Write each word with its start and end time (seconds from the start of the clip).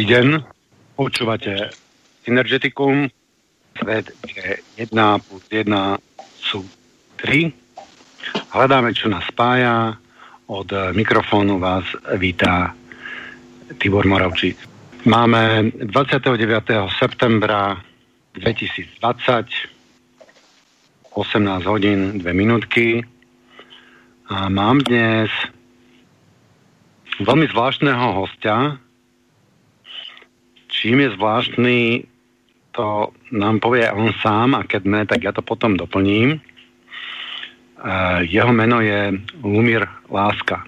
Dobrý 0.00 0.16
deň, 0.16 0.40
počúvate 0.96 1.76
Synergeticum, 2.24 3.12
svet, 3.76 4.08
kde 4.24 4.64
1 4.80 4.96
plus 5.28 5.44
1 5.52 5.68
sú 6.40 6.64
3. 7.20 7.52
Hľadáme, 8.48 8.96
čo 8.96 9.12
nás 9.12 9.28
spája. 9.28 10.00
Od 10.48 10.72
mikrofónu 10.96 11.60
vás 11.60 11.84
vítá 12.16 12.72
Tibor 13.76 14.08
Moravčík. 14.08 14.56
Máme 15.04 15.68
29. 15.84 16.32
septembra 16.96 17.76
2020, 18.40 18.96
18 21.12 21.68
hodín, 21.68 22.24
2 22.24 22.32
minútky. 22.32 23.04
A 24.32 24.48
mám 24.48 24.80
dnes 24.80 25.28
veľmi 27.20 27.52
zvláštneho 27.52 28.16
hostia. 28.16 28.80
Čím 30.80 31.04
je 31.04 31.12
zvláštny, 31.12 32.08
to 32.72 33.12
nám 33.36 33.60
povie 33.60 33.84
on 33.92 34.16
sám 34.24 34.56
a 34.56 34.64
keď 34.64 34.82
ne, 34.88 35.04
tak 35.04 35.20
ja 35.20 35.32
to 35.36 35.44
potom 35.44 35.76
doplním. 35.76 36.40
Uh, 36.40 38.24
jeho 38.24 38.48
meno 38.48 38.80
je 38.80 39.12
Lumír 39.44 39.84
Láska. 40.08 40.64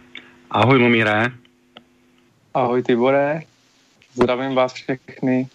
Ahoj 0.52 0.84
Lumíre. 0.84 1.32
Ahoj 2.52 2.84
Tibore, 2.84 3.48
zdravím 4.12 4.52
vás 4.52 4.76
všechny. 4.76 5.48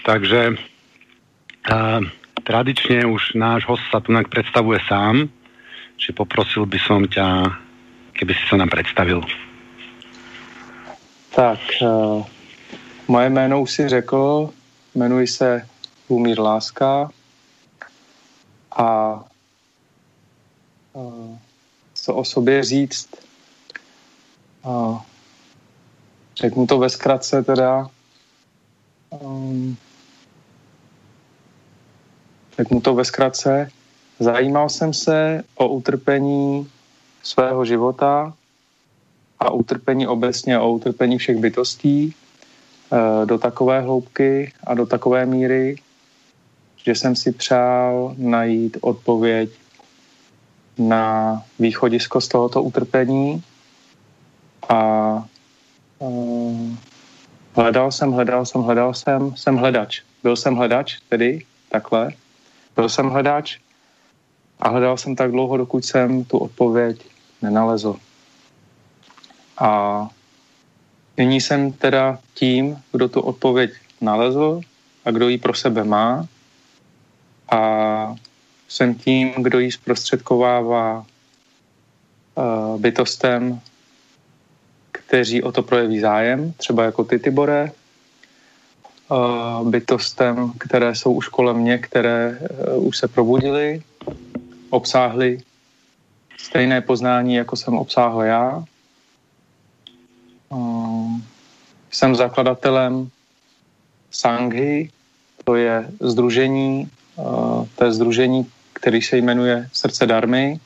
Takže 0.00 0.56
uh, 0.56 2.00
tradične 2.48 3.04
už 3.04 3.36
náš 3.36 3.68
host 3.68 3.84
sa 3.92 4.00
tu 4.00 4.16
predstavuje 4.24 4.80
sám, 4.88 5.28
či 6.00 6.16
poprosil 6.16 6.64
by 6.64 6.78
som 6.80 7.04
ťa 7.04 7.44
kdyby 8.16 8.34
si 8.34 8.44
se 8.48 8.56
nám 8.56 8.68
představil. 8.68 9.20
Tak, 11.36 11.60
uh, 11.84 12.24
moje 13.10 13.30
jméno 13.30 13.62
už 13.62 13.70
si 13.70 13.88
řekl, 13.88 14.50
jmenuji 14.94 15.26
se 15.26 15.66
Lumír 16.10 16.40
Láska 16.40 17.10
a 18.70 19.24
co 21.94 22.14
o 22.14 22.24
sobě 22.24 22.64
říct, 22.64 23.08
uh, 24.64 25.00
řeknu 26.36 26.66
to 26.66 26.78
ve 26.78 26.90
zkratce 26.90 27.42
teda, 27.42 27.90
um, 29.10 29.76
řeknu 32.56 32.80
to 32.80 32.94
ve 32.94 33.04
zkratce, 33.04 33.70
zajímal 34.18 34.68
jsem 34.68 34.94
se 34.94 35.44
o 35.54 35.68
utrpení 35.68 36.70
svého 37.22 37.64
života 37.64 38.34
a 39.38 39.50
utrpení 39.50 40.06
obecně, 40.06 40.58
o 40.58 40.72
utrpení 40.72 41.18
všech 41.18 41.36
bytostí 41.36 42.14
do 43.24 43.38
takové 43.38 43.80
hloubky 43.80 44.52
a 44.64 44.74
do 44.74 44.86
takové 44.86 45.26
míry, 45.26 45.76
že 46.84 46.94
jsem 46.94 47.16
si 47.16 47.32
přál 47.32 48.14
najít 48.18 48.76
odpověď 48.80 49.50
na 50.78 51.42
východisko 51.58 52.20
z 52.20 52.28
tohoto 52.28 52.62
utrpení 52.62 53.42
a 54.68 54.78
uh, 55.98 56.74
hledal 57.54 57.92
jsem, 57.92 58.12
hledal 58.12 58.46
jsem, 58.46 58.60
hledal 58.60 58.94
jsem, 58.94 59.36
jsem 59.36 59.56
hledač. 59.56 60.02
Byl 60.22 60.36
jsem 60.36 60.54
hledač, 60.54 60.98
tedy 61.08 61.44
takhle. 61.68 62.10
Byl 62.76 62.88
jsem 62.88 63.08
hledač 63.08 63.58
a 64.60 64.68
hledal 64.68 64.96
jsem 64.96 65.16
tak 65.16 65.30
dlouho, 65.30 65.56
dokud 65.56 65.84
jsem 65.84 66.24
tu 66.24 66.38
odpověď 66.38 67.06
nenalezl. 67.42 67.96
A 69.58 70.08
nyní 71.16 71.40
jsem 71.40 71.72
teda 71.72 72.18
tím, 72.34 72.78
kdo 72.92 73.08
tu 73.08 73.20
odpověď 73.20 73.70
nalezl 74.00 74.60
a 75.04 75.10
kdo 75.10 75.28
ji 75.28 75.38
pro 75.38 75.54
sebe 75.54 75.84
má 75.84 76.26
a 77.50 78.14
jsem 78.68 78.94
tím, 78.94 79.32
kdo 79.38 79.58
ji 79.58 79.72
zprostředkovává 79.72 81.06
uh, 82.34 82.80
bytostem, 82.80 83.60
kteří 84.92 85.42
o 85.42 85.52
to 85.52 85.62
projeví 85.62 86.00
zájem, 86.00 86.52
třeba 86.52 86.84
jako 86.84 87.04
ty, 87.04 87.18
Tibore, 87.18 87.72
uh, 89.08 89.68
bytostem, 89.68 90.52
které 90.58 90.94
jsou 90.94 91.12
už 91.12 91.28
kolem 91.28 91.56
mě, 91.56 91.78
které 91.78 92.38
uh, 92.76 92.86
už 92.86 92.98
se 92.98 93.08
probudily, 93.08 93.82
obsáhly 94.70 95.40
stejné 96.38 96.80
poznání, 96.80 97.34
jako 97.34 97.56
jsem 97.56 97.74
obsáhl 97.74 98.22
já. 98.22 98.64
Ehm, 100.52 101.22
jsem 101.90 102.14
zakladatelem 102.14 103.10
Sanghy, 104.10 104.90
to 105.44 105.54
je 105.54 105.90
združení, 106.00 106.90
eh, 107.18 107.22
to 107.76 107.84
je 107.84 107.92
združení, 107.92 108.50
který 108.72 109.02
se 109.02 109.16
jmenuje 109.16 109.68
Srdce 109.72 110.06
darmy. 110.06 110.60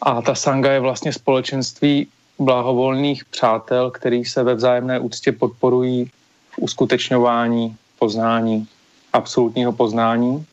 A 0.00 0.22
ta 0.22 0.34
Sanga 0.34 0.72
je 0.72 0.80
vlastně 0.80 1.12
společenství 1.12 2.08
blahovolných 2.38 3.24
přátel, 3.24 3.90
který 3.90 4.24
se 4.24 4.42
ve 4.42 4.54
vzájemné 4.54 4.98
úctě 5.00 5.32
podporují 5.32 6.10
v 6.50 6.58
uskutečňování 6.58 7.76
poznání, 7.98 8.68
absolutního 9.12 9.72
poznání, 9.72 10.46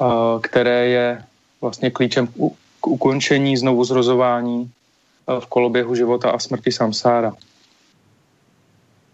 eh, 0.00 0.04
které 0.40 0.86
je 0.86 1.24
vlastně 1.60 1.90
klíčem 1.90 2.26
k 2.80 2.86
ukončení 2.86 3.56
znovu 3.56 3.84
zrozování 3.84 4.70
eh, 4.70 4.79
v 5.38 5.46
koloběhu 5.46 5.94
života 5.94 6.30
a 6.30 6.38
smrti 6.38 6.72
samsára. 6.72 7.32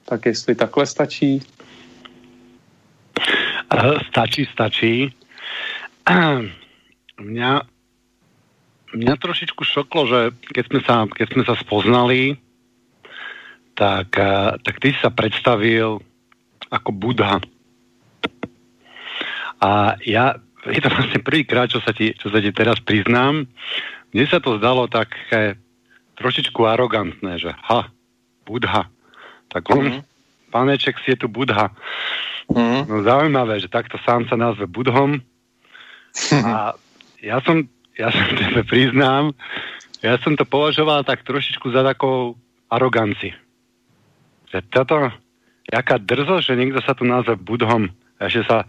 Tak 0.05 0.27
jestli 0.27 0.55
takhle 0.55 0.87
stačí? 0.87 1.43
Stačí, 4.09 4.49
stačí. 4.53 5.15
Mňa, 7.17 7.53
mňa 8.93 9.15
trošičku 9.17 9.65
šoklo, 9.65 10.05
že 10.05 10.21
keď 10.53 10.65
sme 10.69 10.81
sa, 10.85 10.95
keď 11.09 11.29
sme 11.33 11.43
sa 11.49 11.57
spoznali, 11.57 12.37
tak, 13.73 14.13
tak 14.61 14.75
ty 14.85 14.93
sa 15.01 15.09
predstavil 15.09 15.97
ako 16.69 16.91
Budha. 16.93 17.41
A 19.65 19.97
ja 20.05 20.37
je 20.69 20.81
to 20.81 20.93
vlastne 20.95 21.21
prvýkrát, 21.25 21.73
čo 21.73 21.81
sa 21.81 21.97
ti, 21.97 22.13
čo 22.17 22.29
sa 22.29 22.41
ti 22.43 22.53
teraz 22.53 22.81
priznám. 22.85 23.49
Mne 24.13 24.25
sa 24.29 24.41
to 24.41 24.61
zdalo 24.61 24.89
také 24.93 25.61
trošičku 26.17 26.61
arogantné, 26.65 27.39
že 27.39 27.53
ha, 27.53 27.89
Budha. 28.49 28.89
Tak 29.53 29.63
on, 29.71 29.85
mm-hmm. 29.85 30.03
paneček 30.51 30.97
si 31.05 31.15
je 31.15 31.25
tu 31.25 31.29
Budha. 31.29 31.71
Mm-hmm. 32.51 32.81
No 32.89 32.95
zaujímavé, 33.03 33.61
že 33.61 33.73
takto 33.73 34.01
sám 34.03 34.27
sa 34.27 34.39
nazve 34.39 34.67
Budhom. 34.67 35.21
A 36.47 36.75
ja 37.21 37.39
som, 37.45 37.67
ja 37.99 38.09
som 38.11 38.27
tebe 38.41 38.63
priznám, 38.65 39.37
ja 40.05 40.17
som 40.21 40.37
to 40.39 40.45
považoval 40.45 41.03
tak 41.03 41.25
trošičku 41.25 41.73
za 41.73 41.83
takou 41.83 42.37
aroganci. 42.71 43.33
Že 44.53 44.59
toto, 44.71 45.11
jaká 45.67 45.99
drzo, 45.99 46.39
že 46.39 46.55
niekto 46.55 46.79
sa 46.85 46.95
tu 46.95 47.03
nazve 47.03 47.35
Budhom 47.35 47.91
a 48.17 48.31
že 48.31 48.47
sa 48.47 48.65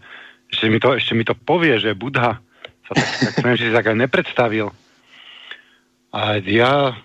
ešte 0.48 0.66
mi 0.72 0.80
to, 0.80 0.96
ešte 0.96 1.12
mi 1.12 1.24
to 1.24 1.36
povie, 1.36 1.76
že 1.76 1.92
Budha 1.92 2.40
sa 2.88 2.92
tak, 2.96 3.08
tak 3.20 3.34
som 3.44 3.54
že 3.54 3.68
si 3.68 3.72
tak 3.72 3.92
nepredstavil. 3.92 4.72
A 6.08 6.40
ja 6.40 6.96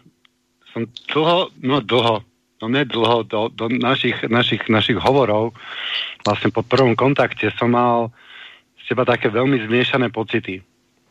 som 0.73 0.89
dlho, 1.13 1.53
no 1.61 1.79
dlho, 1.79 2.25
no 2.61 2.65
ne 2.67 2.83
dlho, 2.83 3.23
do, 3.23 3.47
do 3.53 3.69
našich, 3.69 4.17
našich, 4.25 4.65
našich 4.67 4.97
hovorov, 4.97 5.53
vlastne 6.25 6.49
po 6.49 6.65
prvom 6.65 6.97
kontakte 6.97 7.53
som 7.55 7.71
mal 7.71 8.09
z 8.83 8.91
teba 8.91 9.05
také 9.05 9.29
veľmi 9.29 9.63
zmiešané 9.69 10.09
pocity. 10.09 10.59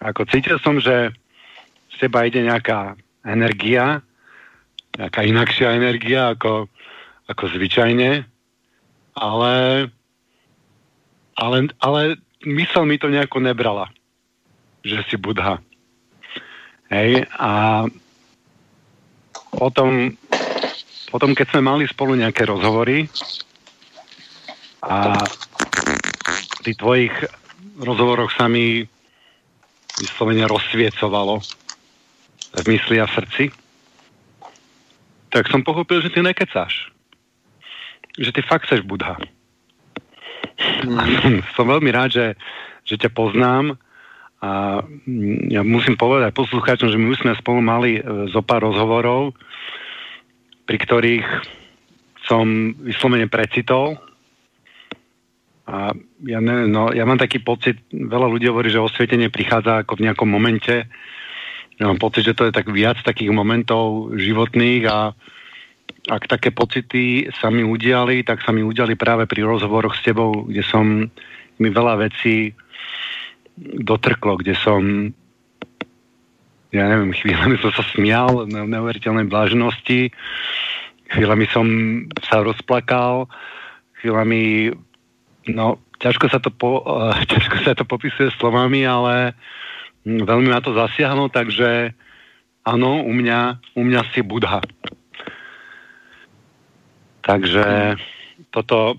Ako 0.02 0.26
cítil 0.26 0.58
som, 0.58 0.82
že 0.82 1.14
z 1.94 1.96
teba 1.96 2.26
ide 2.26 2.42
nejaká 2.42 2.98
energia, 3.22 4.02
nejaká 4.98 5.22
inakšia 5.22 5.78
energia 5.78 6.34
ako, 6.34 6.66
ako 7.30 7.44
zvyčajne, 7.54 8.26
ale 9.14 9.54
ale, 11.36 11.68
ale 11.80 12.00
mysel 12.44 12.84
mi 12.84 12.98
to 12.98 13.08
nejako 13.08 13.40
nebrala, 13.40 13.88
že 14.84 15.00
si 15.08 15.16
Budha. 15.16 15.58
Hej, 16.92 17.24
a 17.40 17.84
potom, 19.52 20.16
potom, 21.12 21.30
keď 21.36 21.46
sme 21.52 21.62
mali 21.62 21.84
spolu 21.84 22.16
nejaké 22.16 22.48
rozhovory 22.48 23.06
a 24.82 25.22
v 26.58 26.60
tých 26.64 26.76
tvojich 26.80 27.14
rozhovoroch 27.78 28.32
sa 28.34 28.48
mi 28.48 28.82
vyslovene 30.00 30.48
rozsviecovalo 30.48 31.38
v 32.52 32.66
mysli 32.68 32.96
a 32.98 33.06
v 33.06 33.14
srdci, 33.16 33.44
tak 35.32 35.48
som 35.48 35.64
pochopil, 35.64 36.04
že 36.04 36.12
ty 36.12 36.20
nekecáš. 36.20 36.92
Že 38.20 38.30
ty 38.36 38.40
fakt 38.44 38.68
seš 38.68 38.84
Budha. 38.84 39.16
A 40.84 41.02
som, 41.20 41.32
som 41.56 41.64
veľmi 41.68 41.88
rád, 41.88 42.10
že, 42.12 42.26
že 42.84 43.00
ťa 43.00 43.10
poznám 43.16 43.80
a 44.42 44.82
ja 45.46 45.62
musím 45.62 45.94
povedať 45.94 46.34
poslucháčom, 46.34 46.90
že 46.90 46.98
my 46.98 47.14
už 47.14 47.22
sme 47.22 47.38
spolu 47.38 47.62
mali 47.62 48.02
e, 48.02 48.26
zo 48.26 48.42
pár 48.42 48.66
rozhovorov. 48.66 49.38
pri 50.66 50.78
ktorých 50.82 51.26
som 52.26 52.74
vyslovene 52.82 53.30
precitol. 53.30 53.98
A 55.66 55.94
ja 56.26 56.38
neviem, 56.42 56.70
no, 56.70 56.90
ja 56.90 57.06
mám 57.06 57.18
taký 57.18 57.38
pocit, 57.38 57.86
veľa 57.90 58.26
ľudí 58.30 58.50
hovorí, 58.50 58.70
že 58.70 58.82
osvietenie 58.82 59.30
prichádza 59.30 59.82
ako 59.82 59.98
v 59.98 60.10
nejakom 60.10 60.26
momente. 60.26 60.86
Ja 61.78 61.90
mám 61.90 62.02
pocit, 62.02 62.26
že 62.26 62.34
to 62.34 62.46
je 62.46 62.54
tak 62.54 62.70
viac 62.70 62.98
takých 63.02 63.30
momentov 63.30 64.14
životných 64.14 64.82
a 64.90 65.14
ak 66.10 66.26
také 66.26 66.50
pocity 66.50 67.30
sa 67.38 67.50
mi 67.50 67.62
udiali, 67.62 68.26
tak 68.26 68.42
sa 68.42 68.50
mi 68.50 68.62
udiali 68.62 68.98
práve 68.98 69.30
pri 69.30 69.46
rozhovoroch 69.46 69.94
s 69.94 70.02
tebou, 70.02 70.50
kde 70.50 70.62
som 70.66 71.06
mi 71.58 71.68
veľa 71.70 72.10
vecí 72.10 72.54
dotrklo, 73.58 74.40
kde 74.40 74.54
som 74.56 75.12
ja 76.72 76.88
neviem, 76.88 77.12
chvíľami 77.12 77.60
som 77.60 77.68
sa 77.76 77.84
smial 77.92 78.48
na 78.48 78.64
neuveriteľnej 78.64 79.28
blážnosti, 79.28 80.08
chvíľami 81.12 81.44
som 81.52 81.66
sa 82.24 82.40
rozplakal, 82.40 83.28
chvíľami, 84.00 84.72
no, 85.52 85.76
ťažko 86.00 86.32
sa 86.32 86.40
to, 86.40 86.48
po, 86.48 86.80
uh, 86.80 87.12
ťažko 87.30 87.56
sa 87.62 87.76
to 87.76 87.84
popisuje 87.84 88.32
slovami, 88.40 88.88
ale 88.88 89.36
hm, 90.08 90.24
veľmi 90.24 90.48
ma 90.48 90.64
to 90.64 90.72
zasiahlo, 90.72 91.28
takže 91.28 91.92
áno, 92.64 93.04
u 93.04 93.12
mňa, 93.12 93.60
u 93.76 93.82
mňa 93.84 94.00
si 94.16 94.24
Budha. 94.24 94.64
Takže 97.22 97.94
toto, 98.50 98.98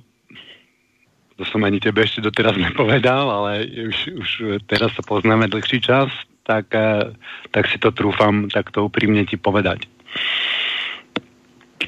to 1.44 1.52
som 1.52 1.68
ani 1.68 1.84
tebe 1.84 2.08
ešte 2.08 2.24
doteraz 2.24 2.56
nepovedal, 2.72 3.28
ale 3.28 3.68
už, 3.68 3.98
už 4.16 4.30
teraz 4.64 4.96
sa 4.96 5.04
poznáme 5.04 5.52
dlhší 5.52 5.84
čas, 5.84 6.08
tak, 6.48 6.72
eh, 6.72 7.12
tak 7.52 7.68
si 7.68 7.76
to 7.76 7.92
trúfam 7.92 8.48
takto 8.48 8.88
úprimne 8.88 9.28
ti 9.28 9.36
povedať. 9.36 9.92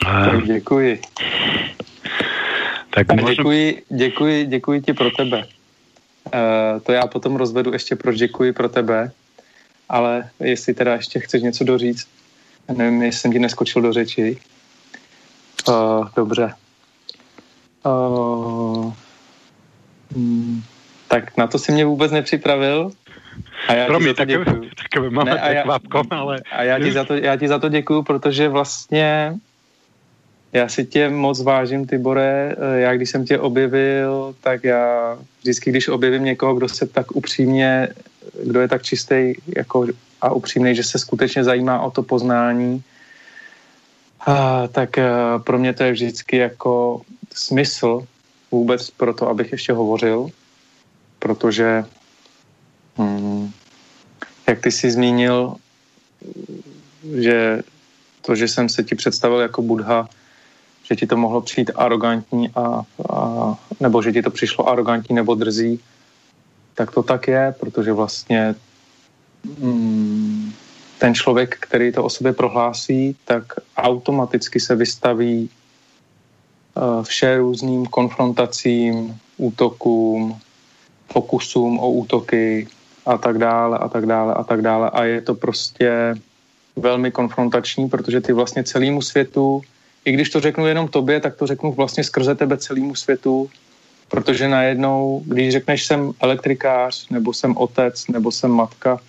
Tak 0.03 0.43
děkuji. 0.43 1.01
Tak, 2.89 3.07
možno... 3.15 3.29
děkuji, 3.29 3.83
děkuji, 3.89 4.45
děkuji 4.45 4.81
ti 4.81 4.93
pro 4.93 5.11
tebe. 5.11 5.47
Uh, 6.25 6.79
to 6.83 6.91
já 6.91 7.07
potom 7.07 7.35
rozvedu 7.35 7.73
ještě, 7.73 7.95
proč 7.95 8.17
děkuji 8.17 8.53
pro 8.53 8.69
tebe, 8.69 9.11
ale 9.89 10.29
jestli 10.39 10.73
teda 10.73 10.93
ještě 10.93 11.19
chceš 11.19 11.41
něco 11.41 11.63
doříct, 11.63 12.07
nevím, 12.77 13.01
jestli 13.01 13.19
jsem 13.19 13.31
ti 13.31 13.39
neskočil 13.39 13.81
do 13.81 13.93
řeči. 13.93 14.37
Uh, 15.69 16.07
dobře. 16.15 16.53
Uh, 17.85 18.83
hmm, 18.83 18.93
tak 21.07 21.37
na 21.37 21.47
to 21.47 21.59
si 21.59 21.71
mě 21.71 21.85
vůbec 21.85 22.11
nepřipravil, 22.11 22.91
a 23.67 23.73
já 23.73 23.85
Promiň, 23.85 24.13
takové, 24.15 24.45
takové 24.83 25.09
máme 25.17 25.31
ne, 25.31 25.39
a 25.39 25.51
já, 25.51 25.63
ale... 26.09 26.41
A 26.51 26.63
já 26.63 26.79
ti, 26.79 26.91
za 26.91 27.03
to, 27.03 27.13
já 27.13 27.35
ti 27.35 27.47
za 27.47 27.59
to 27.59 27.69
děkuju, 27.69 28.03
protože 28.03 28.49
vlastně 28.49 29.35
já 30.53 30.69
si 30.69 30.85
tě 30.85 31.09
moc 31.09 31.43
vážím, 31.43 31.87
Tibore. 31.87 32.55
Já 32.75 32.95
když 32.95 33.09
jsem 33.09 33.25
tě 33.25 33.39
objevil, 33.39 34.35
tak 34.41 34.63
já 34.63 35.17
vždycky, 35.41 35.69
když 35.69 35.87
objevím 35.87 36.23
někoho, 36.23 36.55
kdo 36.55 36.69
se 36.69 36.87
tak 36.87 37.15
upřímně, 37.15 37.87
kdo 38.43 38.61
je 38.61 38.67
tak 38.67 38.83
čistý 38.83 39.33
jako 39.55 39.87
a 40.21 40.33
upřímný, 40.33 40.75
že 40.75 40.83
se 40.83 40.99
skutečně 40.99 41.43
zajímá 41.43 41.81
o 41.81 41.91
to 41.91 42.03
poznání, 42.03 42.83
a, 44.25 44.67
tak 44.67 44.97
a, 44.97 45.39
pro 45.39 45.59
mě 45.59 45.73
to 45.73 45.83
je 45.83 45.91
vždycky 45.91 46.37
jako 46.37 47.01
smysl 47.33 48.07
vůbec 48.55 48.89
pro 48.89 49.13
to, 49.13 49.29
abych 49.29 49.51
ještě 49.51 49.73
hovořil, 49.73 50.29
protože 51.19 51.85
Hmm. 52.97 53.51
Jak 54.47 54.59
ty 54.59 54.71
jsi 54.71 54.91
zmínil, 54.91 55.55
že 57.21 57.61
to, 58.21 58.35
že 58.35 58.47
jsem 58.47 58.69
se 58.69 58.83
ti 58.83 58.95
představil 58.95 59.39
jako 59.39 59.61
Budha, 59.61 60.09
že 60.83 60.95
ti 60.95 61.07
to 61.07 61.17
mohlo 61.17 61.41
přijít 61.41 61.71
arrogantní 61.75 62.49
a, 62.55 62.81
a 63.09 63.55
nebo 63.79 64.01
že 64.01 64.11
ti 64.11 64.21
to 64.21 64.31
přišlo 64.31 64.69
arrogantní 64.69 65.15
nebo 65.15 65.35
drzí, 65.35 65.79
tak 66.73 66.91
to 66.91 67.03
tak 67.03 67.27
je, 67.27 67.55
protože 67.59 67.93
vlastně 67.93 68.55
hmm, 69.59 70.53
ten 70.99 71.15
člověk, 71.15 71.57
který 71.59 71.91
to 71.91 72.03
o 72.03 72.09
sobě 72.09 72.33
prohlásí, 72.33 73.15
tak 73.25 73.43
automaticky 73.77 74.59
se 74.59 74.75
vystaví 74.75 75.49
vše 77.03 77.37
různým 77.37 77.85
konfrontacím, 77.85 79.19
útokům, 79.37 80.39
pokusům 81.13 81.79
o 81.79 81.89
útoky, 81.89 82.67
a 83.05 83.17
tak 83.17 83.37
dále 83.37 83.77
a 83.77 83.87
tak 83.87 84.05
dále 84.05 84.33
a 84.33 84.43
tak 84.43 84.61
dále 84.61 84.89
a 84.89 85.03
je 85.03 85.21
to 85.21 85.35
prostě 85.35 86.15
velmi 86.75 87.11
konfrontační, 87.11 87.89
protože 87.89 88.21
ty 88.21 88.33
vlastně 88.33 88.63
celému 88.63 89.01
světu, 89.01 89.61
i 90.05 90.11
když 90.11 90.29
to 90.29 90.39
řeknu 90.39 90.67
jenom 90.67 90.87
tobě, 90.87 91.19
tak 91.19 91.35
to 91.35 91.47
řeknu 91.47 91.71
vlastně 91.71 92.03
skrze 92.03 92.35
tebe 92.35 92.57
celému 92.57 92.95
světu, 92.95 93.49
protože 94.09 94.47
najednou, 94.47 95.21
když 95.25 95.51
řekneš 95.51 95.85
jsem 95.85 96.11
elektrikář, 96.19 97.09
nebo 97.09 97.33
jsem 97.33 97.57
otec, 97.57 98.07
nebo 98.07 98.31
jsem 98.31 98.51
matka, 98.51 98.99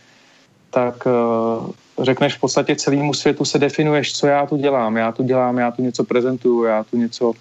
tak 0.70 1.06
uh, 1.06 1.70
řekneš 2.04 2.35
v 2.35 2.40
podstatě 2.40 2.76
celému 2.76 3.14
světu 3.14 3.44
se 3.44 3.58
definuješ, 3.58 4.12
co 4.12 4.26
já 4.26 4.46
tu 4.46 4.56
dělám. 4.56 4.96
Já 4.96 5.12
tu 5.12 5.23
dělám, 5.23 5.58
já 5.58 5.70
tu 5.70 5.82
něco 5.82 6.04
prezentuju, 6.04 6.64
já 6.64 6.85
tu 6.85 6.96
něco 6.96 7.32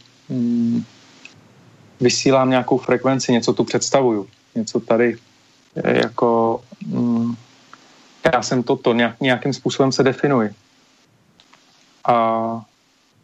vysílám 2.00 2.50
nějakou 2.50 2.78
frekvenci, 2.78 3.32
něco 3.32 3.54
tu 3.54 3.64
představuju, 3.64 4.28
něco 4.56 4.80
tady 4.80 5.18
jako 5.76 6.62
mm, 6.88 7.36
já 8.34 8.42
jsem 8.42 8.64
toto, 8.64 8.94
nějak, 8.94 9.22
nějakým 9.22 9.54
způsobem 9.54 9.92
se 9.92 10.04
definuji. 10.04 10.50
A, 12.06 12.16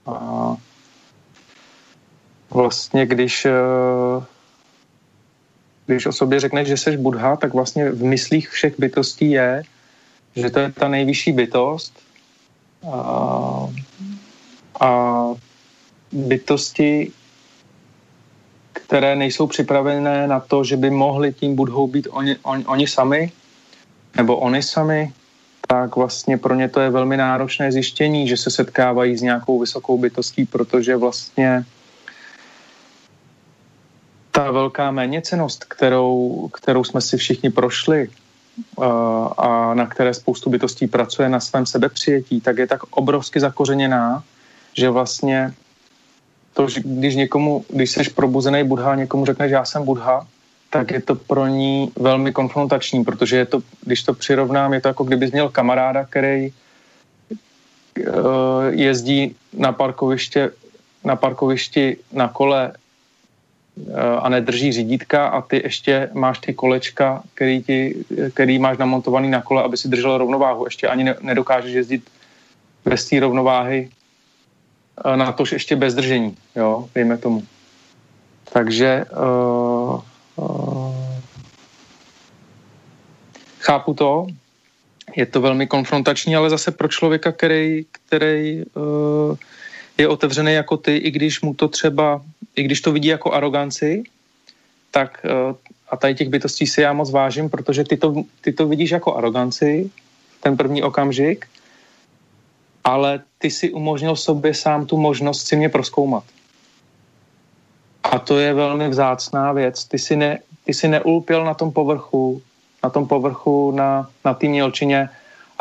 a 0.06 0.56
vlastně, 2.50 3.06
když, 3.06 3.46
eh, 3.46 4.26
když 5.86 6.06
o 6.06 6.12
sobě 6.12 6.40
řekneš, 6.40 6.68
že 6.68 6.78
jsi 6.78 6.98
Budha, 6.98 7.36
tak 7.36 7.54
vlastně 7.54 7.92
v 7.92 8.04
myslích 8.04 8.50
všech 8.50 8.80
bytostí 8.80 9.32
je, 9.32 9.64
že 10.36 10.50
to 10.50 10.60
je 10.60 10.72
ta 10.72 10.88
nejvyšší 10.88 11.32
bytost 11.32 11.94
a, 12.92 13.68
a 14.80 14.90
bytosti 16.12 17.12
které 18.92 19.16
nejsou 19.16 19.48
připravené 19.48 20.28
na 20.28 20.40
to, 20.40 20.64
že 20.64 20.78
by 20.78 20.90
mohli 20.90 21.34
tím 21.34 21.56
budhou 21.56 21.88
být 21.88 22.08
oni, 22.12 22.36
oni, 22.44 22.66
oni 22.66 22.88
sami, 22.88 23.32
nebo 24.16 24.38
oni 24.38 24.64
sami, 24.64 25.14
tak 25.68 25.96
vlastně 25.96 26.38
pro 26.38 26.56
ně 26.56 26.70
to 26.70 26.80
je 26.80 26.90
velmi 26.90 27.18
náročné 27.18 27.72
zjištění, 27.72 28.28
že 28.28 28.38
se 28.38 28.52
setkávají 28.52 29.18
s 29.18 29.22
nějakou 29.22 29.60
vysokou 29.60 29.98
bytostí, 29.98 30.46
protože 30.46 30.96
vlastně 30.96 31.66
ta 34.32 34.52
velká 34.52 34.92
méněcenost, 34.92 35.66
kterou, 35.66 36.50
kterou 36.54 36.84
jsme 36.84 37.02
si 37.02 37.18
všichni 37.18 37.50
prošli 37.50 38.10
a 39.38 39.74
na 39.74 39.88
které 39.88 40.14
spoustu 40.14 40.50
bytostí 40.50 40.88
pracuje 40.88 41.30
na 41.30 41.40
svém 41.40 41.66
sebepřijetí, 41.66 42.42
tak 42.42 42.58
je 42.58 42.68
tak 42.68 42.84
obrovsky 42.92 43.40
zakořeněná, 43.40 44.24
že 44.74 44.90
vlastně 44.90 45.54
to, 46.54 46.70
že 46.70 46.82
když 46.84 47.16
někomu, 47.16 47.66
když 47.70 47.92
jsi 47.92 48.10
probuzený 48.10 48.64
Budha, 48.64 48.96
někomu 48.96 49.26
řekneš, 49.26 49.52
já 49.52 49.66
jsem 49.66 49.86
Budha, 49.86 50.28
tak 50.70 50.92
je 50.92 51.02
to 51.02 51.16
pro 51.16 51.48
ní 51.48 51.92
velmi 52.00 52.32
konfrontační, 52.32 53.04
protože 53.04 53.38
je 53.38 53.46
to, 53.46 53.62
když 53.82 54.04
to 54.04 54.14
přirovnám, 54.14 54.74
je 54.74 54.82
to 54.82 54.88
jako 54.88 55.04
kdybys 55.04 55.32
měl 55.32 55.50
kamaráda, 55.50 56.06
který 56.06 56.52
uh, 56.52 58.14
jezdí 58.70 59.36
na 59.54 59.72
parkoviště, 59.72 60.52
na 61.04 61.16
parkovišti 61.16 61.98
na 62.14 62.28
kole 62.28 62.72
uh, 62.72 63.96
a 64.20 64.30
nedrží 64.30 64.72
řídítka 64.72 65.28
a 65.28 65.42
ty 65.42 65.62
ještě 65.64 66.10
máš 66.14 66.40
ty 66.40 66.54
kolečka, 66.54 67.24
který, 67.34 67.64
ti, 67.64 67.96
který 68.34 68.60
máš 68.60 68.78
namontovaný 68.78 69.30
na 69.30 69.42
kole, 69.42 69.64
aby 69.64 69.78
si 69.78 69.88
držel 69.88 70.18
rovnováhu. 70.18 70.66
Ještě 70.66 70.88
ani 70.88 71.04
ne, 71.04 71.16
nedokážeš 71.22 71.74
jezdit 71.74 72.04
bez 72.86 73.10
té 73.10 73.20
rovnováhy 73.20 73.90
na 75.16 75.32
tož 75.32 75.52
ještě 75.52 75.76
bez 75.76 75.94
držení, 75.96 76.38
jo, 76.56 76.90
dejme 76.96 77.18
tomu. 77.18 77.44
Takže 78.54 79.06
uh, 79.12 80.02
uh, 80.36 80.96
chápu 83.60 83.94
to, 83.94 84.28
je 85.16 85.26
to 85.26 85.42
velmi 85.42 85.68
konfrontační, 85.68 86.36
ale 86.36 86.50
zase 86.50 86.72
pro 86.72 86.88
člověka, 86.88 87.32
který, 87.32 87.86
který 87.92 88.64
uh, 88.66 89.36
je 89.98 90.08
otevřený 90.08 90.54
jako 90.54 90.78
ty, 90.78 90.98
i 90.98 91.12
když 91.12 91.42
mu 91.42 91.54
to 91.54 91.68
třeba, 91.68 92.22
i 92.56 92.64
když 92.64 92.82
to 92.82 92.92
vidí 92.92 93.08
jako 93.08 93.34
aroganci, 93.34 94.04
tak 94.92 95.26
uh, 95.26 95.56
a 95.90 95.98
tady 95.98 96.16
těch 96.16 96.30
bytostí 96.30 96.68
si 96.68 96.82
já 96.82 96.94
moc 96.94 97.12
vážím, 97.12 97.50
protože 97.50 97.84
ty 97.84 97.98
to, 97.98 98.24
ty 98.42 98.54
to 98.54 98.68
vidíš 98.68 98.92
jako 98.92 99.16
aroganci, 99.16 99.90
ten 100.40 100.58
první 100.58 100.84
okamžik, 100.84 101.48
ale 102.84 103.22
ty 103.38 103.50
si 103.50 103.72
umožnil 103.72 104.16
sobě 104.16 104.54
sám 104.54 104.86
tu 104.86 104.98
možnost 104.98 105.48
si 105.48 105.56
mě 105.56 105.70
proskoumat. 105.70 106.24
A 108.04 108.20
to 108.20 108.40
je 108.40 108.54
velmi 108.54 108.90
vzácná 108.90 109.52
věc. 109.54 109.86
Ty 109.86 110.00
si, 110.00 110.16
ne, 110.16 110.40
ty 110.64 110.74
si 110.74 110.88
neulpěl 110.88 111.46
na 111.46 111.54
tom 111.54 111.72
povrchu, 111.72 112.42
na 112.84 112.90
tom 112.90 113.08
povrchu, 113.08 113.72
na, 113.72 114.10
na 114.26 114.34
té 114.34 114.48
mělčině, 114.48 115.10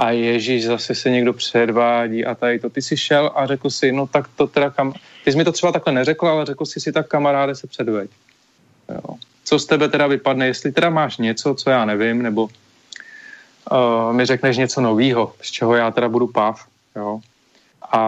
a 0.01 0.11
Ježíš 0.11 0.65
zase 0.65 0.95
se 0.95 1.11
někdo 1.11 1.33
předvádí 1.33 2.25
a 2.25 2.35
tady 2.35 2.59
to. 2.59 2.71
Ty 2.71 2.83
jsi 2.83 2.97
šel 2.97 3.31
a 3.35 3.47
řekl 3.47 3.71
si, 3.71 3.93
no 3.93 4.07
tak 4.07 4.29
to 4.37 4.47
teda 4.47 4.71
kam... 4.71 4.93
Ty 5.25 5.33
jsi 5.33 5.39
mi 5.39 5.45
to 5.45 5.53
třeba 5.53 5.73
takhle 5.73 5.93
neřekl, 5.93 6.29
ale 6.29 6.47
řekl 6.47 6.65
si 6.65 6.81
si 6.81 6.93
tak 6.93 7.09
kamaráde 7.09 7.55
se 7.55 7.67
předveď. 7.67 8.11
Jo. 8.89 9.15
Co 9.45 9.59
z 9.59 9.67
tebe 9.67 9.89
teda 9.89 10.07
vypadne, 10.07 10.47
jestli 10.47 10.73
teda 10.73 10.91
máš 10.91 11.17
něco, 11.17 11.55
co 11.55 11.71
já 11.71 11.85
nevím, 11.85 12.23
nebo 12.23 12.43
uh, 12.43 14.13
mi 14.13 14.27
řekneš 14.27 14.57
něco 14.57 14.81
novýho, 14.81 15.33
z 15.43 15.51
čeho 15.51 15.75
já 15.75 15.91
teda 15.91 16.09
budu 16.09 16.27
páv, 16.27 16.67
jo. 16.97 17.21
A, 17.93 18.03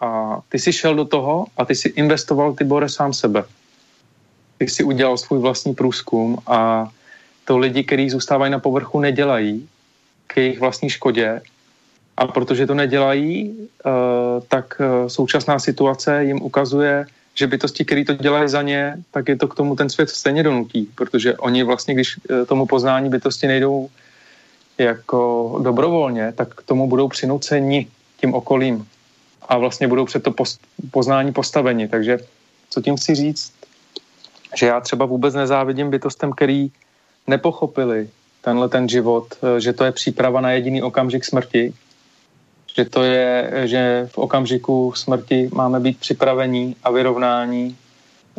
a 0.00 0.40
ty 0.48 0.58
jsi 0.58 0.72
šel 0.72 0.94
do 0.94 1.04
toho 1.04 1.46
a 1.56 1.64
ty 1.64 1.74
si 1.74 1.88
investoval, 1.88 2.52
ty 2.52 2.64
Bore, 2.64 2.88
sám 2.88 3.12
sebe. 3.12 3.44
Ty 4.58 4.68
jsi 4.68 4.84
udělal 4.84 5.18
svůj 5.18 5.38
vlastní 5.38 5.74
průzkum 5.74 6.38
a 6.46 6.88
to 7.44 7.58
lidi, 7.58 7.84
kteří 7.84 8.10
zůstávají 8.10 8.52
na 8.52 8.58
povrchu, 8.58 9.00
nedělají 9.00 9.68
k 10.26 10.36
jejich 10.36 10.60
vlastní 10.60 10.90
škodě. 10.90 11.40
A 12.16 12.26
protože 12.26 12.66
to 12.66 12.74
nedělají, 12.74 13.50
uh, 13.52 13.92
tak 14.48 14.80
uh, 14.80 15.08
současná 15.08 15.58
situace 15.58 16.24
jim 16.24 16.42
ukazuje, 16.42 17.06
že 17.34 17.46
bytosti, 17.46 17.84
které 17.84 18.04
to 18.04 18.14
dělají 18.14 18.48
za 18.48 18.62
ně, 18.62 18.96
tak 19.10 19.28
je 19.28 19.36
to 19.36 19.48
k 19.48 19.54
tomu 19.54 19.76
ten 19.76 19.90
svět 19.90 20.10
stejně 20.10 20.42
donutí, 20.42 20.88
protože 20.94 21.36
oni 21.36 21.62
vlastně, 21.62 21.94
když 21.94 22.16
uh, 22.16 22.46
tomu 22.46 22.66
poznání 22.66 23.10
bytosti 23.10 23.46
nejdou 23.46 23.88
jako 24.78 25.58
dobrovolně, 25.62 26.32
tak 26.32 26.54
k 26.54 26.62
tomu 26.62 26.88
budou 26.88 27.08
přinuceni 27.08 27.86
tím 28.20 28.34
okolím 28.34 28.88
a 29.48 29.58
vlastně 29.58 29.88
budou 29.88 30.04
před 30.04 30.22
to 30.22 30.34
poznání 30.90 31.32
postaveni. 31.32 31.88
Takže 31.88 32.18
co 32.70 32.80
tím 32.80 32.96
chci 32.96 33.14
říct? 33.14 33.52
Že 34.56 34.66
já 34.66 34.80
třeba 34.80 35.06
vůbec 35.06 35.34
nezávidím 35.34 35.90
bytostem, 35.90 36.32
který 36.32 36.70
nepochopili 37.26 38.08
tenhle 38.40 38.68
ten 38.68 38.88
život, 38.88 39.34
eh, 39.42 39.60
že 39.60 39.72
to 39.72 39.84
je 39.84 39.92
příprava 39.92 40.40
na 40.40 40.50
jediný 40.50 40.82
okamžik 40.82 41.24
smrti, 41.24 41.74
že 42.76 42.84
to 42.84 43.02
je, 43.02 43.50
že 43.64 44.08
v 44.12 44.18
okamžiku 44.18 44.92
smrti 44.96 45.48
máme 45.52 45.80
být 45.80 46.00
připravení 46.00 46.76
a 46.84 46.90
vyrovnání 46.90 47.76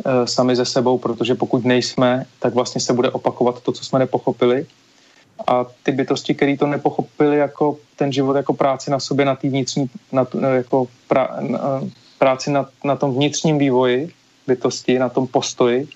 e, 0.04 0.26
sami 0.26 0.56
ze 0.56 0.64
sebou, 0.64 0.98
protože 0.98 1.34
pokud 1.34 1.64
nejsme, 1.64 2.26
tak 2.38 2.54
vlastně 2.54 2.80
se 2.80 2.92
bude 2.92 3.10
opakovat 3.10 3.62
to, 3.62 3.72
co 3.72 3.84
jsme 3.84 3.98
nepochopili. 3.98 4.66
A 5.46 5.66
ty 5.82 5.92
bytosti, 5.92 6.34
které 6.34 6.56
to 6.56 6.66
nepochopili 6.66 7.36
jako 7.36 7.76
ten 7.96 8.12
život 8.12 8.36
jako 8.36 8.54
práci 8.54 8.90
na 8.90 9.00
sobě, 9.00 9.24
na 9.24 9.36
té 9.36 9.48
vnitřní, 9.48 9.90
na, 10.12 10.26
jako 10.54 10.86
pra, 11.08 11.36
na, 11.40 11.80
práci 12.18 12.50
na, 12.50 12.66
na 12.84 12.96
tom 12.96 13.14
vnitřním 13.14 13.58
vývoji 13.58 14.10
bytosti, 14.46 14.98
na 14.98 15.08
tom 15.08 15.26
postoji, 15.26 15.88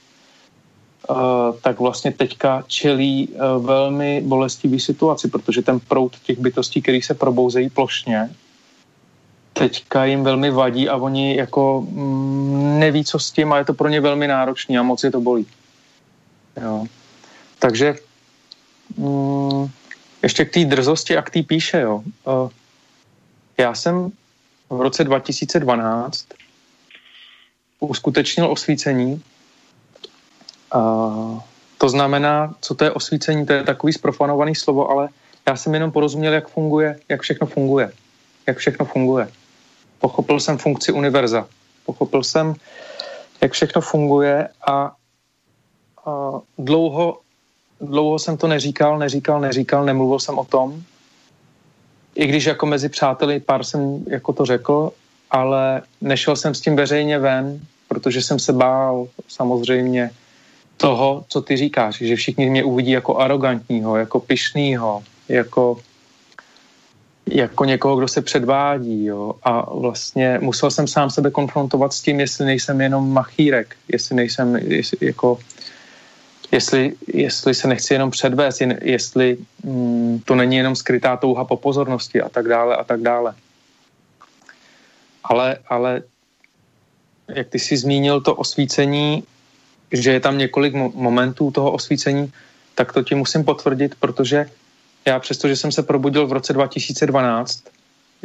Uh, 1.11 1.59
tak 1.63 1.81
vlastně 1.81 2.13
teďka 2.13 2.63
čelí 2.67 3.29
uh, 3.29 3.67
velmi 3.67 4.23
bolestivý 4.25 4.81
situaci, 4.81 5.29
protože 5.29 5.63
ten 5.63 5.81
proud 5.81 6.19
těch 6.19 6.39
bytostí, 6.39 6.83
který 6.83 7.03
se 7.03 7.15
probouzejí 7.15 7.71
plošně, 7.71 8.31
teďka 9.53 10.05
jim 10.05 10.25
velmi 10.25 10.51
vadí 10.51 10.89
a 10.89 10.97
oni 10.97 11.37
jako 11.37 11.87
mm, 11.91 12.79
neví, 12.79 13.05
co 13.05 13.19
s 13.19 13.31
tím 13.31 13.53
a 13.53 13.59
je 13.59 13.65
to 13.65 13.75
pro 13.75 13.89
ně 13.89 14.01
velmi 14.01 14.29
náročný 14.29 14.79
a 14.79 14.83
moc 14.83 15.05
je 15.05 15.11
to 15.11 15.21
bolí. 15.21 15.47
Jo. 16.63 16.87
Takže 17.59 17.95
mm, 18.97 19.71
ještě 20.23 20.45
k 20.45 20.53
té 20.53 20.65
drzosti 20.65 21.17
a 21.17 21.23
k 21.23 21.31
té 21.31 21.43
píše, 21.43 21.81
jo. 21.81 22.03
Já 23.59 23.75
jsem 23.75 24.13
v 24.71 24.81
roce 24.81 25.05
2012 25.05 26.27
uskutečnil 27.81 28.51
osvícení 28.51 29.23
to 31.79 31.89
znamená, 31.89 32.55
co 32.61 32.75
to 32.75 32.85
je 32.85 32.91
osvícení, 32.91 33.47
to 33.47 33.53
je 33.53 33.63
takový 33.63 33.93
sprofanovaný 33.93 34.55
slovo, 34.55 34.91
ale 34.91 35.09
já 35.49 35.57
jsem 35.57 35.75
jenom 35.75 35.93
porozuměl, 35.93 36.33
jak 36.33 36.49
funguje, 36.49 37.01
jak 37.09 37.21
všechno 37.21 37.47
funguje. 37.47 37.93
Jak 38.47 38.59
všechno 38.59 38.87
funguje. 38.87 39.29
Pochopil 39.99 40.41
jsem 40.41 40.59
funkci 40.59 40.93
univerza. 40.93 41.49
Pochopil 41.87 42.23
jsem, 42.23 42.55
jak 43.41 43.53
všechno 43.53 43.81
funguje 43.81 44.49
a, 44.67 44.73
a 46.07 46.41
dlouho, 46.59 47.21
dlouho 47.83 48.19
jsem 48.19 48.37
to 48.37 48.49
neříkal, 48.49 48.99
neříkal, 48.99 49.41
neříkal, 49.41 49.85
nemluvil 49.85 50.19
jsem 50.19 50.39
o 50.39 50.45
tom. 50.45 50.83
I 52.15 52.27
když 52.27 52.45
jako 52.45 52.67
mezi 52.67 52.89
přáteli 52.89 53.41
pár 53.41 53.65
jsem 53.65 54.05
jako 54.07 54.33
to 54.33 54.45
řekl, 54.45 54.93
ale 55.31 55.83
nešel 56.01 56.37
jsem 56.37 56.55
s 56.55 56.61
tím 56.61 56.77
veřejně 56.77 57.19
ven, 57.19 57.61
protože 57.89 58.23
jsem 58.23 58.39
se 58.39 58.53
bál 58.53 59.09
samozřejmě 59.29 60.11
toho, 60.77 61.25
co 61.29 61.41
ty 61.43 61.57
říkáš, 61.57 61.99
že 61.99 62.17
všichni 62.17 62.51
mě 62.51 62.65
uvidí 62.65 62.91
jako 62.91 63.17
arrogantního, 63.17 63.97
jako 63.97 64.21
pyšnýho, 64.21 65.03
jako, 65.29 65.79
jako 67.27 67.65
někoho, 67.65 67.97
kdo 67.97 68.09
se 68.09 68.23
předvádí. 68.23 69.05
Jo. 69.05 69.35
A 69.43 69.75
vlastně 69.75 70.39
musel 70.43 70.71
jsem 70.71 70.87
sám 70.87 71.11
sebe 71.11 71.31
konfrontovat 71.31 71.93
s 71.93 72.01
tím, 72.01 72.21
jestli 72.21 72.45
nejsem 72.45 72.81
jenom 72.81 73.13
machírek, 73.13 73.77
jestli 73.89 74.17
nejsem, 74.17 74.57
jestli, 74.57 75.07
jako, 75.07 75.39
jestli, 76.53 76.93
jestli 77.07 77.55
se 77.55 77.69
nechci 77.69 77.95
jenom 77.95 78.11
předvést, 78.11 78.61
jestli 78.83 79.39
mm, 79.65 80.21
to 80.25 80.35
není 80.35 80.57
jenom 80.57 80.77
skrytá 80.77 81.17
touha 81.17 81.45
po 81.45 81.57
pozornosti 81.57 82.21
a 82.21 82.29
tak 82.29 82.49
dále 82.49 82.77
a 82.77 82.85
tak 82.85 83.01
dále. 83.01 83.35
Ale, 85.25 85.59
ale 85.69 86.03
jak 87.35 87.49
ty 87.49 87.59
jsi 87.59 87.77
zmínil 87.77 88.21
to 88.21 88.35
osvícení, 88.35 89.25
že 89.93 90.13
je 90.13 90.21
tam 90.21 90.39
několik 90.39 90.75
momentů 90.75 91.51
toho 91.51 91.73
osvícení, 91.73 92.33
tak 92.75 92.93
to 92.93 93.03
ti 93.03 93.15
musím 93.15 93.45
potvrdit, 93.45 93.95
protože 94.01 94.51
já 95.05 95.19
přesto, 95.19 95.49
že 95.49 95.57
jsem 95.57 95.73
se 95.73 95.83
probudil 95.83 96.27
v 96.27 96.33
roce 96.33 96.53
2012, 96.53 97.65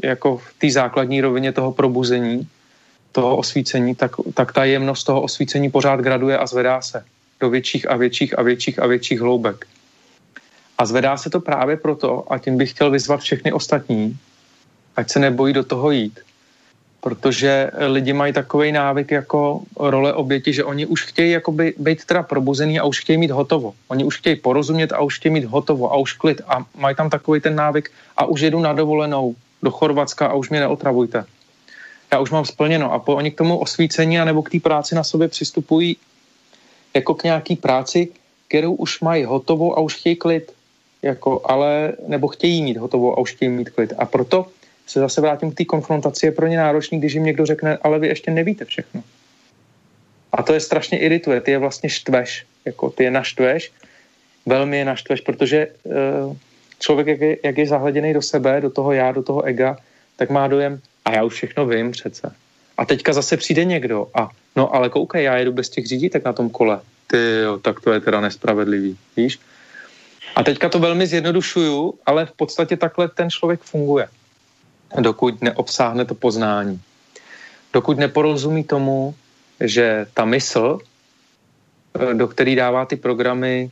jako 0.04 0.38
v 0.38 0.54
té 0.58 0.72
základní 0.72 1.22
rovině 1.22 1.52
toho 1.52 1.72
probuzení, 1.72 2.48
toho 3.12 3.38
osvícení, 3.38 3.96
tak, 3.96 4.12
tak 4.34 4.54
ta 4.54 4.64
jemnost 4.66 5.04
toho 5.04 5.22
osvícení 5.22 5.72
pořád 5.72 6.00
graduje 6.00 6.38
a 6.38 6.48
zvedá 6.48 6.82
se 6.82 7.04
do 7.40 7.50
větších 7.50 7.90
a 7.90 7.96
větších 7.96 8.40
a 8.40 8.42
větších 8.42 8.80
a 8.80 8.88
větších 8.88 9.20
hloubek. 9.20 9.66
A 10.78 10.86
zvedá 10.86 11.18
se 11.18 11.30
to 11.30 11.40
právě 11.40 11.78
proto, 11.78 12.32
a 12.32 12.38
tím 12.38 12.58
bych 12.58 12.70
chtěl 12.70 12.92
vyzvat 12.92 13.20
všechny 13.22 13.52
ostatní, 13.52 14.18
ať 14.96 15.10
se 15.10 15.20
nebojí 15.20 15.54
do 15.54 15.64
toho 15.64 15.92
jít, 15.92 16.20
protože 17.02 17.72
lidi 17.88 18.14
mají 18.14 18.34
takový 18.34 18.72
návyk 18.72 19.12
jako 19.12 19.62
role 19.80 20.14
oběti, 20.14 20.54
že 20.54 20.64
oni 20.64 20.86
už 20.86 21.06
chtějí 21.06 21.32
jakoby 21.32 21.74
být 21.78 22.06
teda 22.06 22.24
probuzený 22.24 22.80
a 22.80 22.84
už 22.84 23.00
chtějí 23.00 23.18
mít 23.18 23.32
hotovo. 23.32 23.74
Oni 23.88 24.04
už 24.04 24.18
chtějí 24.18 24.36
porozumět 24.36 24.94
a 24.94 25.02
už 25.02 25.20
chtějí 25.20 25.34
mít 25.34 25.46
hotovo 25.46 25.94
a 25.94 25.98
už 25.98 26.14
klid 26.14 26.42
a 26.48 26.66
mají 26.76 26.96
tam 26.96 27.10
takový 27.10 27.42
ten 27.42 27.56
návyk 27.56 27.92
a 28.18 28.26
už 28.26 28.42
jedu 28.42 28.60
na 28.60 28.74
dovolenou 28.74 29.36
do 29.64 29.72
Chorvatska 29.72 30.28
a 30.28 30.34
už 30.34 30.50
mě 30.50 30.60
neotravujte. 30.60 31.26
Já 32.12 32.20
už 32.20 32.32
mám 32.32 32.46
splněno 32.46 32.94
a 32.94 33.00
po, 33.00 33.16
oni 33.16 33.32
k 33.32 33.38
tomu 33.38 33.58
osvícení 33.58 34.18
nebo 34.18 34.44
k 34.44 34.50
té 34.50 34.60
práci 34.60 34.96
na 34.96 35.04
sobě 35.04 35.28
přistupují 35.28 35.98
jako 36.94 37.14
k 37.14 37.24
nějaký 37.24 37.56
práci, 37.56 38.08
kterou 38.48 38.74
už 38.74 39.00
mají 39.02 39.24
hotovo 39.24 39.78
a 39.78 39.82
už 39.82 39.96
chtějí 39.96 40.16
klid. 40.16 40.52
Jako, 41.02 41.42
ale, 41.46 41.94
nebo 42.08 42.28
chtějí 42.28 42.64
mít 42.64 42.78
hotovo 42.78 43.14
a 43.14 43.22
už 43.22 43.32
chtějí 43.34 43.50
mít 43.50 43.70
klid. 43.70 43.94
A 43.98 44.06
proto 44.06 44.48
se 44.88 45.00
zase 45.00 45.22
vrátím 45.22 45.52
k 45.52 45.56
té 45.56 45.66
konfrontaci, 45.66 46.26
je 46.26 46.32
pro 46.32 46.48
ně 46.48 46.58
náročný, 46.58 47.00
když 47.00 47.14
jim 47.14 47.24
někdo 47.24 47.46
řekne, 47.46 47.78
ale 47.82 48.00
vy 48.00 48.08
ještě 48.08 48.32
nevíte 48.32 48.66
všechno. 48.66 49.04
A 50.32 50.44
to 50.44 50.54
je 50.54 50.60
strašně 50.60 51.00
irituje, 51.00 51.42
ty 51.42 51.52
je 51.52 51.58
vlastně 51.58 51.90
štveš, 51.90 52.46
jako 52.66 52.90
ty 52.90 53.04
je 53.04 53.12
naštveš, 53.12 53.72
velmi 54.46 54.78
je 54.78 54.86
naštveš, 54.86 55.22
protože 55.22 55.68
uh, 55.84 56.36
člověk, 56.80 57.08
jak 57.08 57.22
je, 57.22 57.38
jak 57.44 57.58
je 57.58 57.68
zahleděný 57.68 58.14
do 58.14 58.22
sebe, 58.22 58.62
do 58.62 58.70
toho 58.70 58.92
já, 58.92 59.12
do 59.12 59.24
toho 59.24 59.42
ega, 59.44 59.78
tak 60.16 60.30
má 60.30 60.48
dojem, 60.48 60.82
a 61.06 61.12
já 61.12 61.24
už 61.24 61.34
všechno 61.34 61.66
vím 61.66 61.92
přece. 61.92 62.36
A 62.78 62.86
teďka 62.86 63.14
zase 63.14 63.38
přijde 63.38 63.66
někdo 63.66 64.08
a 64.14 64.30
no 64.56 64.76
ale 64.76 64.90
koukej, 64.90 65.24
já 65.24 65.38
jedu 65.38 65.52
bez 65.52 65.70
těch 65.70 65.88
řídítek 65.88 66.26
na 66.26 66.34
tom 66.34 66.50
kole. 66.50 66.80
Ty 67.08 67.40
jo, 67.44 67.58
tak 67.58 67.82
to 67.82 67.92
je 67.94 68.00
teda 68.00 68.22
nespravedlivý, 68.22 68.98
víš? 69.18 69.40
A 70.36 70.44
teďka 70.44 70.70
to 70.70 70.80
velmi 70.80 71.08
zjednodušuju, 71.08 71.94
ale 72.06 72.26
v 72.26 72.32
podstatě 72.32 72.78
takhle 72.78 73.08
ten 73.08 73.30
člověk 73.30 73.62
funguje 73.62 74.08
dokud 75.00 75.42
neobsáhne 75.42 76.06
to 76.06 76.16
poznání. 76.16 76.82
Dokud 77.74 77.98
neporozumí 77.98 78.64
tomu, 78.64 79.16
že 79.60 80.06
ta 80.14 80.26
mysl, 80.26 80.80
do 82.14 82.28
který 82.28 82.56
dává 82.56 82.86
ty 82.86 82.96
programy, 82.96 83.70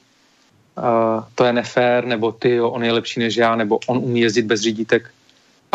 to 1.36 1.46
je 1.46 1.54
nefér, 1.54 2.06
nebo 2.06 2.32
ty, 2.32 2.56
jo, 2.56 2.70
on 2.70 2.84
je 2.84 2.92
lepší 2.92 3.20
než 3.20 3.36
já, 3.36 3.56
nebo 3.56 3.80
on 3.88 3.98
umí 3.98 4.20
jezdit 4.20 4.46
bez 4.46 4.62
řídítek 4.62 5.12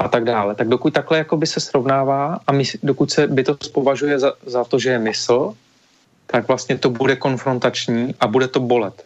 a 0.01 0.09
tak 0.09 0.25
dále. 0.25 0.55
Tak 0.55 0.69
dokud 0.69 0.93
takhle 0.93 1.19
jakoby 1.19 1.47
se 1.47 1.61
srovnává 1.61 2.41
a 2.47 2.53
my, 2.53 2.65
dokud 2.83 3.11
se 3.11 3.27
by 3.27 3.45
to 3.45 3.57
považuje 3.73 4.19
za, 4.19 4.33
za 4.47 4.65
to, 4.65 4.79
že 4.79 4.91
je 4.91 4.99
mysl, 4.99 5.55
tak 6.27 6.49
vlastně 6.49 6.79
to 6.79 6.91
bude 6.91 7.17
konfrontační 7.17 8.15
a 8.21 8.27
bude 8.27 8.49
to 8.49 8.61
bolet 8.61 9.05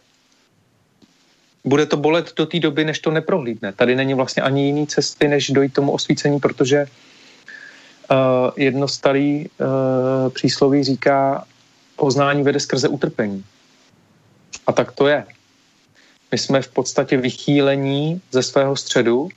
bude 1.65 1.85
to 1.85 1.97
bolet 1.97 2.33
do 2.35 2.45
té 2.45 2.59
doby, 2.59 2.85
než 2.85 2.99
to 2.99 3.11
neprohlídne. 3.11 3.73
Tady 3.73 3.95
není 3.95 4.13
vlastně 4.13 4.41
ani 4.43 4.65
jiný 4.65 4.87
cesty, 4.87 5.27
než 5.27 5.49
dojít 5.49 5.73
tomu 5.73 5.91
osvícení, 5.91 6.39
protože 6.39 6.85
uh, 6.85 8.17
jedno 8.55 8.87
starý 8.87 9.49
uh, 9.49 10.29
přísloví 10.29 10.83
říká, 10.83 11.45
poznání 11.95 12.43
vede 12.43 12.59
skrze 12.59 12.87
utrpení. 12.87 13.43
A 14.67 14.71
tak 14.71 14.91
to 14.91 15.07
je. 15.07 15.25
My 16.31 16.37
jsme 16.37 16.61
v 16.61 16.67
podstatě 16.67 17.17
vychýlení 17.17 18.21
ze 18.31 18.43
svého 18.43 18.75
středu 18.75 19.29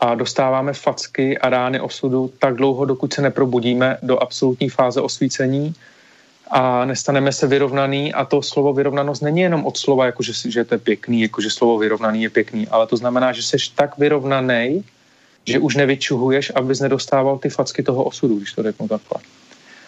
a 0.00 0.14
dostáváme 0.14 0.72
facky 0.72 1.38
a 1.38 1.48
rány 1.48 1.80
osudu 1.80 2.32
tak 2.38 2.54
dlouho, 2.54 2.84
dokud 2.84 3.14
se 3.14 3.22
neprobudíme 3.22 3.98
do 4.02 4.22
absolutní 4.22 4.68
fáze 4.68 5.00
osvícení 5.00 5.74
a 6.50 6.84
nestaneme 6.84 7.32
se 7.32 7.46
vyrovnaný 7.46 8.14
a 8.14 8.24
to 8.24 8.42
slovo 8.42 8.72
vyrovnanost 8.72 9.22
není 9.22 9.40
jenom 9.40 9.66
od 9.66 9.76
slova, 9.76 10.06
jako 10.06 10.22
že, 10.22 10.64
to 10.64 10.74
je 10.74 10.78
pěkný, 10.78 11.20
jako 11.22 11.40
že 11.40 11.50
slovo 11.50 11.78
vyrovnaný 11.78 12.22
je 12.22 12.30
pěkný, 12.30 12.68
ale 12.68 12.86
to 12.86 12.96
znamená, 12.96 13.32
že 13.32 13.42
jsi 13.42 13.56
tak 13.74 13.98
vyrovnaný, 13.98 14.84
že 15.44 15.58
už 15.58 15.76
nevyčuhuješ, 15.76 16.52
abys 16.54 16.80
nedostával 16.80 17.38
ty 17.38 17.48
facky 17.48 17.82
toho 17.82 18.04
osudu, 18.04 18.36
když 18.36 18.52
to 18.52 18.62
řeknu 18.62 18.88
takhle. 18.88 19.22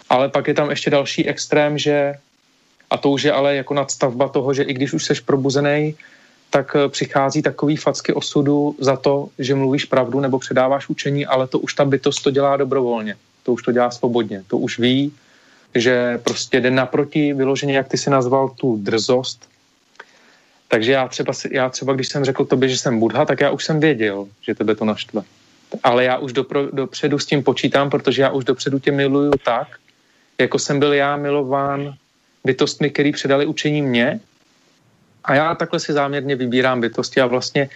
Ale 0.08 0.28
pak 0.28 0.48
je 0.48 0.54
tam 0.54 0.70
ještě 0.70 0.90
další 0.90 1.28
extrém, 1.28 1.78
že 1.78 2.14
a 2.90 2.96
to 2.96 3.10
už 3.10 3.22
je 3.22 3.32
ale 3.32 3.56
jako 3.56 3.74
nadstavba 3.74 4.28
toho, 4.28 4.54
že 4.54 4.62
i 4.62 4.72
když 4.72 4.92
už 4.92 5.04
seš 5.04 5.20
probuzený, 5.20 5.94
tak 6.50 6.76
eh, 6.76 6.88
přichází 6.88 7.42
takový 7.42 7.76
facky 7.76 8.12
osudu 8.12 8.76
za 8.78 8.96
to, 8.96 9.28
že 9.38 9.54
mluvíš 9.54 9.84
pravdu 9.84 10.20
nebo 10.20 10.38
předáváš 10.38 10.88
učení, 10.88 11.26
ale 11.26 11.46
to 11.46 11.58
už 11.58 11.74
ta 11.74 11.84
bytost 11.84 12.22
to 12.22 12.30
dělá 12.30 12.56
dobrovolně. 12.56 13.16
To 13.42 13.52
už 13.52 13.62
to 13.62 13.72
dělá 13.72 13.90
svobodně. 13.90 14.44
To 14.46 14.58
už 14.58 14.78
ví, 14.78 15.12
že 15.74 16.18
prostě 16.18 16.60
jde 16.60 16.70
naproti 16.70 17.32
vyloženě, 17.32 17.76
jak 17.76 17.88
ty 17.88 17.98
si 17.98 18.10
nazval 18.10 18.48
tu 18.48 18.76
drzost. 18.76 19.48
Takže 20.68 20.92
já 20.92 21.08
třeba, 21.08 21.32
já 21.50 21.68
třeba, 21.70 21.92
když 21.92 22.08
jsem 22.08 22.24
řekl 22.24 22.44
tobě, 22.44 22.68
že 22.68 22.78
jsem 22.78 23.00
budha, 23.00 23.24
tak 23.24 23.40
já 23.40 23.50
už 23.50 23.64
jsem 23.64 23.80
věděl, 23.80 24.26
že 24.42 24.54
tebe 24.54 24.74
to 24.74 24.84
naštve. 24.84 25.22
Ale 25.82 26.04
já 26.04 26.18
už 26.18 26.32
dopro, 26.32 26.70
dopředu 26.70 27.18
s 27.18 27.26
tím 27.26 27.42
počítám, 27.42 27.90
protože 27.90 28.22
já 28.22 28.30
už 28.30 28.44
dopředu 28.44 28.78
tě 28.78 28.92
miluju 28.92 29.32
tak, 29.44 29.68
jako 30.38 30.58
jsem 30.58 30.78
byl 30.78 30.92
já 30.92 31.16
milován 31.16 31.94
bytostmi, 32.44 32.90
který 32.90 33.12
předali 33.12 33.46
učení 33.46 33.82
mě. 33.82 34.20
A 35.26 35.34
já 35.34 35.54
takhle 35.54 35.80
si 35.80 35.92
záměrně 35.92 36.36
vybírám 36.36 36.80
bytosti 36.80 37.20
a 37.20 37.26
vlastně 37.26 37.68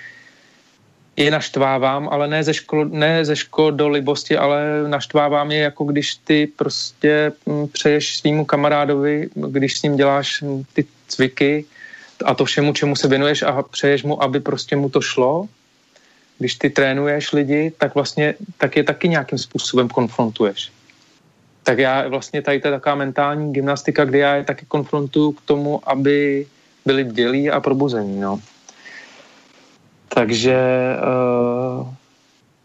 je 1.17 1.31
naštvávám, 1.31 2.09
ale 2.09 2.29
ne 2.29 2.45
ze, 2.45 2.55
ško, 2.55 2.85
ne 2.85 3.25
ze 3.25 3.37
škodolibosti, 3.37 4.37
ale 4.37 4.89
naštvávám 4.89 5.53
je 5.53 5.59
jako 5.59 5.85
když 5.85 6.15
ty 6.15 6.47
prostě 6.47 7.33
mm, 7.47 7.69
přeješ 7.69 8.17
svýmu 8.19 8.45
kamarádovi, 8.45 9.29
když 9.35 9.79
s 9.79 9.83
ním 9.83 9.97
děláš 9.97 10.43
mm, 10.43 10.65
ty 10.73 10.87
cviky 11.09 11.65
a 12.25 12.35
to 12.35 12.45
všemu, 12.45 12.73
čemu 12.73 12.97
se 12.97 13.09
věnuješ 13.09 13.43
a 13.43 13.63
přeješ 13.63 14.03
mu, 14.03 14.23
aby 14.23 14.41
prostě 14.41 14.77
mu 14.77 14.89
to 14.89 15.01
šlo, 15.01 15.49
když 16.39 16.55
ty 16.55 16.71
trénuješ 16.71 17.33
lidi, 17.33 17.73
tak 17.79 17.95
vlastně 17.95 18.35
tak 18.59 18.77
je 18.77 18.85
taky 18.85 19.09
nějakým 19.09 19.39
způsobem 19.39 19.89
konfrontuješ. 19.89 20.73
Tak 21.63 21.79
já 21.79 22.09
vlastně 22.09 22.43
tady 22.43 22.61
to 22.61 22.69
je 22.69 22.73
taková 22.73 22.95
mentální 22.95 23.53
gymnastika, 23.53 24.05
kdy 24.05 24.19
já 24.19 24.35
je 24.37 24.45
taky 24.45 24.65
konfrontuju 24.67 25.33
k 25.33 25.41
tomu, 25.41 25.89
aby 25.89 26.47
byli 26.85 27.05
bdělí 27.05 27.51
a 27.51 27.61
probuzení. 27.61 28.21
No. 28.21 28.41
Takže 30.09 30.59
uh, 30.99 31.87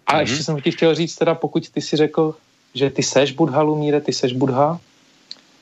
a 0.07 0.13
mm-hmm. 0.13 0.19
ještě 0.19 0.43
jsem 0.43 0.61
ti 0.61 0.71
chtěl 0.71 0.95
říct 0.95 1.15
teda, 1.15 1.35
pokud 1.35 1.69
ty 1.69 1.81
si 1.81 1.97
řekl, 1.97 2.35
že 2.73 2.89
ty 2.89 3.03
seš 3.03 3.31
Budha, 3.31 3.61
Lumíre, 3.61 4.01
ty 4.01 4.13
seš 4.13 4.33
Budha, 4.33 4.79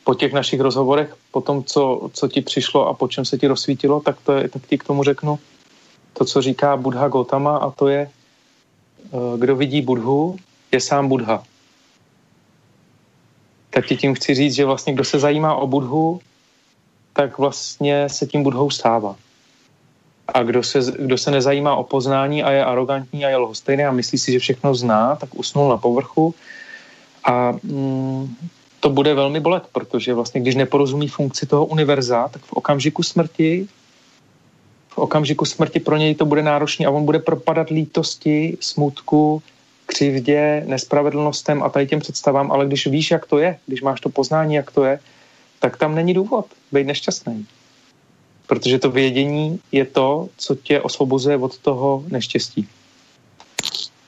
po 0.04 0.14
těch 0.16 0.34
našich 0.34 0.60
rozhovorech, 0.60 1.16
po 1.32 1.42
tom, 1.42 1.64
co, 1.64 2.10
co 2.14 2.28
ti 2.28 2.42
přišlo 2.42 2.88
a 2.88 2.94
po 2.94 3.08
čem 3.08 3.26
se 3.26 3.38
ti 3.38 3.48
rozsvítilo, 3.48 4.02
tak, 4.02 4.18
to 4.24 4.34
je, 4.34 4.50
tak 4.50 4.68
ti 4.68 4.78
k 4.78 4.84
tomu 4.84 5.04
řeknu 5.04 5.40
to, 6.14 6.26
co 6.26 6.42
říká 6.42 6.78
Budha 6.78 7.08
Gotama 7.08 7.58
a 7.58 7.72
to 7.72 7.88
je, 7.88 8.10
uh, 9.12 9.40
kdo 9.40 9.56
vidí 9.56 9.82
Budhu, 9.82 10.38
je 10.72 10.82
sám 10.82 11.08
Budha. 11.08 11.44
Tak 13.70 13.86
ti 13.86 13.98
tím 13.98 14.16
chci 14.16 14.36
říct, 14.36 14.56
že 14.56 14.66
vlastně 14.66 14.94
kdo 14.94 15.04
se 15.04 15.20
zajímá 15.20 15.56
o 15.56 15.68
Budhu, 15.68 16.22
tak 17.14 17.38
vlastně 17.38 18.10
se 18.10 18.28
tím 18.28 18.44
Budhou 18.44 18.70
stává. 18.70 19.16
A 20.28 20.44
kdo 20.44 20.64
se, 20.64 20.80
kdo 21.00 21.18
se 21.18 21.32
nezajímá 21.32 21.76
o 21.76 21.84
poznání 21.84 22.44
a 22.44 22.52
je 22.52 22.66
arrogantní 22.66 23.26
a 23.26 23.30
je 23.30 23.38
lhostejný 23.38 23.84
a 23.84 23.92
myslí 23.92 24.18
si, 24.18 24.32
že 24.32 24.40
všechno 24.40 24.76
zná, 24.76 25.16
tak 25.16 25.36
usnul 25.36 25.70
na 25.70 25.78
povrchu. 25.78 26.36
A 27.24 27.52
mm, 27.64 28.36
to 28.80 28.90
bude 28.90 29.14
velmi 29.14 29.40
bolet, 29.40 29.64
protože 29.72 30.14
vlastně, 30.14 30.42
když 30.42 30.56
neporozumí 30.56 31.08
funkci 31.08 31.46
toho 31.46 31.66
univerza, 31.66 32.28
tak 32.28 32.42
v 32.42 32.54
okamžiku 32.54 33.04
smrti 33.04 33.68
v 34.94 34.98
okamžiku 34.98 35.46
smrti 35.46 35.80
pro 35.80 35.98
něj 35.98 36.16
to 36.16 36.26
bude 36.26 36.44
náročný 36.44 36.86
a 36.86 36.92
on 36.92 37.06
bude 37.06 37.20
propadat 37.20 37.70
lítosti, 37.70 38.58
smutku, 38.60 39.42
křivdě, 39.86 40.64
nespravedlnostem 40.68 41.64
a 41.64 41.70
tady 41.70 41.88
těm 41.88 42.00
představám, 42.00 42.52
ale 42.52 42.66
když 42.66 42.88
víš, 42.88 43.12
jak 43.12 43.26
to 43.26 43.38
je, 43.40 43.58
když 43.66 43.82
máš 43.82 44.02
to 44.02 44.10
poznání, 44.10 44.56
jak 44.56 44.72
to 44.72 44.86
je, 44.86 45.00
tak 45.64 45.80
tam 45.80 45.96
není 45.96 46.12
důvod 46.14 46.52
být 46.72 46.92
nešťastný 46.92 47.48
protože 48.48 48.80
to 48.80 48.92
vědění 48.92 49.60
je 49.72 49.86
to, 49.86 50.30
co 50.38 50.56
tě 50.56 50.82
osvobozuje 50.82 51.38
od 51.38 51.58
toho 51.58 52.04
neštěstí. 52.08 52.68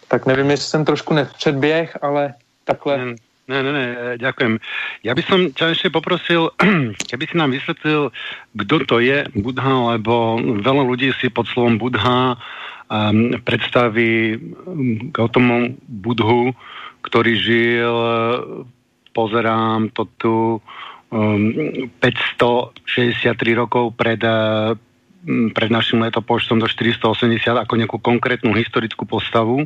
Tak 0.08 0.26
nevím, 0.26 0.50
jestli 0.50 0.70
jsem 0.70 0.86
trošku 0.86 1.14
nepředběh, 1.14 1.98
ale 2.02 2.34
takhle... 2.64 3.16
Ne, 3.48 3.64
ne, 3.64 3.72
ne, 3.74 4.18
ďakujem. 4.18 4.58
Ja 5.06 5.14
by 5.14 5.22
som 5.22 5.54
ťa 5.54 5.78
ešte 5.78 5.94
poprosil, 5.94 6.50
keby 7.14 7.30
si 7.30 7.38
nám 7.38 7.54
vysvetlil, 7.54 8.10
kto 8.58 8.76
to 8.90 8.98
je 8.98 9.22
Budha, 9.38 9.94
lebo 9.94 10.42
veľa 10.42 10.82
ľudí 10.82 11.14
si 11.22 11.30
pod 11.30 11.46
slovom 11.54 11.78
Budha 11.78 12.42
um, 12.90 13.38
predstaví 13.46 14.42
Gautamu 15.14 15.78
Budhu, 15.86 16.58
ktorý 17.06 17.34
žil, 17.38 17.94
pozerám 19.14 19.94
to 19.94 20.10
tu, 20.18 20.36
um, 21.12 21.90
563 22.00 23.36
rokov 23.54 23.94
pred, 23.98 24.22
uh, 24.24 24.78
pred 25.54 25.70
našim 25.70 26.02
letopočtom 26.02 26.62
do 26.62 26.68
480 26.70 27.42
ako 27.66 27.74
nejakú 27.76 27.98
konkrétnu 28.00 28.54
historickú 28.54 29.06
postavu. 29.10 29.66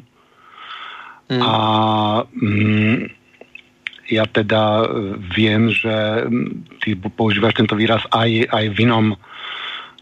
Mm. 1.29 1.41
A 1.43 1.53
um, 2.25 3.05
ja 4.09 4.25
teda 4.25 4.89
viem, 5.37 5.69
že 5.69 6.25
ty 6.81 6.97
používaš 6.97 7.53
tento 7.53 7.77
výraz 7.77 8.01
aj, 8.09 8.49
aj 8.49 8.65
v 8.73 8.77
inom 8.89 9.05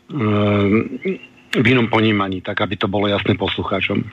um, 0.07 0.87
v 1.57 1.65
inom 1.67 1.87
ponímaní, 1.87 2.41
tak 2.41 2.61
aby 2.61 2.75
to 2.75 2.87
bolo 2.87 3.07
jasné 3.07 3.35
poslucháčom. 3.35 4.03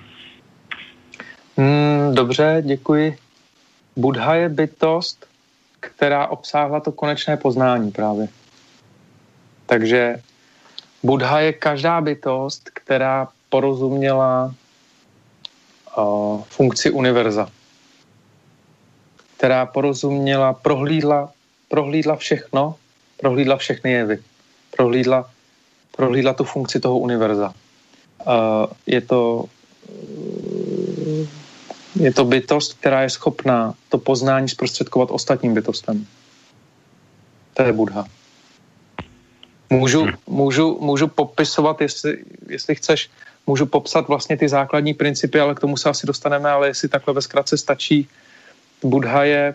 Mm, 1.56 2.14
dobře, 2.14 2.62
děkuji. 2.66 3.16
Budha 3.96 4.34
je 4.34 4.48
bytost, 4.48 5.26
která 5.84 6.26
obsáhla 6.26 6.80
to 6.80 6.92
konečné 6.92 7.36
poznání 7.36 7.90
právě. 7.90 8.28
Takže 9.66 10.16
Buddha 11.02 11.40
je 11.40 11.52
každá 11.52 12.00
bytost, 12.00 12.70
která 12.74 13.28
porozuměla 13.48 14.54
uh, 15.96 16.42
funkci 16.42 16.90
univerza. 16.90 17.48
Která 19.36 19.66
porozuměla, 19.66 20.52
prohlídla, 20.52 21.32
prohlídla 21.68 22.16
všechno, 22.16 22.74
prohlídla 23.20 23.56
všechny 23.56 23.92
jevy. 23.92 24.18
Prohlídla, 24.76 25.30
prohlídla 25.96 26.32
tu 26.32 26.44
funkci 26.44 26.80
toho 26.80 26.98
univerza. 26.98 27.52
Uh, 28.26 28.32
je 28.86 29.00
to 29.00 29.44
je 31.94 32.12
to 32.12 32.24
bytost, 32.24 32.74
která 32.74 33.02
je 33.02 33.10
schopná 33.10 33.74
to 33.88 33.98
poznání 33.98 34.48
zprostředkovat 34.48 35.10
ostatním 35.10 35.54
bytostem. 35.54 36.06
To 37.54 37.62
je 37.62 37.72
Buddha. 37.72 38.04
Můžu, 39.70 40.04
hm. 40.04 40.12
můžu, 40.26 40.78
můžu 40.80 41.08
popisovat, 41.08 41.80
jestli, 41.80 42.18
jestli 42.48 42.74
chceš, 42.74 43.10
můžu 43.46 43.66
popsat 43.66 44.08
vlastně 44.08 44.36
ty 44.36 44.48
základní 44.48 44.94
principy, 44.94 45.40
ale 45.40 45.54
k 45.54 45.60
tomu 45.60 45.76
se 45.76 45.88
asi 45.88 46.06
dostaneme, 46.06 46.50
ale 46.50 46.68
jestli 46.68 46.88
takhle 46.88 47.14
ve 47.14 47.22
zkratce 47.22 47.58
stačí. 47.58 48.08
Buddha 48.82 49.24
je, 49.24 49.54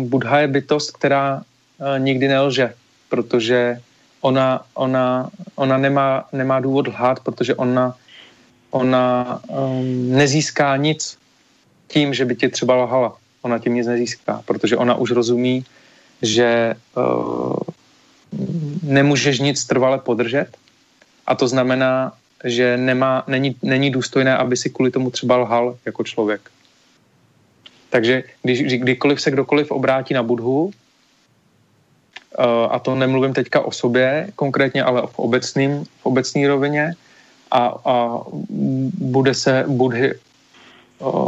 Buddha 0.00 0.40
je 0.40 0.48
bytost, 0.48 0.90
která 0.90 1.36
uh, 1.36 1.98
nikdy 1.98 2.28
nelže, 2.28 2.74
protože 3.08 3.80
ona, 4.20 4.66
ona, 4.74 5.30
ona 5.54 5.78
nemá, 5.78 6.28
nemá 6.32 6.60
důvod 6.60 6.88
lhát, 6.88 7.20
protože 7.20 7.54
ona, 7.54 7.96
ona 8.70 9.40
um, 9.48 10.10
nezíská 10.10 10.76
nic 10.76 11.17
tím, 11.88 12.14
že 12.14 12.24
by 12.24 12.36
tě 12.36 12.48
třeba 12.48 12.74
lhala. 12.74 13.16
Ona 13.42 13.58
tím 13.58 13.74
nic 13.74 13.86
nezíská, 13.86 14.42
protože 14.44 14.76
ona 14.76 14.94
už 14.94 15.10
rozumí, 15.10 15.64
že 16.22 16.74
uh, 16.96 17.56
nemůžeš 18.82 19.38
nic 19.38 19.64
trvale 19.64 19.98
podržet 19.98 20.48
a 21.26 21.34
to 21.34 21.48
znamená, 21.48 22.12
že 22.44 22.76
nemá, 22.76 23.24
není, 23.26 23.56
není 23.62 23.90
důstojné, 23.90 24.36
aby 24.36 24.56
si 24.56 24.70
kvůli 24.70 24.90
tomu 24.90 25.10
třeba 25.10 25.36
lhal 25.36 25.78
jako 25.86 26.04
člověk. 26.04 26.50
Takže 27.90 28.22
když, 28.42 28.62
kdykoliv 28.62 29.20
se 29.20 29.30
kdokoliv 29.30 29.70
obrátí 29.70 30.14
na 30.14 30.22
Budhu, 30.22 30.64
uh, 30.64 30.72
a 32.70 32.78
to 32.78 32.94
nemluvím 32.94 33.34
teďka 33.34 33.60
o 33.60 33.72
sobě 33.72 34.28
konkrétně, 34.36 34.82
ale 34.82 35.02
v 35.06 35.18
obecným, 35.18 35.84
v 36.04 36.46
rovině, 36.46 36.94
a, 37.50 37.74
a 37.84 38.20
bude 38.98 39.34
se 39.34 39.64
Budhy 39.68 40.14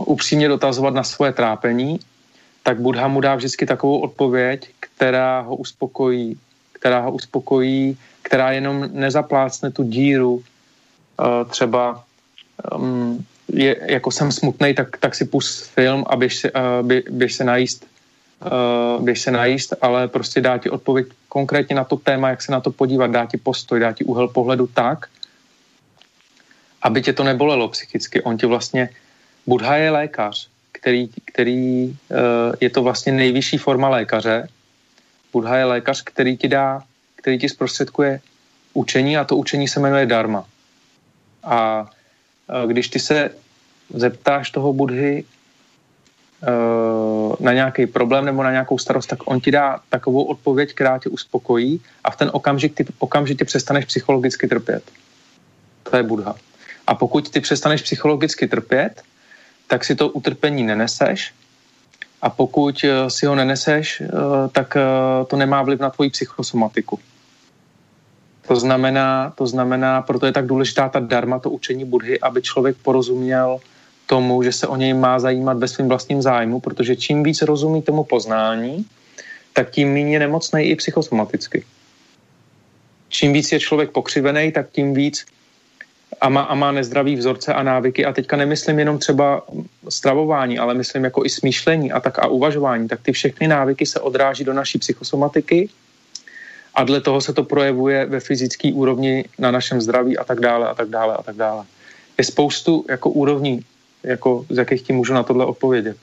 upřímně 0.05 0.49
dotazovat 0.49 0.95
na 0.95 1.03
svoje 1.03 1.33
trápení, 1.33 2.01
tak 2.63 2.81
Buddha 2.81 3.09
mu 3.09 3.21
dá 3.21 3.35
vždycky 3.35 3.67
takovou 3.67 3.99
odpověď, 3.99 4.69
která 4.81 5.41
ho 5.41 5.57
uspokojí, 5.57 6.39
která 6.73 7.01
ho 7.01 7.13
uspokojí, 7.13 7.99
která 8.23 8.53
jenom 8.53 8.89
nezaplácne 8.93 9.71
tu 9.71 9.83
díru 9.83 10.43
třeba 11.51 12.05
um, 12.75 13.25
je, 13.53 13.77
jako 13.93 14.11
jsem 14.11 14.33
smutný, 14.33 14.75
tak, 14.75 14.97
tak 14.97 15.15
si 15.15 15.25
pust 15.25 15.65
film 15.65 16.05
a 16.07 16.17
běž 16.17 16.37
se, 16.37 16.53
uh, 16.53 16.87
bě, 16.87 17.03
běž 17.11 17.35
se 17.35 17.45
najíst, 17.45 17.87
uh, 18.97 19.05
běž 19.05 19.21
se 19.21 19.31
najíst, 19.31 19.75
ale 19.81 20.09
prostě 20.09 20.41
dá 20.41 20.59
ti 20.59 20.71
odpověď 20.71 21.07
konkrétně 21.29 21.77
na 21.77 21.85
to 21.85 21.97
téma, 21.97 22.31
jak 22.31 22.43
se 22.43 22.53
na 22.53 22.61
to 22.61 22.71
podívat, 22.71 23.11
dá 23.11 23.27
ti 23.27 23.37
postoj, 23.37 23.81
dá 23.81 23.93
ti 23.93 24.05
úhel 24.05 24.29
pohledu 24.29 24.67
tak, 24.67 25.07
aby 26.83 27.03
tě 27.03 27.13
to 27.13 27.25
nebolelo 27.25 27.69
psychicky. 27.69 28.23
On 28.23 28.39
ti 28.39 28.47
vlastně, 28.47 28.89
Budha 29.47 29.77
je 29.77 29.91
lékař, 29.91 30.49
který, 30.73 31.09
který 31.25 31.89
uh, 31.89 31.97
je 32.61 32.71
to 32.71 32.83
vlastně 32.83 33.13
nejvyšší 33.13 33.59
forma 33.59 33.89
lékaře. 33.89 34.49
Budha 35.33 35.57
je 35.57 35.65
lékař, 35.65 36.03
který 36.03 36.37
ti 36.37 36.49
dá, 36.49 36.83
který 37.17 37.39
ti 37.39 37.49
zprostředkuje 37.49 38.21
učení 38.75 39.17
a 39.17 39.25
to 39.25 39.37
učení 39.37 39.69
se 39.69 39.81
jmenuje 39.81 40.07
dharma. 40.07 40.45
A 41.43 41.83
uh, 41.83 41.89
když 42.71 42.89
ty 42.89 42.99
se 42.99 43.31
zeptáš 43.95 44.51
toho 44.51 44.73
Budhy 44.73 45.25
uh, 45.25 45.29
na 47.41 47.53
nějaký 47.53 47.87
problém 47.87 48.25
nebo 48.25 48.43
na 48.43 48.51
nějakou 48.51 48.79
starost, 48.79 49.07
tak 49.07 49.19
on 49.25 49.41
ti 49.41 49.51
dá 49.51 49.81
takovou 49.89 50.25
odpověď, 50.25 50.75
která 50.75 50.99
tě 50.99 51.09
uspokojí 51.09 51.81
a 52.05 52.11
v 52.11 52.17
ten 52.17 52.31
okamžik 52.33 52.75
ty 52.75 52.87
okamžitě 52.99 53.45
přestaneš 53.45 53.85
psychologicky 53.85 54.49
trpět. 54.49 54.91
To 55.83 55.97
je 55.97 56.03
Budha. 56.03 56.35
A 56.87 56.95
pokud 56.95 57.31
ty 57.31 57.41
přestaneš 57.41 57.83
psychologicky 57.83 58.49
trpět, 58.49 59.03
tak 59.71 59.85
si 59.87 59.95
to 59.95 60.09
utrpení 60.09 60.67
neneseš 60.67 61.31
a 62.23 62.31
pokud 62.31 62.75
eh, 62.85 63.11
si 63.11 63.27
ho 63.27 63.35
neneseš, 63.35 64.01
eh, 64.01 64.09
tak 64.53 64.77
eh, 64.77 64.83
to 65.31 65.37
nemá 65.37 65.63
vliv 65.63 65.81
na 65.81 65.91
tvoji 65.91 66.11
psychosomatiku. 66.11 66.99
To 68.51 68.57
znamená, 68.57 69.31
to 69.39 69.47
znamená, 69.47 70.03
proto 70.03 70.27
je 70.27 70.33
tak 70.33 70.47
důležitá 70.47 70.89
ta 70.89 71.01
darma, 71.01 71.39
to 71.39 71.51
učení 71.51 71.85
Budhy, 71.85 72.21
aby 72.21 72.43
člověk 72.43 72.77
porozuměl 72.83 73.63
tomu, 74.07 74.43
že 74.43 74.53
se 74.53 74.67
o 74.67 74.77
něj 74.77 74.95
má 74.95 75.19
zajímat 75.19 75.59
ve 75.59 75.69
svým 75.69 75.89
vlastním 75.89 76.23
zájmu, 76.23 76.61
protože 76.61 76.97
čím 76.97 77.23
víc 77.23 77.43
rozumí 77.43 77.83
tomu 77.83 78.05
poznání, 78.05 78.87
tak 79.53 79.71
tím 79.71 79.95
méně 79.95 80.19
nemocný 80.19 80.63
i 80.63 80.77
psychosomaticky. 80.77 81.65
Čím 83.09 83.33
víc 83.33 83.53
je 83.53 83.61
člověk 83.61 83.91
pokřivený, 83.91 84.53
tak 84.53 84.71
tím 84.75 84.95
víc 84.95 85.27
a 86.21 86.29
má, 86.29 86.41
a 86.41 86.55
má 86.55 86.73
nezdravý 86.73 87.17
vzorce 87.17 87.55
a 87.55 87.63
návyky. 87.63 88.05
A 88.05 88.13
teďka 88.13 88.37
nemyslím 88.37 88.79
jenom 88.79 88.99
třeba 88.99 89.43
stravování, 89.89 90.59
ale 90.59 90.75
myslím 90.75 91.05
jako 91.05 91.25
i 91.25 91.29
smýšlení 91.29 91.93
a 91.93 92.01
tak 92.01 92.19
a 92.19 92.27
uvažování. 92.27 92.89
Tak 92.89 93.01
ty 93.03 93.13
všechny 93.13 93.49
návyky 93.49 93.87
se 93.87 94.01
odráží 94.01 94.45
do 94.45 94.53
naší 94.53 94.79
psychosomatiky 94.79 95.69
a 96.75 96.85
dle 96.85 97.01
toho 97.01 97.21
se 97.21 97.33
to 97.33 97.45
projevuje 97.45 98.07
ve 98.07 98.21
fyzické 98.21 98.73
úrovni 98.73 99.25
na 99.39 99.51
našem 99.51 99.81
zdraví 99.81 100.19
a 100.19 100.25
tak 100.25 100.41
dále 100.41 100.69
a 100.69 100.75
tak 100.75 100.89
dále 100.89 101.17
a 101.17 101.23
tak 101.23 101.37
dále. 101.37 101.65
Je 102.19 102.25
spoustu 102.25 102.85
jako 102.89 103.11
úrovní, 103.11 103.65
jako 104.03 104.47
z 104.49 104.57
jakých 104.57 104.83
ti 104.83 104.93
můžu 104.93 105.15
na 105.15 105.23
tohle 105.23 105.45
odpovědět. 105.45 105.97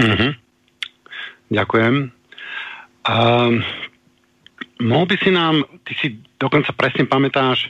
Mm-hmm. 0.00 0.34
Ďakujem. 1.50 2.10
Um, 3.04 3.64
mohl 4.82 5.06
by 5.06 5.16
si 5.16 5.30
nám, 5.30 5.64
ty 5.84 5.94
si 6.00 6.18
dokonca 6.40 6.72
presne 6.72 7.04
pamätáš, 7.04 7.68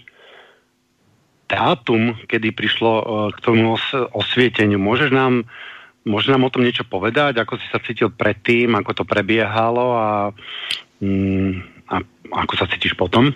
dátum, 1.54 2.18
kedy 2.26 2.50
prišlo 2.50 2.92
uh, 2.98 3.04
k 3.30 3.38
tomu 3.38 3.78
os- 3.78 4.08
osvieteniu. 4.10 4.82
Môžeš 4.82 5.14
nám, 5.14 5.46
môžeš 6.02 6.34
nám 6.34 6.42
o 6.44 6.52
tom 6.52 6.66
niečo 6.66 6.82
povedať? 6.82 7.38
Ako 7.38 7.56
si 7.56 7.66
sa 7.70 7.78
cítil 7.78 8.10
predtým, 8.10 8.74
ako 8.74 8.90
to 8.92 9.04
prebiehalo 9.06 9.94
a, 9.94 10.34
um, 10.98 11.62
a 11.86 12.02
ako 12.34 12.54
sa 12.58 12.66
cítiš 12.66 12.98
potom? 12.98 13.30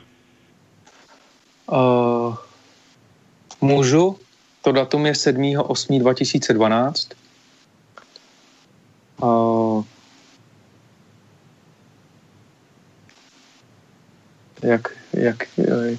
Uh, 1.70 2.34
můžu. 3.60 4.18
To 4.62 4.72
datum 4.72 5.06
je 5.06 5.12
7.8.2012. 5.12 7.14
Uh, 9.22 9.84
jak, 14.62 14.88
jak 15.12 15.48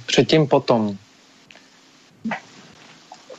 předtím 0.05 0.47
potom 0.47 0.97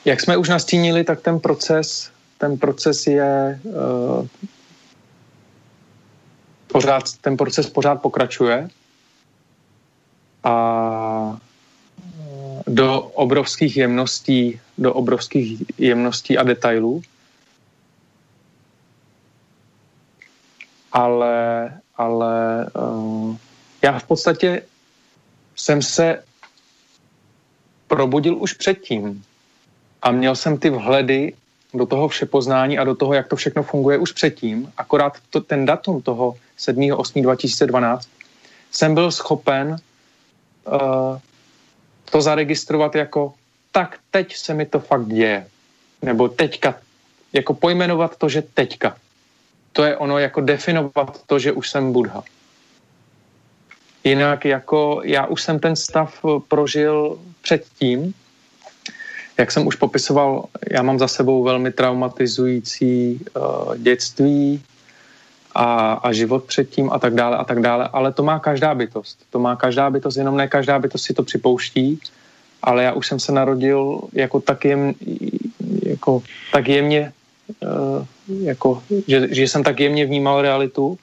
jak 0.04 0.20
jsme 0.20 0.36
už 0.36 0.48
nastínili, 0.48 1.04
tak 1.04 1.20
ten 1.20 1.40
proces, 1.40 2.10
ten 2.38 2.58
proces 2.58 3.06
je 3.06 3.60
uh, 3.64 4.26
pořád, 6.66 7.04
ten 7.20 7.36
proces 7.36 7.70
pořád 7.70 8.02
pokračuje 8.02 8.68
a 10.44 11.36
eh, 11.98 12.62
do 12.66 13.00
obrovských 13.00 13.76
jemností, 13.76 14.60
do 14.78 14.94
obrovských 14.94 15.62
jemností 15.78 16.38
a 16.38 16.42
detailů. 16.42 17.02
Ale, 20.92 21.70
ale 21.96 22.66
uh, 22.74 23.36
já 23.82 23.98
v 23.98 24.04
podstatě 24.04 24.62
jsem 25.56 25.82
se 25.82 26.24
probudil 27.88 28.36
už 28.42 28.52
předtím 28.52 29.24
a 30.02 30.10
měl 30.10 30.36
jsem 30.36 30.58
ty 30.58 30.70
vhledy 30.70 31.32
do 31.74 31.86
toho 31.86 32.08
všepoznání 32.08 32.78
a 32.78 32.84
do 32.84 32.94
toho, 32.94 33.14
jak 33.14 33.28
to 33.28 33.36
všechno 33.36 33.62
funguje 33.62 33.98
už 33.98 34.12
předtím. 34.12 34.72
Akorát 34.76 35.18
to, 35.30 35.40
ten 35.40 35.66
datum 35.66 36.02
toho 36.02 36.34
7.8.2012 36.58 38.00
jsem 38.70 38.94
byl 38.94 39.10
schopen 39.10 39.76
uh, 40.66 41.18
to 42.10 42.22
zaregistrovat 42.22 42.94
jako 42.94 43.34
tak 43.72 43.98
teď 44.10 44.36
se 44.36 44.54
mi 44.54 44.66
to 44.66 44.80
fakt 44.80 45.06
děje. 45.06 45.46
Nebo 46.02 46.28
teďka. 46.28 46.74
Jako 47.32 47.54
pojmenovat 47.54 48.16
to, 48.16 48.28
že 48.28 48.42
teďka. 48.42 48.96
To 49.72 49.84
je 49.84 49.96
ono 49.96 50.18
jako 50.18 50.40
definovat 50.40 51.22
to, 51.26 51.38
že 51.38 51.52
už 51.52 51.70
jsem 51.70 51.92
Budha. 51.92 52.22
Jinak 54.04 54.44
jako 54.44 55.00
já 55.04 55.26
už 55.26 55.42
jsem 55.42 55.58
ten 55.58 55.76
stav 55.76 56.24
prožil 56.48 57.18
předtím, 57.42 58.14
jak 59.40 59.52
jsem 59.52 59.66
už 59.66 59.76
popisoval, 59.76 60.44
já 60.70 60.82
mám 60.82 60.98
za 60.98 61.08
sebou 61.08 61.42
velmi 61.42 61.72
traumatizující 61.72 63.20
uh, 63.36 63.76
dětství 63.76 64.62
a, 65.54 65.92
a 65.92 66.12
život 66.12 66.44
předtím 66.44 66.92
a 66.92 66.98
tak 66.98 67.14
dále 67.14 67.36
a 67.36 67.44
tak 67.44 67.60
dále, 67.60 67.88
ale 67.92 68.12
to 68.12 68.22
má 68.22 68.38
každá 68.38 68.74
bytost. 68.74 69.18
To 69.30 69.38
má 69.38 69.56
každá 69.56 69.90
bytost, 69.90 70.16
jenom 70.16 70.36
ne 70.36 70.48
každá 70.48 70.78
bytost 70.78 71.04
si 71.04 71.14
to 71.14 71.22
připouští, 71.22 71.98
ale 72.62 72.84
já 72.84 72.92
už 72.92 73.06
jsem 73.06 73.20
se 73.20 73.32
narodil 73.32 74.00
jako 74.12 74.40
tak, 74.40 74.64
jem, 74.64 74.94
jako, 75.82 76.22
tak 76.52 76.68
jemně, 76.68 77.12
uh, 77.64 78.04
jako, 78.44 78.82
že, 79.08 79.34
že 79.34 79.42
jsem 79.42 79.64
tak 79.64 79.80
jemně 79.80 80.06
vnímal 80.06 80.42
realitu, 80.42 80.98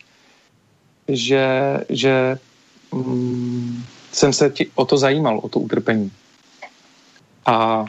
že, 1.07 1.47
že 1.89 2.37
um, 2.91 3.83
jsem 4.11 4.33
se 4.33 4.49
ti, 4.49 4.69
o 4.75 4.85
to 4.85 4.97
zajímal, 4.97 5.39
o 5.43 5.49
to 5.49 5.59
utrpení. 5.59 6.11
A 7.45 7.85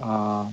a 0.00 0.48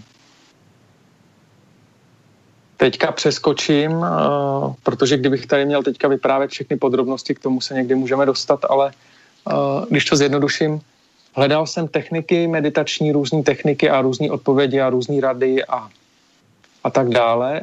teďka 2.77 3.11
přeskočím, 3.11 3.91
uh, 3.91 4.73
protože 4.83 5.17
kdybych 5.17 5.45
tady 5.45 5.65
měl 5.65 5.83
teďka 5.83 6.07
vyprávět 6.07 6.51
všechny 6.51 6.77
podrobnosti, 6.77 7.35
k 7.35 7.39
tomu 7.39 7.61
se 7.61 7.73
někdy 7.73 7.95
můžeme 7.95 8.25
dostat, 8.25 8.65
ale 8.69 8.91
uh, 9.45 9.85
když 9.89 10.05
to 10.05 10.15
zjednoduším, 10.15 10.81
hledal 11.33 11.67
jsem 11.67 11.87
techniky, 11.87 12.47
meditační 12.47 13.11
různé 13.11 13.43
techniky 13.43 13.89
a 13.89 14.01
různé 14.01 14.31
odpovědi 14.31 14.81
a 14.81 14.89
různé 14.89 15.21
rady 15.21 15.65
a, 15.65 15.89
a 16.83 16.89
tak 16.89 17.09
dále. 17.09 17.61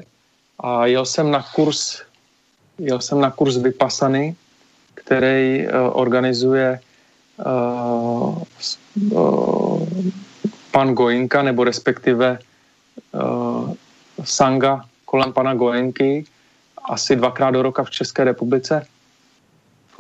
A 0.59 0.87
jel 0.87 1.05
jsem 1.07 1.31
na 1.31 1.42
kurz, 1.55 2.03
jel 2.79 3.01
jsem 3.01 3.20
na 3.20 3.31
kurz 3.31 3.57
Vypasany, 3.57 4.35
který 4.94 5.66
uh, 5.66 5.73
organizuje 5.92 6.81
pan 10.74 10.94
Goinka, 10.94 11.42
nebo 11.42 11.64
respektive 11.64 12.38
uh, 13.12 13.74
Sanga 14.24 14.84
kolem 15.04 15.32
pana 15.32 15.54
Goenky 15.54 16.24
asi 16.90 17.16
dvakrát 17.16 17.50
do 17.50 17.62
roka 17.62 17.84
v 17.84 17.90
České 17.90 18.24
republice. 18.24 18.87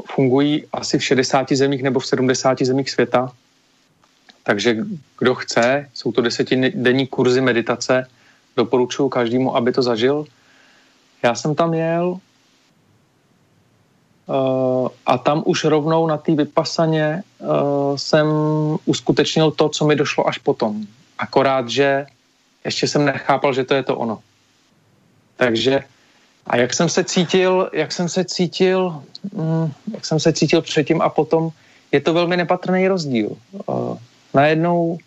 Fungují 0.06 0.66
asi 0.72 0.98
v 0.98 1.04
60 1.04 1.52
zemích 1.52 1.82
nebo 1.82 2.00
v 2.00 2.06
70 2.06 2.62
zemích 2.62 2.90
světa. 2.90 3.32
Takže 4.42 4.76
kdo 5.18 5.34
chce, 5.34 5.90
jsou 5.94 6.12
to 6.12 6.22
desetidenní 6.22 7.06
kurzy 7.06 7.40
meditace, 7.40 8.06
doporučuji 8.56 9.08
každému, 9.08 9.56
aby 9.56 9.72
to 9.72 9.82
zažil. 9.82 10.26
Já 11.22 11.34
jsem 11.34 11.54
tam 11.54 11.74
jel 11.74 12.18
a 15.06 15.18
tam 15.18 15.42
už 15.46 15.64
rovnou 15.64 16.06
na 16.06 16.16
té 16.16 16.34
vypasaně 16.34 17.22
uh, 17.38 17.96
jsem 17.96 18.26
uskutečnil 18.84 19.50
to, 19.50 19.68
co 19.68 19.86
mi 19.86 19.96
došlo 19.96 20.28
až 20.28 20.38
potom. 20.38 20.86
Akorát, 21.18 21.68
že 21.68 22.06
ještě 22.64 22.88
jsem 22.88 23.04
nechápal, 23.04 23.52
že 23.52 23.64
to 23.64 23.74
je 23.74 23.82
to 23.82 23.96
ono. 23.96 24.18
Takže 25.36 25.84
a 26.46 26.56
jak 26.56 26.74
jsem 26.74 26.88
se 26.88 27.04
cítil, 27.04 27.70
jak 27.72 27.92
jsem 27.92 28.08
se 28.08 28.24
cítil, 28.24 29.02
mm, 29.32 29.72
jak 29.94 30.06
jsem 30.06 30.20
se 30.20 30.32
cítil 30.32 30.62
předtím 30.62 31.02
a 31.02 31.08
potom, 31.08 31.50
je 31.92 32.00
to 32.00 32.14
velmi 32.14 32.36
nepatrný 32.36 32.88
rozdíl. 32.88 33.36
Uh, 33.66 33.98
najednou 34.34 34.98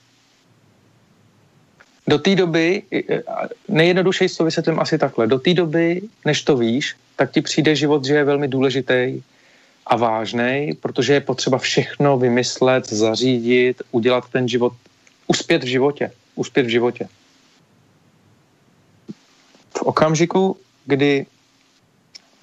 do 2.07 2.19
té 2.19 2.35
doby, 2.35 2.83
nejjednodušeji 3.67 4.29
to 4.29 4.43
vysvětlím 4.43 4.79
asi 4.79 4.97
takhle, 4.97 5.27
do 5.27 5.39
té 5.39 5.53
doby, 5.53 6.01
než 6.25 6.41
to 6.41 6.57
víš, 6.57 6.95
tak 7.15 7.31
ti 7.31 7.41
přijde 7.41 7.75
život, 7.75 8.05
že 8.05 8.13
je 8.13 8.23
velmi 8.23 8.47
důležitý 8.47 9.21
a 9.85 9.95
vážný, 9.95 10.77
protože 10.81 11.13
je 11.13 11.21
potřeba 11.21 11.57
všechno 11.57 12.17
vymyslet, 12.17 12.89
zařídit, 12.89 13.81
udělat 13.91 14.29
ten 14.29 14.47
život, 14.47 14.73
uspět 15.27 15.63
v 15.63 15.67
životě, 15.67 16.11
uspět 16.35 16.63
v 16.63 16.69
životě. 16.69 17.07
V 19.77 19.81
okamžiku, 19.81 20.57
kdy 20.85 21.25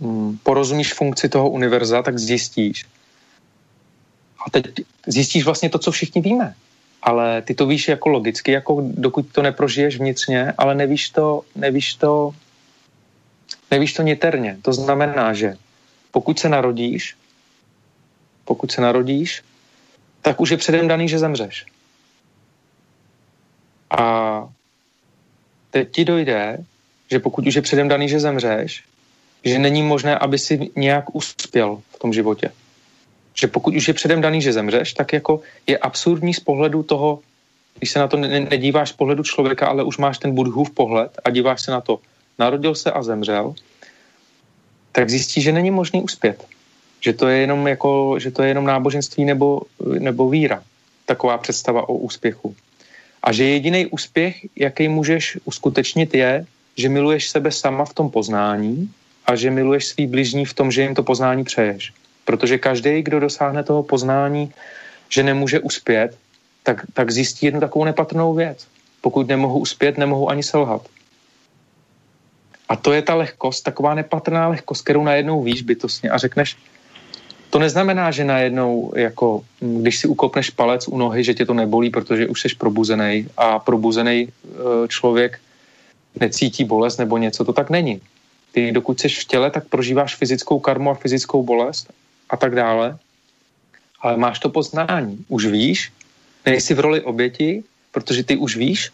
hm, 0.01 0.39
porozumíš 0.43 0.95
funkci 0.95 1.29
toho 1.29 1.51
univerza, 1.51 2.03
tak 2.03 2.19
zjistíš, 2.19 2.87
a 4.47 4.51
teď 4.51 4.67
zjistíš 5.07 5.45
vlastně 5.45 5.71
to, 5.71 5.79
co 5.79 5.91
všichni 5.91 6.23
víme 6.23 6.55
ale 7.05 7.43
ty 7.43 7.55
to 7.55 7.67
víš 7.67 7.89
jako 7.89 8.09
logicky, 8.09 8.53
jako 8.53 8.81
dokud 8.81 9.33
to 9.33 9.43
neprožiješ 9.43 9.99
vnitřně, 9.99 10.53
ale 10.59 10.75
nevíš 10.75 11.11
to, 11.11 11.43
nevíš 11.55 11.95
to, 11.95 12.35
nevíš 13.71 13.93
to 13.93 14.03
niterně. 14.03 14.59
To 14.63 14.73
znamená, 14.73 15.33
že 15.33 15.55
pokud 16.11 16.39
se 16.39 16.49
narodíš, 16.49 17.17
pokud 18.45 18.73
se 18.73 18.81
narodíš, 18.81 19.43
tak 20.23 20.41
už 20.41 20.51
je 20.51 20.57
předem 20.57 20.89
daný, 20.89 21.09
že 21.09 21.19
zemřeš. 21.19 21.67
A 23.91 24.49
teď 25.71 25.91
ti 25.91 26.05
dojde, 26.05 26.65
že 27.11 27.19
pokud 27.19 27.47
už 27.47 27.55
je 27.55 27.63
předem 27.63 27.89
daný, 27.89 28.09
že 28.09 28.21
zemřeš, 28.21 28.85
že 29.45 29.59
není 29.59 29.83
možné, 29.83 30.19
aby 30.19 30.39
si 30.39 30.71
nějak 30.77 31.15
uspěl 31.15 31.83
v 31.93 31.99
tom 31.99 32.13
životě 32.13 32.51
že 33.35 33.47
pokud 33.47 33.75
už 33.75 33.89
je 33.89 33.95
předem 33.95 34.21
daný, 34.21 34.43
že 34.43 34.53
zemřeš, 34.53 34.93
tak 34.93 35.13
jako 35.13 35.41
je 35.67 35.79
absurdní 35.79 36.35
z 36.35 36.41
pohledu 36.41 36.83
toho, 36.83 37.19
když 37.79 37.91
se 37.91 37.99
na 37.99 38.09
to 38.09 38.17
nedíváš 38.17 38.89
z 38.89 38.93
pohledu 38.93 39.23
člověka, 39.23 39.67
ale 39.67 39.85
už 39.85 39.99
máš 39.99 40.19
ten 40.19 40.35
budhův 40.35 40.71
pohled 40.71 41.19
a 41.25 41.31
díváš 41.31 41.63
se 41.63 41.71
na 41.71 41.81
to, 41.81 41.99
narodil 42.39 42.75
se 42.75 42.91
a 42.91 43.03
zemřel, 43.03 43.55
tak 44.93 45.11
zjistíš, 45.11 45.45
že 45.45 45.53
není 45.53 45.71
možný 45.71 46.03
uspět. 46.03 46.45
Že 47.01 47.13
to 47.13 47.29
je 47.29 47.39
jenom, 47.39 47.67
jako, 47.67 48.19
že 48.19 48.31
to 48.31 48.43
je 48.43 48.49
jenom 48.49 48.65
náboženství 48.65 49.25
nebo, 49.25 49.63
nebo 49.99 50.29
víra. 50.29 50.63
Taková 51.07 51.39
představa 51.39 51.89
o 51.89 51.95
úspěchu. 51.95 52.55
A 53.23 53.33
že 53.33 53.45
jediný 53.45 53.87
úspěch, 53.87 54.47
jaký 54.57 54.89
můžeš 54.89 55.39
uskutečnit, 55.45 56.15
je, 56.15 56.47
že 56.77 56.89
miluješ 56.89 57.31
sebe 57.31 57.51
sama 57.51 57.85
v 57.85 57.95
tom 57.95 58.11
poznání 58.11 58.91
a 59.27 59.37
že 59.37 59.51
miluješ 59.51 59.85
svý 59.85 60.07
bližní 60.07 60.45
v 60.45 60.55
tom, 60.55 60.73
že 60.73 60.83
jim 60.83 60.95
to 60.95 61.03
poznání 61.03 61.45
přeješ. 61.45 61.93
Protože 62.25 62.59
každý, 62.59 63.03
kdo 63.03 63.21
dosáhne 63.21 63.63
toho 63.63 63.83
poznání, 63.83 64.53
že 65.09 65.23
nemůže 65.23 65.61
uspět, 65.61 66.17
tak, 66.63 66.83
tak 66.93 67.11
zjistí 67.11 67.47
jednu 67.47 67.61
takovou 67.61 67.85
nepatrnou 67.85 68.35
věc. 68.35 68.67
Pokud 69.01 69.29
nemohu 69.29 69.59
uspět, 69.59 69.99
nemohu 69.99 70.31
ani 70.31 70.43
selhat. 70.43 70.89
A 72.69 72.77
to 72.77 72.93
je 72.93 73.03
ta 73.03 73.15
lehkost, 73.15 73.65
taková 73.65 73.95
nepatrná 73.95 74.49
lehkost, 74.49 74.83
kterou 74.83 75.05
najednou 75.05 75.43
víš 75.43 75.63
bytostně 75.63 76.11
a 76.11 76.19
řekneš, 76.19 76.57
to 77.51 77.59
neznamená, 77.59 78.11
že 78.11 78.25
najednou, 78.25 78.93
jako, 78.97 79.45
když 79.61 79.99
si 79.99 80.09
ukopneš 80.09 80.51
palec 80.51 80.89
u 80.89 80.99
nohy, 80.99 81.25
že 81.25 81.35
tě 81.35 81.47
to 81.47 81.55
nebolí, 81.55 81.91
protože 81.91 82.27
už 82.27 82.41
jsi 82.41 82.49
probuzený 82.59 83.29
a 83.37 83.59
probuzený 83.59 84.29
e, 84.29 84.29
člověk 84.89 85.41
necítí 86.21 86.65
bolest 86.65 86.97
nebo 86.97 87.19
něco, 87.19 87.45
to 87.45 87.53
tak 87.53 87.71
není. 87.71 88.01
Ty, 88.53 88.73
dokud 88.73 89.01
jsi 89.01 89.09
v 89.09 89.25
těle, 89.25 89.51
tak 89.51 89.69
prožíváš 89.69 90.17
fyzickou 90.17 90.59
karmu 90.59 90.91
a 90.91 90.95
fyzickou 90.95 91.43
bolest 91.43 91.93
a 92.31 92.37
tak 92.37 92.55
dále. 92.55 92.99
Ale 94.01 94.17
máš 94.17 94.39
to 94.39 94.49
poznání. 94.49 95.25
Už 95.29 95.47
víš, 95.47 95.93
nejsi 96.47 96.75
v 96.75 96.81
roli 96.81 97.01
oběti, 97.01 97.65
protože 97.91 98.25
ty 98.25 98.37
už 98.37 98.57
víš, 98.57 98.91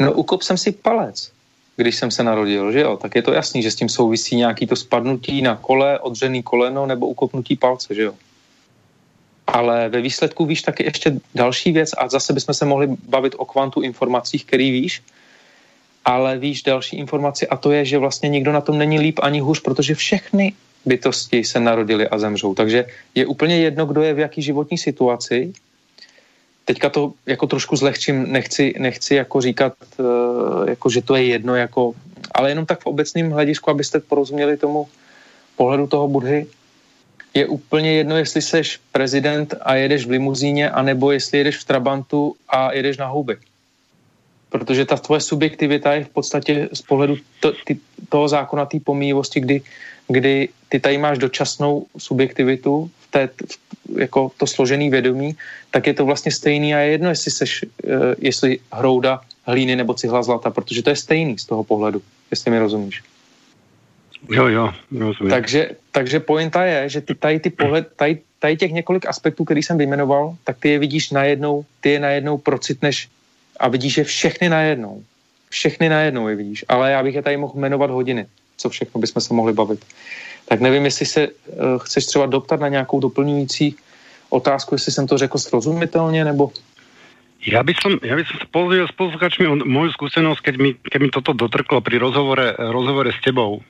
no 0.00 0.12
ukop 0.12 0.42
jsem 0.42 0.58
si 0.58 0.72
palec, 0.72 1.32
když 1.76 1.96
jsem 1.96 2.10
se 2.10 2.22
narodil, 2.22 2.72
že 2.72 2.80
jo? 2.80 2.96
Tak 2.96 3.14
je 3.14 3.22
to 3.22 3.32
jasný, 3.32 3.62
že 3.62 3.70
s 3.70 3.74
tím 3.74 3.88
souvisí 3.88 4.36
nějaký 4.36 4.66
to 4.66 4.76
spadnutí 4.76 5.42
na 5.42 5.56
kole, 5.56 5.98
odřený 5.98 6.42
koleno 6.42 6.86
nebo 6.86 7.06
ukopnutí 7.06 7.56
palce, 7.56 7.94
že 7.94 8.02
jo? 8.02 8.14
Ale 9.46 9.88
ve 9.88 10.00
výsledku 10.00 10.44
víš 10.44 10.62
taky 10.62 10.84
ještě 10.84 11.20
další 11.34 11.72
věc 11.72 11.90
a 11.98 12.08
zase 12.08 12.32
bychom 12.32 12.54
se 12.54 12.64
mohli 12.64 12.88
bavit 13.08 13.34
o 13.38 13.44
kvantu 13.44 13.80
informacích, 13.80 14.44
který 14.44 14.70
víš, 14.70 15.02
ale 16.04 16.38
víš 16.38 16.62
další 16.62 16.96
informaci 16.96 17.48
a 17.48 17.56
to 17.56 17.72
je, 17.72 17.84
že 17.84 17.98
vlastně 17.98 18.28
nikdo 18.28 18.52
na 18.52 18.60
tom 18.60 18.78
není 18.78 19.00
líp 19.00 19.18
ani 19.22 19.40
hůř, 19.40 19.60
protože 19.60 19.94
všechny 19.94 20.52
bytosti 20.86 21.44
se 21.44 21.60
narodili 21.60 22.08
a 22.08 22.18
zemřou. 22.18 22.54
Takže 22.54 22.84
je 23.14 23.26
úplně 23.26 23.58
jedno, 23.58 23.86
kdo 23.86 24.02
je 24.02 24.14
v 24.14 24.18
jaký 24.18 24.42
životní 24.42 24.78
situaci. 24.78 25.52
Teďka 26.64 26.90
to 26.90 27.12
jako 27.26 27.46
trošku 27.46 27.76
zlehčím, 27.76 28.32
nechci, 28.32 28.74
nechci 28.78 29.14
jako 29.14 29.40
říkat, 29.40 29.74
eh, 30.00 30.70
jako, 30.70 30.90
že 30.90 31.02
to 31.02 31.16
je 31.16 31.24
jedno, 31.24 31.54
jako, 31.54 31.92
ale 32.34 32.50
jenom 32.50 32.66
tak 32.66 32.80
v 32.80 32.86
obecném 32.86 33.30
hledisku, 33.30 33.70
abyste 33.70 34.00
porozuměli 34.00 34.56
tomu 34.56 34.88
pohledu 35.56 35.86
toho 35.86 36.08
Budhy, 36.08 36.46
je 37.34 37.46
úplně 37.46 37.92
jedno, 37.92 38.16
jestli 38.16 38.42
seš 38.42 38.80
prezident 38.92 39.54
a 39.60 39.74
jedeš 39.74 40.06
v 40.06 40.10
limuzíně, 40.10 40.70
anebo 40.70 41.12
jestli 41.12 41.38
jedeš 41.38 41.56
v 41.56 41.64
Trabantu 41.64 42.34
a 42.48 42.72
jedeš 42.72 42.96
na 42.96 43.06
houby. 43.06 43.36
Protože 44.48 44.84
ta 44.84 44.96
tvoje 44.96 45.20
subjektivita 45.20 45.94
je 45.94 46.04
v 46.04 46.08
podstatě 46.08 46.68
z 46.72 46.82
pohledu 46.82 47.16
to, 47.40 47.52
ty, 47.64 47.78
toho 48.08 48.28
zákona 48.28 48.66
té 48.66 48.80
pomíjivosti, 48.80 49.40
kdy 49.40 49.62
kdy 50.08 50.48
ty 50.68 50.80
tady 50.80 50.98
máš 50.98 51.18
dočasnou 51.18 51.86
subjektivitu, 51.98 52.90
v 53.00 53.10
té, 53.10 53.28
jako 53.98 54.30
to 54.36 54.46
složený 54.46 54.90
vědomí, 54.90 55.36
tak 55.70 55.86
je 55.86 55.94
to 55.94 56.04
vlastně 56.04 56.32
stejný 56.32 56.74
a 56.74 56.78
je 56.78 56.90
jedno, 56.90 57.08
jestli 57.08 57.30
seš, 57.30 57.64
uh, 57.64 58.14
jestli 58.18 58.58
hrouda 58.72 59.20
hlíny 59.46 59.76
nebo 59.76 59.94
cihla 59.94 60.22
zlata, 60.22 60.50
protože 60.50 60.82
to 60.82 60.90
je 60.90 60.96
stejný 60.96 61.38
z 61.38 61.46
toho 61.46 61.64
pohledu, 61.64 62.02
jestli 62.30 62.50
mi 62.50 62.58
rozumíš. 62.58 63.02
Jo, 64.30 64.46
jo, 64.46 64.72
rozumím. 64.90 65.30
Takže, 65.30 65.70
takže 65.90 66.20
pointa 66.20 66.64
je, 66.64 66.88
že 66.88 67.00
ty 67.00 67.14
tady, 67.14 67.40
ty 67.40 67.50
pohled, 67.50 67.88
tady, 67.96 68.18
tady 68.38 68.56
těch 68.56 68.72
několik 68.72 69.06
aspektů, 69.06 69.44
který 69.44 69.62
jsem 69.62 69.78
vyjmenoval, 69.78 70.36
tak 70.44 70.58
ty 70.58 70.68
je 70.68 70.78
vidíš 70.78 71.10
najednou, 71.10 71.64
ty 71.80 71.90
je 71.90 72.00
najednou 72.00 72.38
procitneš 72.38 73.08
a 73.60 73.68
vidíš 73.68 73.96
je 73.96 74.04
všechny 74.04 74.48
najednou. 74.48 75.02
Všechny 75.48 75.88
najednou 75.88 76.28
je 76.28 76.36
vidíš, 76.36 76.64
ale 76.68 76.90
já 76.90 77.02
bych 77.02 77.14
je 77.14 77.22
tady 77.22 77.36
mohl 77.36 77.52
jmenovat 77.56 77.90
hodiny 77.90 78.26
co 78.56 78.68
všechno 78.68 79.00
bychom 79.00 79.22
se 79.22 79.34
mohli 79.34 79.52
bavit. 79.52 79.84
Tak 80.48 80.60
nevím, 80.60 80.84
jestli 80.84 81.06
se 81.06 81.28
uh, 81.28 81.78
chceš 81.78 82.06
třeba 82.06 82.26
doptat 82.26 82.60
na 82.60 82.68
nějakou 82.68 83.00
doplňující 83.00 83.76
otázku, 84.30 84.74
jestli 84.74 84.92
jsem 84.92 85.06
to 85.06 85.18
řekl 85.18 85.38
srozumitelně, 85.38 86.24
nebo... 86.24 86.50
Ja 87.46 87.62
by 87.62 87.78
som, 87.78 88.02
ja 88.02 88.18
by 88.18 88.26
som 88.26 88.42
sa 88.42 88.46
s 88.90 88.94
posluchačmi 88.96 89.46
o 89.46 89.54
moju 89.62 89.94
skúsenosť, 89.94 90.40
keď 90.42 90.54
mi, 90.58 90.74
keď 90.74 90.98
mi 90.98 91.08
toto 91.14 91.30
dotrklo 91.30 91.78
pri 91.78 92.02
rozhovore, 92.02 92.58
rozhovore 92.58 93.14
s 93.14 93.22
tebou. 93.22 93.62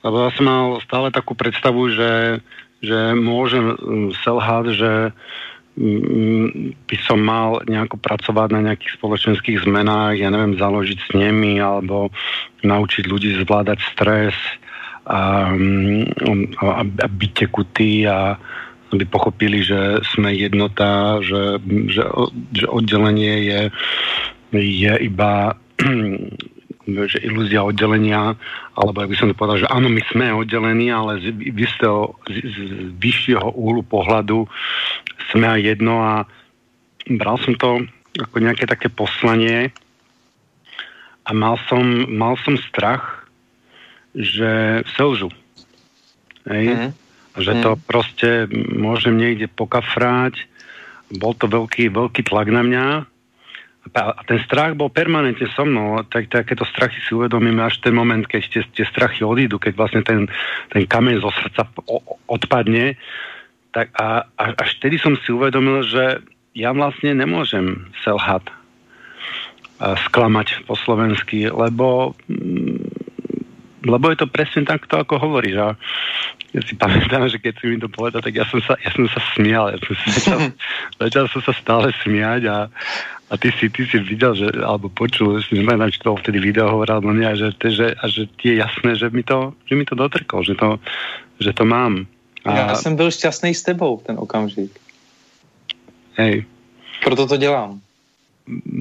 Lebo 0.00 0.16
ja 0.24 0.30
som 0.32 0.48
mal 0.48 0.66
stále 0.80 1.12
takú 1.12 1.36
predstavu, 1.36 1.92
že, 1.92 2.40
že 2.80 3.12
môžem 3.12 3.76
selhať, 4.24 4.64
že 4.72 4.92
by 6.88 6.96
som 7.06 7.22
mal 7.22 7.62
nejako 7.70 8.02
pracovať 8.02 8.48
na 8.50 8.60
nejakých 8.70 8.98
spoločenských 8.98 9.62
zmenách, 9.62 10.18
ja 10.18 10.28
neviem, 10.28 10.58
založiť 10.58 10.98
s 10.98 11.10
nimi 11.14 11.62
alebo 11.62 12.10
naučiť 12.66 13.06
ľudí 13.06 13.38
zvládať 13.46 13.78
stres 13.94 14.34
a, 15.06 15.54
a, 16.58 16.70
a 16.82 17.06
byť 17.06 17.30
tekutý 17.32 18.10
a 18.10 18.34
aby 18.88 19.04
pochopili, 19.04 19.60
že 19.60 20.00
sme 20.16 20.32
jednota, 20.32 21.20
že, 21.20 21.60
že, 21.92 22.08
že 22.56 22.66
oddelenie 22.72 23.44
je, 23.44 23.60
je 24.56 24.92
iba 25.04 25.52
že 26.88 27.20
ilúzia 27.20 27.60
oddelenia, 27.60 28.32
alebo 28.72 29.04
ak 29.04 29.10
by 29.12 29.16
som 29.16 29.28
to 29.28 29.36
povedal, 29.36 29.60
že 29.60 29.68
áno, 29.68 29.92
my 29.92 30.00
sme 30.08 30.32
oddelení, 30.32 30.88
ale 30.88 31.20
z, 31.20 31.36
z, 31.36 31.74
z, 32.32 32.56
z 32.56 32.74
vyššieho 32.96 33.52
úhlu 33.52 33.84
pohľadu 33.84 34.48
sme 35.28 35.46
aj 35.52 35.60
jedno 35.60 36.00
a 36.00 36.24
bral 37.12 37.36
som 37.44 37.52
to 37.60 37.84
ako 38.16 38.36
nejaké 38.40 38.64
také 38.64 38.88
poslanie 38.88 39.68
a 41.28 41.30
mal 41.36 41.60
som, 41.68 41.84
mal 42.08 42.40
som 42.40 42.56
strach, 42.56 43.28
že 44.16 44.82
selžu. 44.96 45.28
Hej? 46.48 46.66
Mm. 46.72 46.90
Že 47.36 47.52
to 47.60 47.70
mm. 47.76 47.80
proste 47.84 48.30
môžem 48.72 49.20
niekde 49.20 49.46
pokafrať. 49.52 50.48
Bol 51.20 51.36
to 51.36 51.44
veľký, 51.52 51.92
veľký 51.92 52.24
tlak 52.24 52.48
na 52.48 52.64
mňa 52.64 52.86
a 53.94 54.22
ten 54.26 54.38
strach 54.44 54.76
bol 54.76 54.92
permanentne 54.92 55.48
so 55.54 55.64
mnou, 55.64 56.04
tak 56.08 56.28
takéto 56.28 56.66
strachy 56.68 57.00
si 57.04 57.14
uvedomíme 57.16 57.62
až 57.64 57.80
ten 57.80 57.94
moment, 57.94 58.24
keď 58.26 58.42
tie, 58.50 58.62
tie 58.74 58.86
strachy 58.88 59.24
odídu, 59.24 59.56
keď 59.56 59.72
vlastne 59.78 60.02
ten, 60.04 60.28
ten 60.72 60.82
kameň 60.84 61.22
zo 61.22 61.30
srdca 61.32 61.68
odpadne, 62.28 62.98
tak 63.72 63.92
a, 63.96 64.28
a, 64.36 64.44
až 64.56 64.70
vtedy 64.80 64.96
som 65.00 65.16
si 65.20 65.32
uvedomil, 65.32 65.84
že 65.86 66.20
ja 66.56 66.74
vlastne 66.74 67.14
nemôžem 67.14 67.88
selhať 68.02 68.50
a 69.78 69.94
sklamať 70.10 70.66
po 70.66 70.74
slovensky, 70.74 71.46
lebo 71.46 72.18
mm, 72.26 72.67
lebo 73.88 74.12
je 74.12 74.20
to 74.20 74.28
presne 74.28 74.68
takto, 74.68 75.00
ako 75.00 75.18
hovoríš. 75.18 75.56
A 75.58 75.68
ja 76.52 76.60
si 76.64 76.76
pamätám, 76.76 77.28
že 77.28 77.40
keď 77.40 77.60
si 77.60 77.64
mi 77.68 77.76
to 77.76 77.88
povedal, 77.88 78.24
tak 78.24 78.36
ja 78.36 78.44
som 78.48 78.60
sa, 78.64 78.76
ja 78.80 78.92
som 78.92 79.04
sa 79.08 79.20
smial. 79.36 79.72
Ja 79.72 79.78
som 79.80 79.94
sa 79.96 80.06
začal, 80.12 80.38
začal 81.02 81.24
som 81.28 81.40
sa 81.44 81.52
stále 81.56 81.88
smiať 82.04 82.42
a, 82.48 82.58
a 83.28 83.34
ty 83.36 83.52
si, 83.56 83.68
ty 83.68 83.84
si 83.84 83.98
videl, 84.00 84.32
že, 84.36 84.48
alebo 84.60 84.88
počul, 84.88 85.40
že 85.40 85.56
neviem, 85.56 85.92
či 85.92 86.00
to 86.00 86.16
vtedy 86.16 86.40
video 86.40 86.72
hovoril, 86.72 87.04
no 87.04 87.12
nie, 87.12 87.28
že, 87.36 87.52
že, 87.56 87.96
a 87.96 88.04
že 88.08 88.28
ti 88.40 88.56
je 88.56 88.64
jasné, 88.64 88.96
že 88.96 89.08
mi 89.12 89.24
to, 89.24 89.52
že 89.68 89.74
mi 89.76 89.84
to 89.84 89.96
dotrkol, 89.96 90.44
že 90.44 90.56
to, 90.56 90.80
že 91.40 91.52
to 91.52 91.64
mám. 91.64 92.08
A... 92.44 92.56
Já 92.56 92.74
jsem 92.74 92.96
byl 92.96 93.10
šťastný 93.10 93.54
s 93.54 93.62
tebou 93.62 93.96
v 93.96 94.02
ten 94.02 94.16
okamžik. 94.18 94.72
Hej. 96.16 96.44
Proto 97.04 97.26
to 97.26 97.36
dělám. 97.36 97.80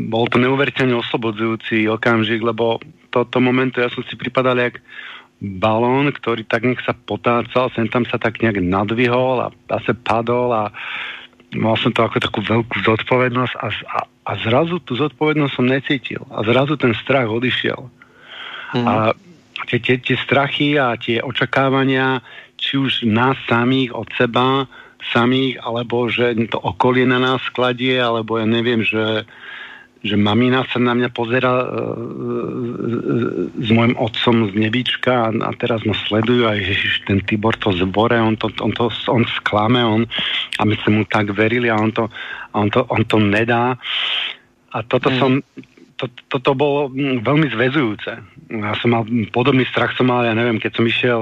Bol 0.07 0.31
to 0.31 0.39
neuveriteľne 0.39 0.95
oslobodzujúci 0.95 1.91
okamžik, 1.91 2.39
lebo 2.39 2.79
toto 3.11 3.43
momentu 3.43 3.83
ja 3.83 3.91
som 3.91 4.03
si 4.07 4.15
pripadal 4.15 4.55
jak 4.55 4.79
balón, 5.37 6.09
ktorý 6.09 6.47
tak 6.47 6.65
nech 6.65 6.81
sa 6.81 6.97
potácal, 6.97 7.69
sem 7.75 7.85
tam 7.91 8.07
sa 8.09 8.17
tak 8.17 8.41
nejak 8.41 8.57
nadvihol 8.57 9.43
a 9.45 9.47
zase 9.69 9.93
padol 9.93 10.49
a 10.49 10.73
mal 11.53 11.77
som 11.77 11.93
to 11.93 12.01
ako 12.01 12.17
takú 12.17 12.39
veľkú 12.41 12.81
zodpovednosť 12.83 13.53
a, 13.55 13.67
a, 13.69 13.99
a 14.03 14.31
zrazu 14.41 14.81
tú 14.81 14.97
zodpovednosť 14.97 15.53
som 15.53 15.69
necítil 15.69 16.25
a 16.33 16.41
zrazu 16.41 16.75
ten 16.75 16.91
strach 16.97 17.29
odišiel. 17.29 17.87
Mm. 18.75 18.85
A 18.85 18.93
tie, 19.69 19.79
tie, 19.79 20.01
tie 20.01 20.17
strachy 20.19 20.75
a 20.75 20.97
tie 20.97 21.21
očakávania 21.21 22.19
či 22.57 22.81
už 22.81 23.05
nás 23.05 23.37
samých 23.45 23.93
od 23.93 24.09
seba, 24.17 24.65
samých, 25.13 25.61
alebo 25.63 26.07
že 26.11 26.35
to 26.51 26.59
okolie 26.59 27.07
na 27.07 27.19
nás 27.19 27.41
skladie, 27.47 27.95
alebo 27.95 28.39
ja 28.39 28.47
neviem, 28.47 28.83
že, 28.83 29.23
že 30.03 30.15
mamina 30.19 30.67
sa 30.67 30.79
na 30.79 30.93
mňa 30.93 31.09
pozera 31.15 31.53
uh, 31.63 31.67
s 33.55 33.69
môjim 33.71 33.95
otcom 33.95 34.51
z 34.51 34.53
nebička 34.55 35.27
a, 35.27 35.29
a 35.31 35.51
teraz 35.55 35.83
ma 35.87 35.95
sledujú 36.07 36.47
a 36.47 36.59
ježiš, 36.59 37.07
ten 37.07 37.23
Tibor 37.23 37.55
to 37.57 37.71
zbore, 37.75 38.19
on 38.19 38.35
to, 38.35 38.51
on 38.59 38.71
to 38.75 38.91
on 39.07 39.23
sklame, 39.39 39.79
on, 39.79 40.03
a 40.59 40.61
my 40.67 40.75
sme 40.83 41.01
mu 41.01 41.03
tak 41.07 41.31
verili 41.31 41.71
a 41.71 41.79
on 41.79 41.91
to, 41.95 42.11
on 42.53 42.67
to, 42.67 42.83
on 42.91 43.03
to 43.07 43.17
nedá. 43.19 43.79
A 44.75 44.77
toto 44.83 45.09
mm. 45.09 45.17
som, 45.17 45.31
to, 45.97 46.05
toto 46.29 46.51
bolo 46.53 46.93
mm, 46.93 47.25
veľmi 47.25 47.47
zväzujúce. 47.49 48.11
Ja 48.53 48.73
som 48.79 48.89
mal 48.93 49.03
podobný 49.33 49.65
strach, 49.67 49.97
som 49.97 50.07
mal, 50.07 50.23
ja 50.23 50.35
neviem, 50.37 50.61
keď 50.61 50.71
som 50.77 50.85
išiel 50.85 51.19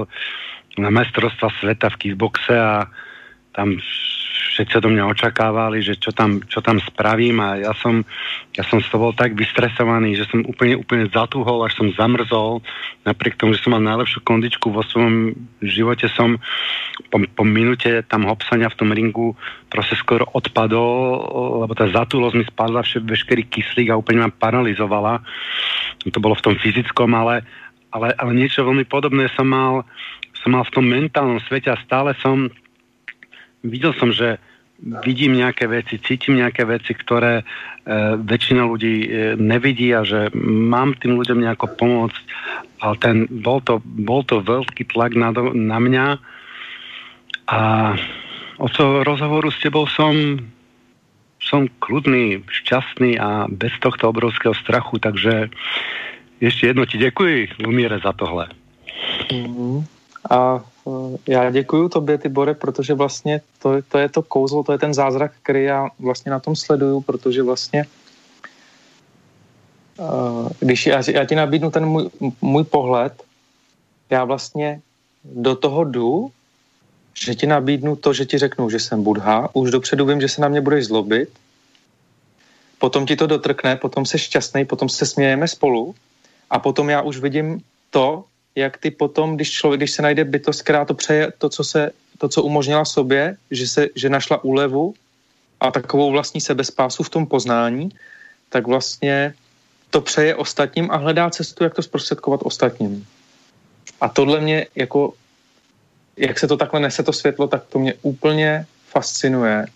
na 0.76 0.92
majstrovstva 0.92 1.48
sveta 1.56 1.88
v 1.96 1.98
kickboxe 2.04 2.52
a 2.52 2.84
tam 3.56 3.80
všetci 4.56 4.80
do 4.80 4.88
mňa 4.88 5.04
očakávali, 5.12 5.84
že 5.84 6.00
čo 6.00 6.16
tam, 6.16 6.40
čo 6.48 6.64
tam 6.64 6.80
spravím 6.80 7.44
a 7.44 7.60
ja 7.60 7.72
som, 7.76 8.00
ja 8.56 8.64
som 8.64 8.80
z 8.80 8.88
toho 8.88 9.08
bol 9.08 9.12
tak 9.12 9.36
vystresovaný, 9.36 10.16
že 10.16 10.24
som 10.32 10.40
úplne, 10.48 10.80
úplne 10.80 11.12
zatúhol, 11.12 11.60
až 11.60 11.76
som 11.76 11.92
zamrzol. 11.92 12.64
Napriek 13.04 13.36
tomu, 13.36 13.52
že 13.52 13.60
som 13.60 13.76
mal 13.76 13.84
najlepšiu 13.84 14.24
kondičku 14.24 14.72
vo 14.72 14.80
svojom 14.80 15.36
živote, 15.60 16.08
som 16.08 16.40
po, 17.12 17.20
po 17.36 17.44
minúte 17.44 18.00
tam 18.08 18.24
hopsania 18.24 18.72
v 18.72 18.78
tom 18.80 18.96
ringu 18.96 19.36
proste 19.68 19.92
skoro 20.00 20.24
odpadol, 20.32 21.60
lebo 21.68 21.76
tá 21.76 21.84
zatúlosť 21.92 22.36
mi 22.40 22.44
spadla 22.48 22.80
vše, 22.80 23.04
veškerý 23.04 23.44
kyslík 23.52 23.92
a 23.92 24.00
úplne 24.00 24.24
ma 24.24 24.32
paralizovala. 24.32 25.20
To 26.08 26.16
bolo 26.16 26.32
v 26.32 26.44
tom 26.48 26.54
fyzickom, 26.56 27.12
ale, 27.12 27.44
ale, 27.92 28.16
ale 28.16 28.32
niečo 28.32 28.64
veľmi 28.64 28.88
podobné 28.88 29.28
som 29.36 29.44
mal 29.44 29.84
som 30.46 30.54
mal 30.54 30.62
v 30.62 30.78
tom 30.78 30.86
mentálnom 30.86 31.42
svete 31.42 31.74
a 31.74 31.82
stále 31.82 32.14
som, 32.22 32.46
videl 33.68 33.92
som, 33.96 34.10
že 34.14 34.38
vidím 34.80 35.40
nejaké 35.40 35.64
veci, 35.66 35.96
cítim 36.00 36.36
nejaké 36.36 36.68
veci, 36.68 36.92
ktoré 36.92 37.40
e, 37.40 37.44
väčšina 38.20 38.62
ľudí 38.68 38.96
e, 39.04 39.08
nevidí 39.40 39.88
a 39.96 40.04
že 40.04 40.28
mám 40.36 40.92
tým 41.00 41.16
ľuďom 41.16 41.40
nejako 41.40 41.80
pomôcť. 41.80 42.22
Ale 42.84 42.94
ten, 43.00 43.16
bol, 43.40 43.64
to, 43.64 43.80
bol 43.80 44.20
to 44.20 44.44
veľký 44.44 44.92
tlak 44.92 45.16
na, 45.16 45.32
na 45.56 45.78
mňa 45.80 46.06
a 47.46 47.60
od 48.56 48.70
toho 48.72 49.04
rozhovoru 49.04 49.48
s 49.48 49.60
tebou 49.60 49.88
som 49.88 50.12
som 51.46 51.70
kľudný, 51.78 52.42
šťastný 52.50 53.22
a 53.22 53.46
bez 53.46 53.70
tohto 53.78 54.10
obrovského 54.10 54.50
strachu, 54.50 54.98
takže 54.98 55.46
ešte 56.42 56.74
jedno 56.74 56.82
ti 56.90 56.98
ďakujem, 56.98 57.62
Lumiere, 57.62 58.02
za 58.02 58.10
tohle. 58.18 58.50
Mm-hmm. 59.30 59.86
A 60.26 60.58
já 61.28 61.50
děkuji 61.50 61.88
tobě, 61.88 62.18
Tibore, 62.18 62.54
protože 62.54 62.94
vlastně 62.94 63.40
to, 63.62 63.82
to 63.88 63.98
je 63.98 64.08
to 64.08 64.22
kouzlo, 64.22 64.62
to 64.62 64.72
je 64.72 64.78
ten 64.78 64.94
zázrak, 64.94 65.32
který 65.42 65.64
já 65.64 65.88
vlastně 65.98 66.30
na 66.30 66.40
tom 66.40 66.56
sleduju, 66.56 67.00
protože 67.00 67.42
vlastně 67.42 67.80
e, 67.80 67.86
když 70.60 70.86
já, 70.86 71.02
já 71.10 71.24
ti 71.24 71.34
nabídnu 71.34 71.70
ten 71.70 71.86
můj, 71.86 72.10
můj 72.40 72.64
pohled, 72.64 73.22
já 74.10 74.24
vlastně 74.24 74.80
do 75.24 75.56
toho 75.56 75.84
jdu, 75.84 76.30
že 77.14 77.34
ti 77.34 77.46
nabídnu 77.46 77.96
to, 77.96 78.12
že 78.12 78.24
ti 78.24 78.38
řeknu, 78.38 78.70
že 78.70 78.80
jsem 78.80 79.02
Budha, 79.02 79.48
už 79.52 79.70
dopředu 79.70 80.06
vím, 80.06 80.20
že 80.20 80.28
se 80.28 80.40
na 80.40 80.48
mě 80.48 80.60
budeš 80.60 80.86
zlobit, 80.86 81.28
potom 82.78 83.06
ti 83.06 83.16
to 83.16 83.26
dotrkne, 83.26 83.76
potom 83.76 84.06
se 84.06 84.18
šťastný, 84.18 84.64
potom 84.64 84.88
se 84.88 85.06
smějeme 85.06 85.48
spolu 85.48 85.94
a 86.50 86.58
potom 86.58 86.90
já 86.90 87.02
už 87.02 87.18
vidím 87.18 87.60
to, 87.90 88.24
jak 88.56 88.78
ty 88.78 88.90
potom, 88.90 89.36
když 89.36 89.50
člověk, 89.50 89.78
když 89.78 89.90
se 89.90 90.02
najde 90.02 90.24
bytost, 90.24 90.62
která 90.62 90.84
to 90.84 90.94
přeje, 90.94 91.32
to, 91.38 91.48
co 91.48 91.64
se, 91.64 91.90
to, 92.18 92.28
co 92.28 92.42
umožnila 92.42 92.84
sobě, 92.84 93.36
že 93.50 93.68
se, 93.68 93.86
že 93.94 94.08
našla 94.08 94.44
úlevu 94.44 94.94
a 95.60 95.70
takovou 95.70 96.10
vlastní 96.10 96.40
sebespásu 96.40 97.02
v 97.02 97.10
tom 97.10 97.26
poznání, 97.26 97.88
tak 98.48 98.66
vlastně 98.66 99.34
to 99.90 100.00
přeje 100.00 100.34
ostatním 100.34 100.90
a 100.90 100.96
hledá 100.96 101.30
cestu, 101.30 101.64
jak 101.64 101.74
to 101.74 101.82
zprostředkovat 101.82 102.40
ostatním. 102.44 103.06
A 104.00 104.08
tohle 104.08 104.40
mě 104.40 104.66
jako, 104.74 105.12
jak 106.16 106.38
se 106.38 106.48
to 106.48 106.56
takhle 106.56 106.80
nese 106.80 107.02
to 107.02 107.12
světlo, 107.12 107.48
tak 107.48 107.64
to 107.64 107.78
mě 107.78 107.94
úplně 108.02 108.66
fascinuje 108.88 109.66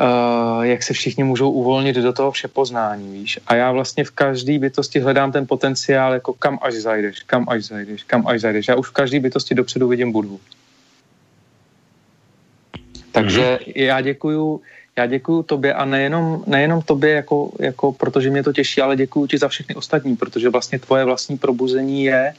uh, 0.00 0.62
jak 0.62 0.82
se 0.82 0.92
všichni 0.94 1.24
můžou 1.24 1.50
uvolnit 1.50 1.96
do 1.96 2.12
toho 2.12 2.30
vše 2.30 2.48
poznání, 2.48 3.12
víš. 3.12 3.38
A 3.46 3.54
já 3.54 3.72
vlastně 3.72 4.04
v 4.04 4.10
každé 4.10 4.58
bytosti 4.58 5.00
hledám 5.00 5.32
ten 5.32 5.46
potenciál, 5.46 6.12
jako 6.12 6.32
kam 6.32 6.58
až 6.62 6.74
zajdeš, 6.74 7.20
kam 7.20 7.44
až 7.48 7.64
zajdeš, 7.64 8.02
kam 8.02 8.26
až 8.26 8.40
zajdeš. 8.40 8.68
Já 8.68 8.74
už 8.74 8.88
v 8.88 8.92
každé 8.92 9.20
bytosti 9.20 9.54
dopředu 9.54 9.88
vidím 9.88 10.12
Budhu. 10.12 10.40
Takže 13.12 13.40
mm-hmm. 13.40 13.72
já 13.76 14.00
děkuju, 14.00 14.60
já 14.96 15.06
děkuju 15.06 15.42
tobě 15.42 15.74
a 15.74 15.84
nejenom, 15.84 16.44
nejenom 16.46 16.82
tobě, 16.82 17.10
jako, 17.10 17.52
jako, 17.60 17.92
protože 17.92 18.30
mě 18.30 18.42
to 18.42 18.52
těší, 18.52 18.80
ale 18.80 18.96
děkuju 18.96 19.26
ti 19.26 19.38
za 19.38 19.48
všechny 19.48 19.74
ostatní, 19.74 20.16
protože 20.16 20.48
vlastně 20.48 20.78
tvoje 20.78 21.04
vlastní 21.04 21.38
probuzení 21.38 22.04
je 22.04 22.34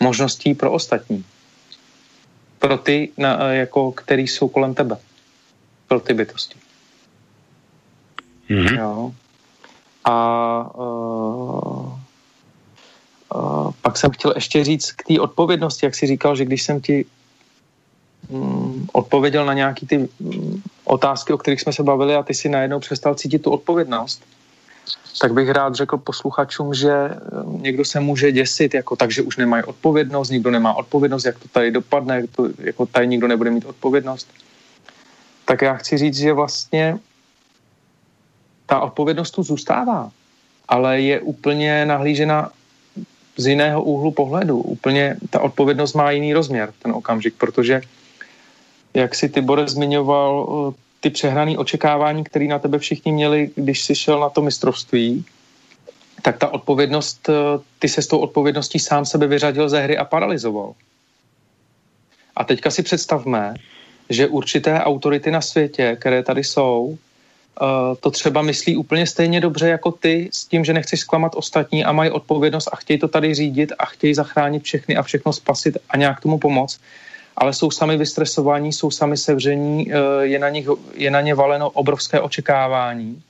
možností 0.00 0.54
pro 0.54 0.72
ostatní. 0.72 1.24
Pro 2.58 2.78
ty, 2.78 3.12
na, 3.18 3.52
jako, 3.52 3.92
který 3.92 4.28
jsou 4.28 4.48
kolem 4.48 4.74
tebe. 4.74 4.96
Pro 5.88 6.00
ty 6.00 6.14
bytosti. 6.14 6.63
Mm-hmm. 8.50 8.78
Jo. 8.78 9.12
A 10.04 10.70
uh, 10.74 11.92
uh, 13.34 13.70
pak 13.82 13.96
jsem 13.96 14.10
chtěl 14.10 14.32
ještě 14.34 14.64
říct 14.64 14.92
k 14.92 15.02
té 15.02 15.20
odpovědnosti, 15.20 15.86
jak 15.86 15.94
jsi 15.94 16.06
říkal, 16.06 16.36
že 16.36 16.44
když 16.44 16.62
jsem 16.62 16.80
ti 16.80 17.06
um, 18.28 18.88
odpověděl 18.92 19.46
na 19.46 19.54
nějaký 19.54 19.86
ty 19.86 19.98
um, 19.98 20.62
otázky, 20.84 21.32
o 21.32 21.38
kterých 21.38 21.60
jsme 21.60 21.72
se 21.72 21.82
bavili 21.82 22.14
a 22.14 22.22
ty 22.22 22.34
si 22.34 22.48
najednou 22.48 22.80
přestal 22.80 23.14
cítit 23.14 23.42
tu 23.42 23.50
odpovědnost, 23.50 24.22
tak 25.20 25.32
bych 25.32 25.50
rád 25.50 25.74
řekl 25.74 25.98
posluchačům, 25.98 26.74
že 26.74 26.92
někdo 27.46 27.84
se 27.84 28.00
může 28.00 28.32
děsit, 28.32 28.74
jako 28.74 28.96
takže 28.96 29.22
už 29.22 29.36
nemají 29.36 29.64
odpovědnost, 29.64 30.30
nikdo 30.30 30.50
nemá 30.50 30.74
odpovědnost, 30.74 31.24
jak 31.24 31.38
to 31.38 31.48
tady 31.48 31.70
dopadne, 31.70 32.16
jak 32.16 32.30
to, 32.36 32.48
jako 32.58 32.86
tady 32.86 33.06
nikdo 33.06 33.28
nebude 33.28 33.50
mít 33.50 33.64
odpovědnost. 33.64 34.28
Tak 35.44 35.62
já 35.62 35.74
chci 35.74 35.98
říct, 35.98 36.16
že 36.16 36.32
vlastně 36.32 36.98
ta 38.66 38.80
odpovědnost 38.80 39.30
tu 39.30 39.42
zůstává, 39.42 40.10
ale 40.68 41.00
je 41.00 41.20
úplně 41.20 41.86
nahlížena 41.86 42.50
z 43.36 43.46
jiného 43.46 43.82
úhlu 43.82 44.10
pohledu. 44.10 44.58
Úplně 44.58 45.16
ta 45.30 45.40
odpovědnost 45.40 45.94
má 45.94 46.10
jiný 46.10 46.34
rozměr, 46.34 46.72
ten 46.82 46.92
okamžik, 46.92 47.34
protože 47.38 47.80
jak 48.94 49.14
si 49.14 49.28
Tibore 49.28 49.68
zmiňoval, 49.68 50.46
eh, 50.48 50.74
ty 51.00 51.10
přehrané 51.10 51.58
očekávání, 51.58 52.24
které 52.24 52.46
na 52.46 52.58
tebe 52.58 52.78
všichni 52.78 53.12
měli, 53.12 53.50
když 53.54 53.84
jsi 53.84 53.94
šel 53.94 54.20
na 54.20 54.28
to 54.28 54.42
mistrovství, 54.42 55.24
tak 56.22 56.38
ta 56.38 56.48
odpovědnost, 56.48 57.28
eh, 57.28 57.32
ty 57.78 57.88
se 57.88 58.02
s 58.02 58.06
tou 58.06 58.18
odpovědností 58.18 58.78
sám 58.78 59.04
sebe 59.04 59.26
vyřadil 59.26 59.68
ze 59.68 59.80
hry 59.80 59.98
a 59.98 60.04
paralizoval. 60.04 60.72
A 62.36 62.44
teďka 62.44 62.70
si 62.70 62.82
představme, 62.82 63.54
že 64.10 64.26
určité 64.26 64.80
autority 64.80 65.30
na 65.30 65.40
světě, 65.40 65.96
které 66.00 66.22
tady 66.22 66.44
jsou, 66.44 66.98
to 68.00 68.10
třeba 68.10 68.42
myslí 68.42 68.76
úplně 68.76 69.06
stejně 69.06 69.40
dobře 69.40 69.68
jako 69.68 69.92
ty 69.92 70.28
s 70.32 70.44
tím, 70.44 70.64
že 70.64 70.72
nechceš 70.72 71.00
zklamat 71.00 71.32
ostatní 71.34 71.84
a 71.84 71.92
mají 71.92 72.10
odpovědnost 72.10 72.68
a 72.72 72.76
chtějí 72.76 72.98
to 72.98 73.08
tady 73.08 73.34
řídit 73.34 73.72
a 73.78 73.86
chtějí 73.86 74.14
zachránit 74.14 74.62
všechny 74.62 74.96
a 74.96 75.02
všechno 75.02 75.32
spasit 75.32 75.76
a 75.88 75.96
nějak 75.96 76.20
tomu 76.20 76.38
pomoct, 76.38 76.80
ale 77.36 77.52
jsou 77.52 77.70
sami 77.70 77.96
vystresovaní, 77.96 78.72
jsou 78.72 78.90
sami 78.90 79.16
sevření, 79.16 79.92
eh, 79.92 79.96
je 80.22 80.38
na, 80.38 80.48
nich, 80.48 80.66
je 80.94 81.10
na 81.10 81.20
ně 81.20 81.34
valeno 81.34 81.70
obrovské 81.70 82.20
očekávání 82.20 83.22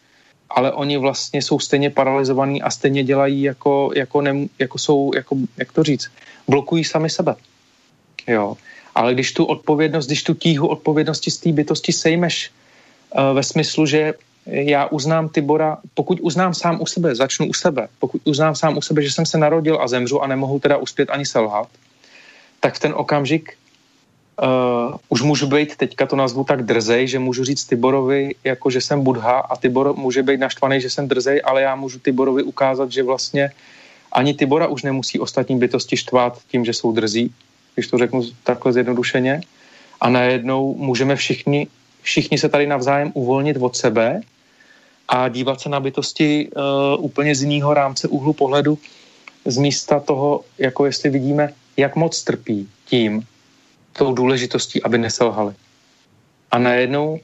ale 0.55 0.73
oni 0.73 0.97
vlastně 0.99 1.43
jsou 1.43 1.59
stejně 1.59 1.91
paralizovaní 1.91 2.63
a 2.63 2.71
stejně 2.71 3.05
dělají 3.05 3.43
jako, 3.43 3.91
jako, 3.95 4.21
ne, 4.21 4.47
jako 4.59 4.79
jsou, 4.79 5.11
jako, 5.15 5.37
jak 5.57 5.73
to 5.73 5.83
říct, 5.83 6.11
blokují 6.49 6.85
sami 6.85 7.11
sebe. 7.11 7.35
Jo. 8.27 8.57
Ale 8.95 9.15
když 9.15 9.33
tu 9.33 9.45
odpovědnost, 9.45 10.07
když 10.07 10.23
tu 10.23 10.35
tíhu 10.35 10.69
odpovědnosti 10.69 11.31
z 11.31 11.39
té 11.39 11.53
bytosti 11.53 11.93
sejmeš 11.93 12.51
ve 13.35 13.43
smyslu, 13.43 13.87
že 13.87 14.15
já 14.47 14.87
uznám 14.87 15.29
Tibora, 15.29 15.79
pokud 15.95 16.21
uznám 16.21 16.55
sám 16.55 16.81
u 16.81 16.87
sebe, 16.87 17.15
začnu 17.15 17.47
u 17.47 17.53
sebe, 17.53 17.89
pokud 17.99 18.21
uznám 18.25 18.55
sám 18.55 18.77
u 18.77 18.83
sebe, 18.83 19.03
že 19.03 19.11
jsem 19.11 19.27
se 19.27 19.39
narodil 19.39 19.79
a 19.81 19.89
zemřu 19.89 20.23
a 20.23 20.27
nemohu 20.27 20.59
teda 20.59 20.77
uspět 20.77 21.11
ani 21.11 21.27
selhat, 21.27 21.69
tak 22.61 22.75
v 22.75 22.79
ten 22.79 22.93
okamžik 22.97 23.57
uh, 24.43 24.97
už 25.09 25.23
můžu 25.23 25.47
být, 25.47 25.77
teďka 25.77 26.07
to 26.07 26.17
nazvu 26.17 26.45
tak 26.45 26.63
drzej, 26.63 27.09
že 27.09 27.19
můžu 27.19 27.45
říct 27.45 27.65
Tiborovi, 27.65 28.35
jako 28.45 28.71
že 28.71 28.81
jsem 28.81 29.03
Budha 29.03 29.39
a 29.39 29.57
Tibor 29.57 29.97
může 29.97 30.23
být 30.23 30.41
naštvaný, 30.41 30.81
že 30.81 30.91
jsem 30.91 31.09
drzej, 31.09 31.43
ale 31.45 31.63
já 31.63 31.75
můžu 31.75 31.99
Tiborovi 31.99 32.43
ukázat, 32.43 32.93
že 32.93 33.03
vlastně 33.03 33.51
ani 34.13 34.35
Tibora 34.35 34.67
už 34.67 34.83
nemusí 34.83 35.21
ostatní 35.21 35.59
bytosti 35.59 35.97
štvát 35.97 36.39
tím, 36.49 36.65
že 36.65 36.73
jsou 36.73 36.93
drzí, 36.93 37.35
když 37.75 37.87
to 37.87 37.99
řeknu 37.99 38.23
takhle 38.45 38.73
zjednodušeně. 38.73 39.41
A 40.01 40.09
najednou 40.09 40.75
můžeme 40.75 41.17
všichni, 41.17 41.67
všichni 42.05 42.39
se 42.39 42.49
tady 42.49 42.67
navzájem 42.67 43.11
uvolnit 43.15 43.57
od 43.61 43.77
sebe 43.77 44.21
a 45.09 45.29
dívat 45.29 45.61
se 45.61 45.69
na 45.69 45.81
bytosti 45.81 46.49
uh, 46.49 47.05
úplně 47.05 47.35
z 47.35 47.43
jiného 47.43 47.75
rámce 47.75 48.09
úhlu 48.09 48.33
pohledu, 48.33 48.79
z 49.45 49.57
místa 49.57 50.01
toho, 50.01 50.45
jako 50.59 50.87
jestli 50.87 51.11
vidíme, 51.11 51.53
jak 51.77 51.97
moc 51.97 52.25
trpí 52.25 52.69
tím, 52.85 53.27
tou 53.93 54.15
důležitostí, 54.15 54.83
aby 54.83 54.99
neselhali. 54.99 55.55
A 56.51 56.59
najednou, 56.59 57.21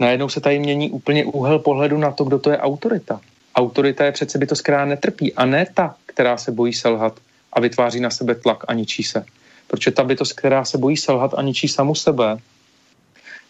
najednou 0.00 0.28
se 0.28 0.40
tady 0.40 0.58
mění 0.58 0.90
úplně 0.90 1.24
úhel 1.24 1.58
pohledu 1.58 1.98
na 1.98 2.10
to, 2.10 2.24
kdo 2.24 2.38
to 2.38 2.50
je 2.50 2.58
autorita. 2.58 3.20
Autorita 3.54 4.04
je 4.04 4.12
přece 4.12 4.38
bytost, 4.38 4.62
která 4.62 4.84
netrpí 4.84 5.34
a 5.34 5.44
ne 5.44 5.66
ta, 5.74 5.94
která 6.06 6.36
se 6.36 6.52
bojí 6.52 6.72
selhat 6.72 7.20
a 7.52 7.60
vytváří 7.60 8.00
na 8.00 8.10
sebe 8.10 8.34
tlak 8.34 8.64
a 8.68 8.74
ničí 8.74 9.02
se. 9.02 9.24
Protože 9.66 9.90
ta 9.90 10.04
bytost, 10.04 10.32
která 10.32 10.64
se 10.64 10.78
bojí 10.78 10.96
selhat 10.96 11.34
a 11.34 11.42
ničí 11.42 11.68
samu 11.68 11.94
sebe, 11.94 12.36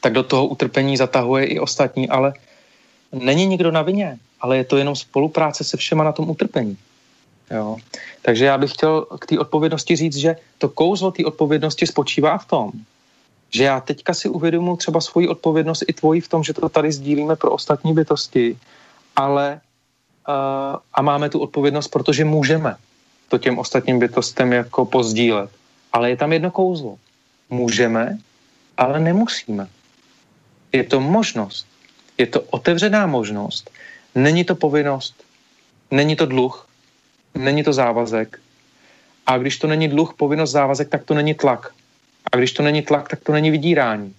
tak 0.00 0.12
do 0.12 0.22
toho 0.22 0.46
utrpení 0.46 0.96
zatahuje 0.96 1.44
i 1.44 1.58
ostatní, 1.58 2.08
ale 2.08 2.32
není 3.12 3.46
nikdo 3.46 3.70
na 3.70 3.82
vině, 3.82 4.18
ale 4.40 4.56
je 4.56 4.64
to 4.64 4.76
jenom 4.76 4.96
spolupráce 4.96 5.64
se 5.64 5.76
všema 5.76 6.04
na 6.04 6.12
tom 6.12 6.30
utrpení. 6.30 6.76
Jo. 7.50 7.76
Takže 8.22 8.44
já 8.44 8.58
bych 8.58 8.72
chtěl 8.72 9.06
k 9.20 9.26
té 9.26 9.38
odpovědnosti 9.38 9.96
říct, 9.96 10.16
že 10.16 10.36
to 10.58 10.68
kouzlo 10.68 11.10
té 11.10 11.24
odpovědnosti 11.24 11.86
spočívá 11.86 12.38
v 12.38 12.46
tom, 12.46 12.70
že 13.50 13.64
já 13.64 13.80
teďka 13.80 14.14
si 14.14 14.28
uvědomuji 14.28 14.76
třeba 14.76 15.00
svoji 15.00 15.28
odpovědnost 15.28 15.84
i 15.88 15.92
tvoji 15.92 16.20
v 16.20 16.28
tom, 16.28 16.44
že 16.44 16.54
to 16.54 16.68
tady 16.68 16.92
sdílíme 16.92 17.36
pro 17.36 17.50
ostatní 17.50 17.94
bytosti, 17.94 18.58
ale 19.16 19.60
uh, 20.28 20.78
a 20.94 21.02
máme 21.02 21.30
tu 21.30 21.38
odpovědnost, 21.40 21.88
protože 21.88 22.24
můžeme 22.24 22.76
to 23.28 23.38
těm 23.38 23.58
ostatním 23.58 23.98
bytostem 23.98 24.52
jako 24.52 24.84
pozdílet. 24.84 25.50
Ale 25.92 26.10
je 26.10 26.16
tam 26.16 26.32
jedno 26.32 26.50
kouzlo. 26.50 26.98
Můžeme, 27.50 28.18
ale 28.76 29.00
nemusíme. 29.00 29.68
Je 30.72 30.84
to 30.84 31.00
možnost. 31.00 31.66
Je 32.18 32.26
to 32.26 32.40
otevřená 32.40 33.06
možnost. 33.06 33.70
Není 34.14 34.44
to 34.44 34.54
povinnost. 34.54 35.14
Není 35.90 36.16
to 36.16 36.26
dluh. 36.26 36.68
Není 37.34 37.64
to 37.64 37.72
závazek. 37.72 38.40
A 39.26 39.38
když 39.38 39.58
to 39.58 39.66
není 39.66 39.88
dluh, 39.88 40.14
povinnost, 40.14 40.50
závazek, 40.50 40.88
tak 40.88 41.04
to 41.04 41.14
není 41.14 41.34
tlak. 41.34 41.72
A 42.32 42.36
když 42.36 42.52
to 42.52 42.62
není 42.62 42.82
tlak, 42.82 43.08
tak 43.08 43.20
to 43.20 43.32
není 43.32 43.50
vydírání. 43.50 44.14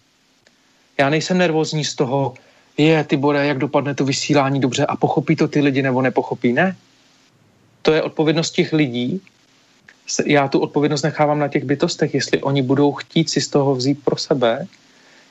Já 0.97 1.10
nejsem 1.10 1.38
nervózní 1.38 1.86
z 1.86 1.95
toho, 1.95 2.34
je, 2.78 3.04
ty 3.04 3.18
bore, 3.18 3.45
jak 3.45 3.58
dopadne 3.58 3.95
to 3.95 4.06
vysílání 4.06 4.60
dobře 4.60 4.86
a 4.86 4.95
pochopí 4.95 5.36
to 5.36 5.47
ty 5.47 5.62
lidi 5.62 5.82
nebo 5.82 6.02
nepochopí. 6.02 6.54
Ne. 6.54 6.76
To 7.82 7.93
je 7.93 8.02
odpovědnost 8.02 8.52
těch 8.52 8.74
lidí. 8.74 9.22
Já 10.26 10.47
tu 10.47 10.60
odpovědnost 10.60 11.02
nechávám 11.02 11.39
na 11.39 11.47
těch 11.47 11.64
bytostech, 11.64 12.14
jestli 12.14 12.41
oni 12.41 12.62
budou 12.62 12.91
chtít 12.93 13.30
si 13.30 13.41
z 13.41 13.47
toho 13.47 13.76
vzít 13.76 14.04
pro 14.04 14.18
sebe, 14.18 14.68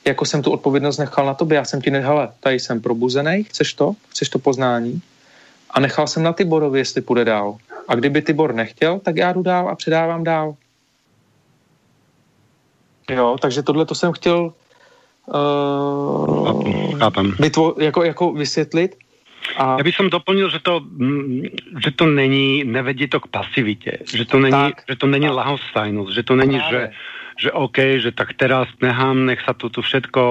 jako 0.05 0.25
jsem 0.25 0.43
tu 0.43 0.51
odpovědnost 0.51 0.99
nechal 0.99 1.27
na 1.27 1.35
tobě. 1.35 1.57
Já 1.57 1.65
jsem 1.65 1.81
ti 1.81 1.91
nechal, 1.91 2.33
tady 2.41 2.61
jsem 2.61 2.81
probuzený, 2.81 3.45
chceš 3.45 3.75
to? 3.75 3.93
Chceš 4.09 4.29
to 4.29 4.39
poznání? 4.39 5.03
A 5.71 5.81
nechal 5.81 6.07
jsem 6.07 6.23
na 6.23 6.33
Tiborovi, 6.33 6.79
jestli 6.79 7.01
půjde 7.01 7.25
dál. 7.25 7.57
A 7.89 7.95
kdyby 7.95 8.23
Tibor 8.23 8.55
nechtěl, 8.55 8.99
tak 8.99 9.17
já 9.17 9.33
jdu 9.33 9.43
dál 9.43 9.69
a 9.69 9.75
předávám 9.75 10.25
dál. 10.25 10.55
Jo, 13.11 13.37
takže 13.41 13.63
tohle 13.63 13.87
to 13.87 13.95
jsem 13.95 14.13
chtěl 14.13 14.53
uh, 15.27 16.63
vytvo, 17.41 17.75
jako, 17.79 18.05
jako 18.05 18.33
vysvětlit. 18.33 18.97
A... 19.57 19.77
Já 19.79 19.85
bych 19.85 19.95
doplnil, 20.11 20.51
že 20.51 20.59
to, 20.59 20.81
mm, 20.81 21.43
že 21.85 21.91
to 21.91 22.07
není, 22.07 22.65
nevedí 22.65 23.09
to 23.09 23.21
k 23.21 23.27
pasivitě, 23.27 23.99
že 24.15 24.25
to 24.25 24.39
není, 24.39 24.51
tak, 24.51 24.83
že 24.89 24.97
to 24.97 25.07
není 25.07 25.29
lahostajnost, 25.29 26.15
že 26.15 26.23
to 26.23 26.37
není, 26.37 26.61
že, 26.71 26.91
že 27.41 27.49
OK, 27.57 28.05
že 28.05 28.13
tak 28.13 28.37
teraz 28.37 28.69
nechám, 28.85 29.25
nech 29.25 29.41
sa 29.41 29.57
tu, 29.57 29.73
tu 29.73 29.81
všetko, 29.81 30.23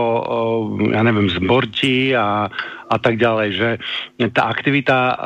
ja 0.94 1.02
neviem, 1.02 1.26
zbortí 1.34 2.14
a, 2.14 2.46
a 2.86 2.98
tak 3.02 3.18
ďalej, 3.18 3.50
že 3.58 3.70
tá 4.30 4.46
aktivita 4.54 5.18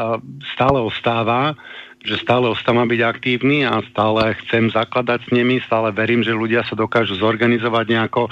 stále 0.55 0.79
ostáva, 0.79 1.59
že 2.03 2.19
stále 2.19 2.47
ostávam 2.51 2.87
byť 2.87 3.01
aktívny 3.03 3.63
a 3.67 3.83
stále 3.91 4.35
chcem 4.43 4.71
zakladať 4.71 5.27
s 5.27 5.29
nimi, 5.31 5.59
stále 5.63 5.91
verím, 5.95 6.23
že 6.23 6.35
ľudia 6.35 6.63
sa 6.67 6.75
dokážu 6.75 7.15
zorganizovať 7.15 7.85
nejako, 7.87 8.23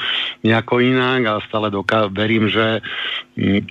nejako 0.43 0.76
inak 0.84 1.22
a 1.28 1.43
stále 1.47 1.72
doká- 1.72 2.12
verím, 2.12 2.52
že 2.52 2.84
mm, 3.39 3.64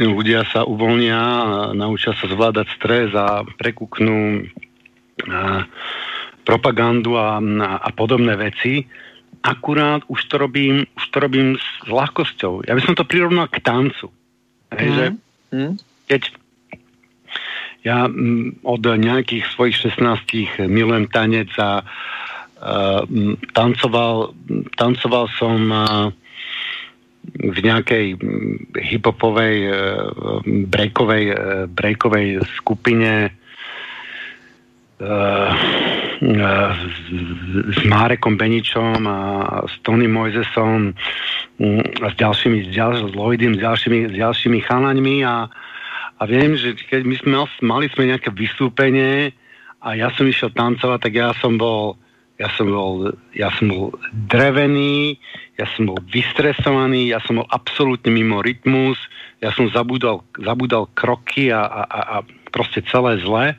ľudia 0.00 0.48
sa 0.48 0.64
uvoľnia 0.64 1.20
a 1.20 1.44
naučia 1.76 2.16
sa 2.16 2.28
zvládať 2.28 2.66
stres 2.80 3.12
a 3.12 3.44
prekúknú 3.60 4.48
a, 5.28 5.68
propagandu 6.48 7.20
a, 7.20 7.36
a, 7.38 7.70
a 7.76 7.88
podobné 7.92 8.36
veci. 8.40 8.88
Akurát 9.40 10.04
už 10.06 10.20
to 10.28 10.36
robím, 10.38 10.84
už 10.96 11.04
to 11.08 11.16
robím 11.18 11.56
s 11.56 11.66
ľahkosťou. 11.88 12.68
Ja 12.68 12.76
by 12.76 12.82
som 12.84 12.94
to 12.94 13.08
prirovnal 13.08 13.48
k 13.48 13.64
tancu. 13.64 14.12
Hej, 14.76 14.88
mm. 14.88 14.94
že 14.94 15.06
mm. 15.56 15.72
keď 16.06 16.22
ja 17.82 18.06
mm, 18.06 18.62
od 18.62 18.82
nejakých 18.86 19.44
svojich 19.50 19.76
16 19.98 20.70
milujem 20.70 21.10
tanec 21.10 21.50
a 21.58 21.82
uh, 21.82 23.02
tancoval, 23.50 24.38
tancoval 24.78 25.26
som 25.34 25.58
uh, 25.66 26.14
v 27.42 27.58
nejakej 27.58 28.18
hiphopovej 28.78 29.56
uh, 29.66 29.74
breakovej, 30.70 31.24
uh, 31.34 31.66
breakovej 31.66 32.38
skupine 32.54 33.34
uh, 35.02 35.50
s, 36.22 37.78
Márekom 37.82 38.38
Beničom 38.38 39.02
a 39.10 39.18
s 39.66 39.74
Tony 39.82 40.06
Moisesom 40.06 40.94
a 41.98 42.06
s 42.06 42.14
ďalšími, 42.14 42.66
s, 42.66 42.68
ďal, 42.70 43.10
s 43.10 43.14
Lloydem, 43.14 43.58
s 43.58 43.60
ďalšími, 43.60 44.14
s 44.14 44.14
ďalšími 44.14 44.58
chalaňmi 44.62 45.26
a, 45.26 45.50
a 46.18 46.22
viem, 46.30 46.54
že 46.54 46.78
keď 46.78 47.02
my 47.02 47.14
sme 47.18 47.30
mali 47.66 47.86
sme 47.90 48.06
nejaké 48.14 48.30
vystúpenie 48.30 49.34
a 49.82 49.98
ja 49.98 50.14
som 50.14 50.22
išiel 50.22 50.54
tancovať, 50.54 50.98
tak 51.10 51.12
ja 51.18 51.34
som 51.42 51.58
bol 51.58 51.98
ja 52.40 52.50
som 52.58 52.66
bol, 52.66 53.14
ja 53.38 53.54
som 53.54 53.70
bol 53.70 53.86
drevený, 54.26 55.14
ja 55.60 55.66
som 55.78 55.86
bol 55.86 56.00
vystresovaný, 56.10 57.14
ja 57.14 57.22
som 57.22 57.38
bol 57.38 57.46
absolútne 57.54 58.10
mimo 58.10 58.42
rytmus, 58.42 58.98
ja 59.38 59.54
som 59.54 59.70
zabudal, 59.70 60.26
zabudal 60.42 60.90
kroky 60.98 61.54
a, 61.54 61.62
a, 61.62 61.82
a 61.86 62.16
proste 62.50 62.82
celé 62.90 63.22
zle. 63.22 63.54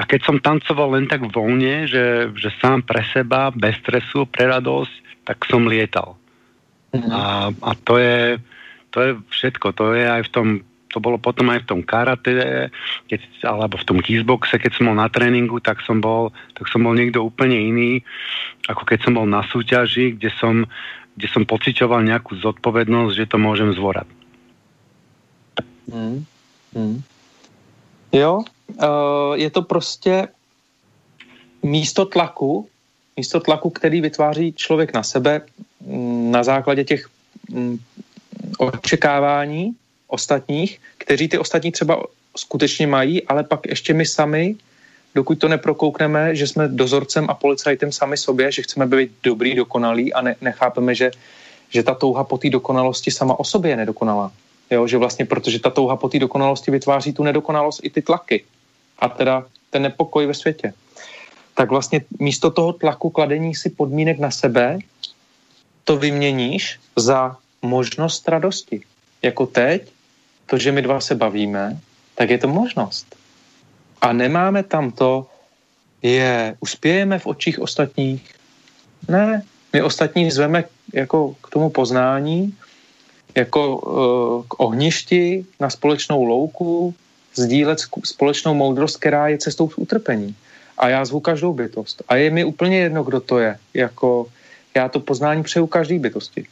A 0.00 0.08
keď 0.08 0.20
som 0.24 0.40
tancoval 0.40 0.96
len 0.96 1.04
tak 1.04 1.28
voľne, 1.28 1.84
že, 1.84 2.32
že 2.32 2.48
sám 2.56 2.88
pre 2.88 3.04
seba, 3.12 3.52
bez 3.52 3.76
stresu, 3.84 4.24
pre 4.24 4.48
radosť, 4.48 5.28
tak 5.28 5.44
som 5.44 5.68
lietal. 5.68 6.16
Mm-hmm. 6.96 7.12
A, 7.12 7.52
a 7.52 7.70
to, 7.84 8.00
je, 8.00 8.40
to 8.88 8.98
je 9.04 9.10
všetko. 9.28 9.76
To 9.76 9.92
je 9.92 10.08
aj 10.08 10.24
v 10.24 10.32
tom 10.32 10.48
to 10.90 10.98
bolo 10.98 11.22
potom 11.22 11.54
aj 11.54 11.62
v 11.62 11.68
tom 11.70 11.80
karate, 11.86 12.34
keď, 13.06 13.20
alebo 13.46 13.78
v 13.78 13.86
tom 13.86 13.98
kickboxe, 14.02 14.58
keď 14.58 14.74
som 14.74 14.90
bol 14.90 14.98
na 14.98 15.06
tréningu, 15.06 15.62
tak 15.62 15.78
som 15.86 16.02
bol, 16.02 16.34
tak 16.58 16.66
som 16.66 16.82
bol 16.82 16.98
niekto 16.98 17.22
úplne 17.22 17.54
iný, 17.54 18.02
ako 18.66 18.82
keď 18.82 19.06
som 19.06 19.14
bol 19.14 19.22
na 19.22 19.46
súťaži, 19.46 20.18
kde 20.18 20.34
som, 20.34 20.66
kde 21.14 21.30
som 21.30 21.46
pocitoval 21.46 22.02
nejakú 22.02 22.34
zodpovednosť, 22.42 23.14
že 23.14 23.30
to 23.30 23.38
môžem 23.38 23.70
zvorať. 23.70 24.10
Hmm. 25.86 26.26
Hmm. 26.74 27.06
Jo, 28.12 28.38
uh, 28.38 29.34
je 29.34 29.50
to 29.50 29.62
prostě 29.62 30.28
místo 31.62 32.04
tlaku, 32.04 32.68
místo 33.16 33.40
tlaku, 33.40 33.70
který 33.70 34.00
vytváří 34.00 34.52
člověk 34.52 34.94
na 34.94 35.02
sebe 35.02 35.40
mm, 35.86 36.30
na 36.30 36.42
základě 36.42 36.84
těch 36.84 37.08
mm, 37.50 37.78
očekávání, 38.58 39.74
ostatních, 40.06 40.80
kteří 40.98 41.28
ty 41.28 41.38
ostatní 41.38 41.72
třeba 41.72 42.02
skutečně 42.36 42.86
mají, 42.86 43.22
ale 43.22 43.44
pak 43.44 43.66
ještě 43.66 43.94
my 43.94 44.06
sami, 44.06 44.56
dokud 45.14 45.38
to 45.38 45.48
neprokoukneme, 45.48 46.34
že 46.36 46.46
jsme 46.46 46.68
dozorcem 46.68 47.26
a 47.30 47.34
policajtem 47.34 47.92
sami 47.92 48.16
sobě, 48.16 48.52
že 48.52 48.62
chceme 48.62 48.86
být 48.86 49.12
dobrý, 49.22 49.54
dokonalý 49.54 50.12
a 50.12 50.20
ne, 50.20 50.36
nechápeme, 50.40 50.94
že, 50.94 51.10
že 51.70 51.82
ta 51.82 51.94
touha 51.94 52.24
po 52.24 52.38
té 52.38 52.50
dokonalosti 52.50 53.10
sama 53.10 53.38
o 53.38 53.44
sobě 53.44 53.70
je 53.70 53.76
nedokonalá. 53.76 54.32
Jo, 54.70 54.86
že 54.86 54.98
vlastně, 54.98 55.24
protože 55.24 55.60
ta 55.60 55.70
touha 55.70 55.96
po 55.96 56.08
té 56.08 56.18
dokonalosti 56.18 56.70
vytváří 56.70 57.12
tu 57.12 57.22
nedokonalost 57.22 57.80
i 57.82 57.90
ty 57.90 58.02
tlaky. 58.02 58.44
A 58.98 59.08
teda 59.08 59.44
ten 59.70 59.82
nepokoj 59.82 60.26
ve 60.26 60.34
světě. 60.34 60.72
Tak 61.54 61.70
vlastně 61.70 62.04
místo 62.18 62.50
toho 62.50 62.72
tlaku 62.72 63.10
kladení 63.10 63.54
si 63.54 63.70
podmínek 63.70 64.18
na 64.18 64.30
sebe, 64.30 64.78
to 65.84 65.96
vyměníš 65.96 66.80
za 66.96 67.36
možnost 67.62 68.28
radosti. 68.28 68.82
Jako 69.22 69.46
teď, 69.46 69.92
to, 70.46 70.58
že 70.58 70.72
my 70.72 70.82
dva 70.82 71.00
se 71.00 71.14
bavíme, 71.14 71.78
tak 72.14 72.30
je 72.30 72.38
to 72.38 72.48
možnost. 72.48 73.16
A 74.00 74.12
nemáme 74.12 74.62
tam 74.62 74.90
to, 74.90 75.26
je, 76.02 76.56
uspějeme 76.60 77.18
v 77.18 77.26
očích 77.26 77.58
ostatních. 77.58 78.34
Ne, 79.08 79.42
my 79.72 79.82
ostatní 79.82 80.30
zveme 80.30 80.64
jako 80.94 81.34
k 81.42 81.50
tomu 81.50 81.70
poznání, 81.70 82.56
jako 83.34 83.76
uh, 83.76 84.44
k 84.48 84.60
ohništi 84.60 85.44
na 85.60 85.70
společnou 85.70 86.24
louku, 86.24 86.94
sdílet 87.34 87.78
společnou 88.04 88.54
moudrost, 88.54 88.96
která 88.96 89.28
je 89.28 89.38
cestou 89.38 89.66
v 89.66 89.78
utrpení. 89.78 90.34
A 90.78 90.88
já 90.88 91.04
zvu 91.04 91.20
každou 91.20 91.52
bytost. 91.52 92.02
A 92.08 92.16
je 92.16 92.30
mi 92.30 92.44
úplně 92.44 92.78
jedno, 92.78 93.04
kdo 93.04 93.20
to 93.20 93.38
je. 93.38 93.56
Jako, 93.74 94.26
já 94.74 94.88
to 94.88 95.00
poznání 95.00 95.42
přeju 95.42 95.66
každý 95.66 95.98
bytosti. 95.98 96.46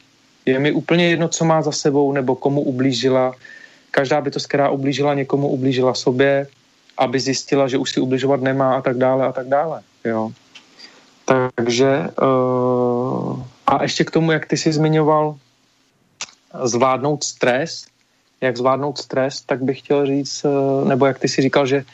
Je 0.45 0.59
mi 0.59 0.71
úplně 0.71 1.09
jedno, 1.09 1.27
co 1.27 1.45
má 1.45 1.61
za 1.61 1.71
sebou 1.71 2.11
nebo 2.11 2.35
komu 2.35 2.61
ublížila. 2.61 3.33
Každá 3.91 4.21
bytost, 4.21 4.47
která 4.47 4.69
ublížila 4.69 5.13
někomu, 5.13 5.47
ublížila 5.47 5.93
sobě, 5.93 6.47
aby 6.97 7.19
zjistila, 7.19 7.67
že 7.67 7.77
už 7.77 7.91
si 7.91 7.99
ubližovat 7.99 8.41
nemá 8.41 8.75
a 8.75 8.81
tak 8.81 8.97
dále 8.97 9.27
a 9.27 9.31
tak 9.31 9.47
dále. 9.47 9.81
Jo. 10.05 10.31
Takže 11.55 12.09
uh, 12.21 13.43
a 13.67 13.83
ještě 13.83 14.03
k 14.03 14.11
tomu, 14.11 14.31
jak 14.31 14.45
ty 14.45 14.57
jsi 14.57 14.73
zmiňoval 14.73 15.35
zvládnout 16.63 17.23
stres, 17.23 17.85
jak 18.41 18.57
zvládnout 18.57 18.97
stres, 18.97 19.41
tak 19.41 19.63
bych 19.63 19.79
chtěl 19.79 20.05
říct, 20.05 20.45
uh, 20.45 20.87
nebo 20.87 21.05
jak 21.05 21.19
ty 21.19 21.27
si 21.27 21.41
říkal, 21.41 21.65
že 21.65 21.85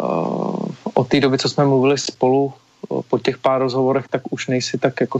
uh, 0.00 0.68
od 0.94 1.08
té 1.08 1.20
doby, 1.20 1.38
co 1.38 1.48
jsme 1.48 1.64
mluvili 1.64 1.98
spolu 1.98 2.52
uh, 2.88 3.02
po 3.08 3.18
těch 3.18 3.38
pár 3.38 3.60
rozhovorech, 3.60 4.08
tak 4.08 4.22
už 4.30 4.46
nejsi 4.46 4.78
tak 4.78 5.00
jako 5.00 5.18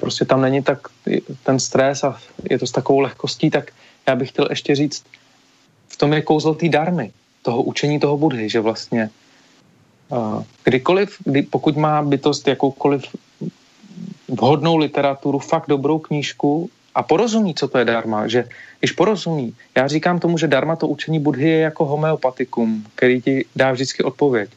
prostě 0.00 0.24
tam 0.24 0.40
není 0.40 0.62
tak 0.62 0.88
ten 1.42 1.60
stres 1.60 2.04
a 2.04 2.18
je 2.50 2.58
to 2.58 2.66
s 2.66 2.72
takovou 2.72 3.00
lehkostí, 3.00 3.50
tak 3.50 3.72
já 4.06 4.16
bych 4.16 4.28
chtěl 4.28 4.46
ještě 4.50 4.74
říct, 4.74 5.04
v 5.88 5.96
tom 5.96 6.12
je 6.12 6.22
kouzlo 6.22 6.54
té 6.54 6.68
darmy, 6.68 7.12
toho 7.42 7.62
učení 7.62 8.00
toho 8.00 8.16
Budhy, 8.16 8.48
že 8.48 8.60
vlastně 8.60 9.10
kdykoliv, 10.64 11.16
kdy, 11.24 11.42
pokud 11.42 11.76
má 11.76 12.02
bytost 12.02 12.48
jakoukoliv 12.48 13.02
vhodnou 14.28 14.76
literaturu, 14.76 15.38
fakt 15.38 15.68
dobrou 15.68 15.98
knížku 15.98 16.70
a 16.94 17.02
porozumí, 17.02 17.54
co 17.54 17.68
to 17.68 17.78
je 17.78 17.84
darma, 17.84 18.28
že 18.28 18.48
když 18.78 18.92
porozumí, 18.92 19.54
já 19.76 19.88
říkám 19.88 20.18
tomu, 20.18 20.38
že 20.38 20.48
darma 20.48 20.76
to 20.76 20.88
učení 20.88 21.20
Budhy 21.20 21.48
je 21.48 21.58
jako 21.58 21.84
homeopatikum, 21.84 22.84
který 22.94 23.22
ti 23.22 23.44
dá 23.56 23.72
vždycky 23.72 24.02
odpověď. 24.02 24.50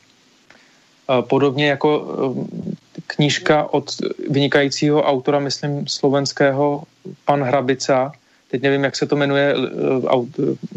Podobně 1.21 1.69
jako 1.69 2.15
knížka 3.07 3.73
od 3.73 3.91
vynikajícího 4.29 5.03
autora, 5.03 5.39
myslím, 5.39 5.87
slovenského, 5.87 6.83
pan 7.25 7.43
Hrabica, 7.43 8.11
teď 8.51 8.61
nevím, 8.61 8.83
jak 8.83 8.95
se 8.95 9.07
to 9.07 9.15
jmenuje, 9.15 9.55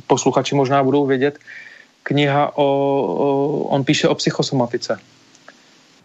posluchači 0.06 0.54
možná 0.54 0.82
budou 0.84 1.06
vědět, 1.06 1.38
kniha 2.02 2.56
o, 2.58 2.64
o 2.64 3.58
on 3.74 3.84
píše 3.84 4.08
o 4.08 4.14
psychosomatice. 4.14 4.98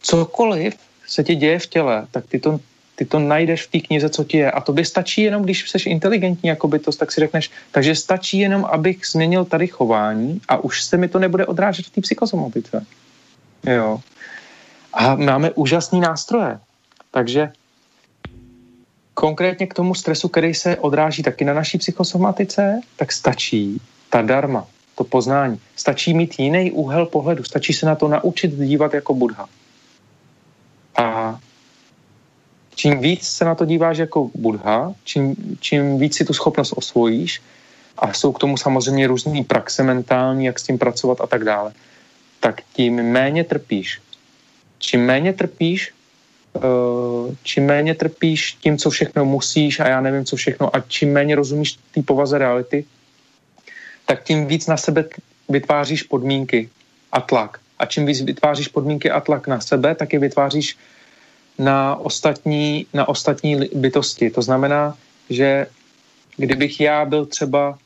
Cokoliv 0.01 0.73
se 1.07 1.23
ti 1.23 1.35
děje 1.35 1.59
v 1.59 1.67
těle, 1.67 2.07
tak 2.11 2.25
ty 2.25 2.39
to, 2.39 2.59
ty 2.95 3.05
to 3.05 3.19
najdeš 3.19 3.63
v 3.63 3.71
té 3.71 3.79
knize, 3.79 4.09
co 4.09 4.23
ti 4.23 4.37
je. 4.37 4.51
A 4.51 4.61
to 4.61 4.73
by 4.73 4.85
stačí 4.85 5.21
jenom, 5.21 5.43
když 5.43 5.69
jsi 5.69 5.89
inteligentní 5.89 6.49
jako 6.49 6.67
bytost, 6.67 6.99
tak 6.99 7.11
si 7.11 7.21
řekneš, 7.21 7.51
takže 7.71 7.95
stačí 7.95 8.39
jenom, 8.39 8.65
abych 8.65 9.07
změnil 9.07 9.45
tady 9.45 9.67
chování 9.67 10.41
a 10.47 10.57
už 10.57 10.83
se 10.83 10.97
mi 10.97 11.07
to 11.07 11.19
nebude 11.19 11.45
odrážet 11.45 11.85
v 11.85 11.89
té 11.89 12.01
psychosomatice. 12.01 12.85
Jo. 13.63 13.99
A 14.93 15.15
máme 15.15 15.51
úžasný 15.51 15.99
nástroje. 15.99 16.59
Takže 17.11 17.51
konkrétně 19.13 19.67
k 19.67 19.73
tomu 19.73 19.95
stresu, 19.95 20.27
který 20.27 20.53
se 20.53 20.77
odráží 20.77 21.23
taky 21.23 21.45
na 21.45 21.53
naší 21.53 21.77
psychosomatice, 21.77 22.81
tak 22.95 23.11
stačí 23.11 23.81
ta 24.09 24.21
darma, 24.21 24.67
to 24.95 25.03
poznání. 25.03 25.59
Stačí 25.75 26.13
mít 26.13 26.39
jiný 26.39 26.71
úhel 26.71 27.05
pohledu, 27.05 27.43
stačí 27.43 27.73
se 27.73 27.85
na 27.85 27.95
to 27.95 28.07
naučit 28.07 28.51
dívat 28.51 28.93
jako 28.93 29.13
Budha. 29.13 29.45
A 30.97 31.39
čím 32.75 32.99
víc 32.99 33.27
se 33.27 33.45
na 33.45 33.55
to 33.55 33.65
díváš 33.65 33.97
jako 33.97 34.29
Budha, 34.35 34.93
čím, 35.03 35.35
čím 35.59 35.99
víc 35.99 36.15
si 36.17 36.25
tu 36.25 36.33
schopnost 36.33 36.73
osvojíš, 36.75 37.41
a 37.97 38.13
jsou 38.13 38.31
k 38.31 38.39
tomu 38.39 38.57
samozřejmě 38.57 39.07
různý 39.07 39.43
praxe 39.43 39.83
mentální, 39.83 40.45
jak 40.45 40.59
s 40.59 40.63
tím 40.63 40.77
pracovat 40.77 41.21
a 41.21 41.27
tak 41.27 41.43
dále, 41.43 41.73
tak 42.39 42.61
tím 42.73 42.95
méně 42.95 43.43
trpíš. 43.43 44.01
Čím 44.77 45.05
méně 45.05 45.33
trpíš, 45.33 45.93
eh, 46.55 47.35
čím 47.43 47.65
méně 47.65 47.95
trpíš 47.95 48.51
tím, 48.51 48.77
co 48.77 48.89
všechno 48.89 49.25
musíš 49.25 49.79
a 49.79 49.87
já 49.87 50.01
nevím, 50.01 50.25
co 50.25 50.35
všechno, 50.35 50.75
a 50.75 50.79
čím 50.79 51.13
méně 51.13 51.35
rozumíš 51.35 51.79
té 51.91 52.01
povaze 52.01 52.37
reality, 52.37 52.85
tak 54.05 54.23
tím 54.23 54.47
víc 54.47 54.67
na 54.67 54.77
sebe 54.77 55.05
vytváříš 55.49 56.03
podmínky 56.03 56.69
a 57.11 57.21
tlak. 57.21 57.59
A 57.79 57.85
čím 57.85 58.05
víc 58.05 58.21
vytváříš 58.21 58.67
podmínky 58.67 59.11
a 59.11 59.19
tlak 59.19 59.47
na 59.47 59.59
sebe, 59.59 59.95
tak 59.95 60.13
je 60.13 60.19
vytváříš 60.19 60.77
na 61.59 61.95
ostatní, 61.95 62.85
na 62.93 63.07
ostatní 63.07 63.69
bytosti. 63.73 64.29
To 64.29 64.41
znamená, 64.41 64.97
že 65.29 65.67
kdybych 66.37 66.79
já 66.79 67.05
byl 67.05 67.25
třeba 67.25 67.77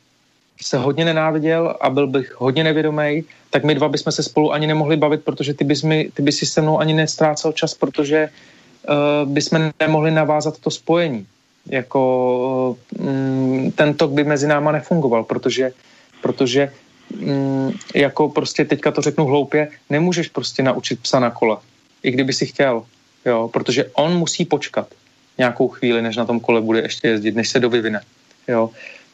se 0.62 0.78
hodně 0.78 1.06
nenáviděl 1.06 1.76
a 1.82 1.90
byl 1.90 2.08
bych 2.08 2.36
hodně 2.38 2.64
nevědomý, 2.64 3.24
tak 3.50 3.64
my 3.64 3.76
dva 3.76 3.88
bychom 3.88 4.12
se 4.12 4.24
spolu 4.24 4.54
ani 4.54 4.68
nemohli 4.68 4.98
bavit, 4.98 5.24
protože 5.24 5.54
ty 5.54 5.64
bys, 5.64 5.84
mi, 5.84 6.12
ty 6.14 6.22
bys 6.22 6.38
si 6.38 6.46
se 6.46 6.62
mnou 6.62 6.80
ani 6.80 6.94
nestrácel 6.94 7.52
čas, 7.52 7.74
protože 7.74 8.30
uh, 8.30 9.30
bychom 9.30 9.72
nemohli 9.80 10.12
navázat 10.12 10.60
to 10.60 10.72
spojení. 10.72 11.28
Jako 11.66 12.78
uh, 13.00 13.70
ten 13.76 13.94
tok 13.94 14.12
by 14.12 14.24
mezi 14.24 14.48
náma 14.48 14.72
nefungoval, 14.72 15.24
protože, 15.24 15.72
protože 16.22 16.72
um, 17.22 17.74
jako 17.96 18.30
prostě 18.30 18.66
teďka 18.66 18.92
to 18.92 19.02
řeknu 19.02 19.26
hloupě, 19.26 19.68
nemůžeš 19.90 20.28
prostě 20.28 20.64
naučit 20.64 21.00
psa 21.00 21.20
na 21.20 21.30
kole, 21.32 21.58
i 22.04 22.12
kdyby 22.12 22.34
si 22.34 22.46
chtěl, 22.46 22.84
jo, 23.26 23.50
protože 23.54 23.86
on 23.94 24.18
musí 24.18 24.46
počkat 24.46 24.88
nějakou 25.38 25.68
chvíli, 25.68 26.02
než 26.02 26.16
na 26.16 26.26
tom 26.26 26.40
kole 26.40 26.62
bude 26.62 26.80
ještě 26.80 27.08
jezdit, 27.08 27.36
než 27.36 27.50
se 27.50 27.60
dovyvine, 27.60 28.02
jo. 28.48 28.70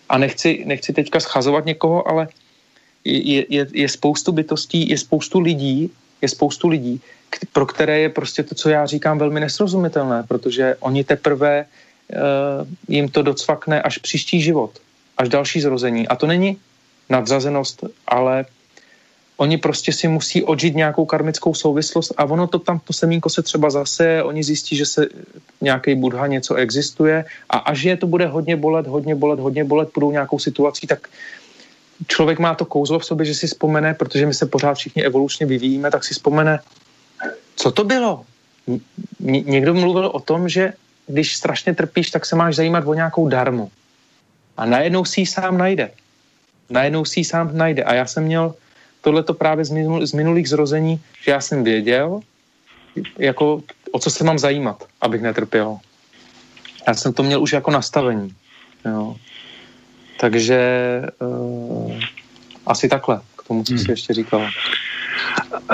A 0.09 0.17
nechci, 0.17 0.63
nechci 0.65 0.93
teďka 0.93 1.19
schazovat 1.19 1.65
někoho, 1.65 2.07
ale 2.07 2.27
je, 3.03 3.45
je, 3.49 3.67
je 3.71 3.89
spoustu 3.89 4.31
bytostí, 4.31 4.89
je 4.89 4.97
spoustu 4.97 5.39
lidí, 5.39 5.91
je 6.21 6.29
spoustu 6.29 6.67
lidí, 6.67 7.01
pro 7.53 7.65
které 7.65 7.99
je 7.99 8.09
prostě 8.09 8.43
to, 8.43 8.55
co 8.55 8.69
já 8.69 8.85
říkám, 8.85 9.17
velmi 9.17 9.39
nesrozumitelné, 9.39 10.23
protože 10.23 10.75
oni 10.79 11.03
teprve 11.03 11.65
uh, 11.65 12.67
jim 12.87 13.09
to 13.09 13.21
docvakne 13.21 13.81
až 13.81 13.97
příští 13.97 14.41
život, 14.41 14.71
až 15.17 15.29
další 15.29 15.61
zrození. 15.61 16.07
A 16.07 16.15
to 16.15 16.27
není 16.27 16.57
nadřazenost, 17.09 17.83
ale 18.07 18.45
oni 19.37 19.57
prostě 19.57 19.93
si 19.93 20.07
musí 20.07 20.43
odžít 20.43 20.75
nějakou 20.75 21.05
karmickou 21.05 21.53
souvislost 21.53 22.13
a 22.17 22.25
ono 22.25 22.47
to 22.47 22.59
tam, 22.59 22.79
to 22.79 22.93
semínko 22.93 23.29
se 23.29 23.41
třeba 23.41 23.69
zase, 23.69 24.23
oni 24.23 24.43
zjistí, 24.43 24.75
že 24.75 24.85
se 24.85 25.07
nějaký 25.61 25.95
budha 25.95 26.27
něco 26.27 26.55
existuje 26.55 27.25
a 27.49 27.57
až 27.57 27.83
je 27.83 27.97
to 27.97 28.07
bude 28.07 28.27
hodně 28.27 28.55
bolet, 28.55 28.87
hodně 28.87 29.15
bolet, 29.15 29.39
hodně 29.39 29.63
bolet, 29.63 29.89
budou 29.93 30.11
nějakou 30.11 30.39
situací, 30.39 30.87
tak 30.87 31.07
člověk 32.07 32.39
má 32.39 32.55
to 32.55 32.65
kouzlo 32.65 32.99
v 32.99 33.05
sobě, 33.05 33.25
že 33.25 33.35
si 33.35 33.47
vzpomene, 33.47 33.93
protože 33.93 34.25
my 34.25 34.33
se 34.33 34.45
pořád 34.45 34.73
všichni 34.73 35.03
evolučně 35.03 35.45
vyvíjíme, 35.45 35.91
tak 35.91 36.03
si 36.03 36.13
vzpomene, 36.13 36.59
co 37.55 37.71
to 37.71 37.83
bylo? 37.83 38.25
Ně- 39.19 39.41
někdo 39.41 39.73
mluvil 39.73 40.07
o 40.07 40.19
tom, 40.19 40.49
že 40.49 40.73
když 41.07 41.35
strašně 41.35 41.75
trpíš, 41.75 42.11
tak 42.11 42.25
se 42.25 42.35
máš 42.35 42.55
zajímat 42.55 42.83
o 42.87 42.93
nějakou 42.93 43.27
darmu. 43.27 43.71
A 44.57 44.65
najednou 44.65 45.05
si 45.05 45.21
ji 45.21 45.25
sám 45.27 45.57
najde. 45.57 45.91
Najednou 46.69 47.05
si 47.05 47.19
ji 47.19 47.23
sám 47.23 47.57
najde. 47.57 47.83
A 47.83 47.93
já 47.93 48.05
jsem 48.05 48.23
měl 48.23 48.55
tohleto 49.05 49.33
právě 49.33 49.65
z, 49.65 49.69
minul, 49.69 50.05
z 50.05 50.13
minulých 50.13 50.49
zrození, 50.49 50.97
že 51.21 51.31
já 51.31 51.41
jsem 51.41 51.63
věděl, 51.63 52.19
jako, 53.17 53.61
o 53.91 53.99
co 53.99 54.09
se 54.09 54.23
mám 54.23 54.39
zajímat, 54.39 54.83
abych 55.01 55.21
netrpěl. 55.21 55.77
Já 56.87 56.93
jsem 56.93 57.13
to 57.13 57.23
měl 57.23 57.41
už 57.41 57.53
jako 57.53 57.71
nastavení. 57.71 58.33
Jo. 58.85 59.15
Takže 60.17 60.59
uh, 61.21 61.93
asi 62.65 62.89
takhle, 62.89 63.21
k 63.37 63.43
tomu, 63.47 63.63
co 63.63 63.73
hmm. 63.73 63.79
jsi 63.79 63.91
ještě 63.91 64.13
říkal. 64.13 64.49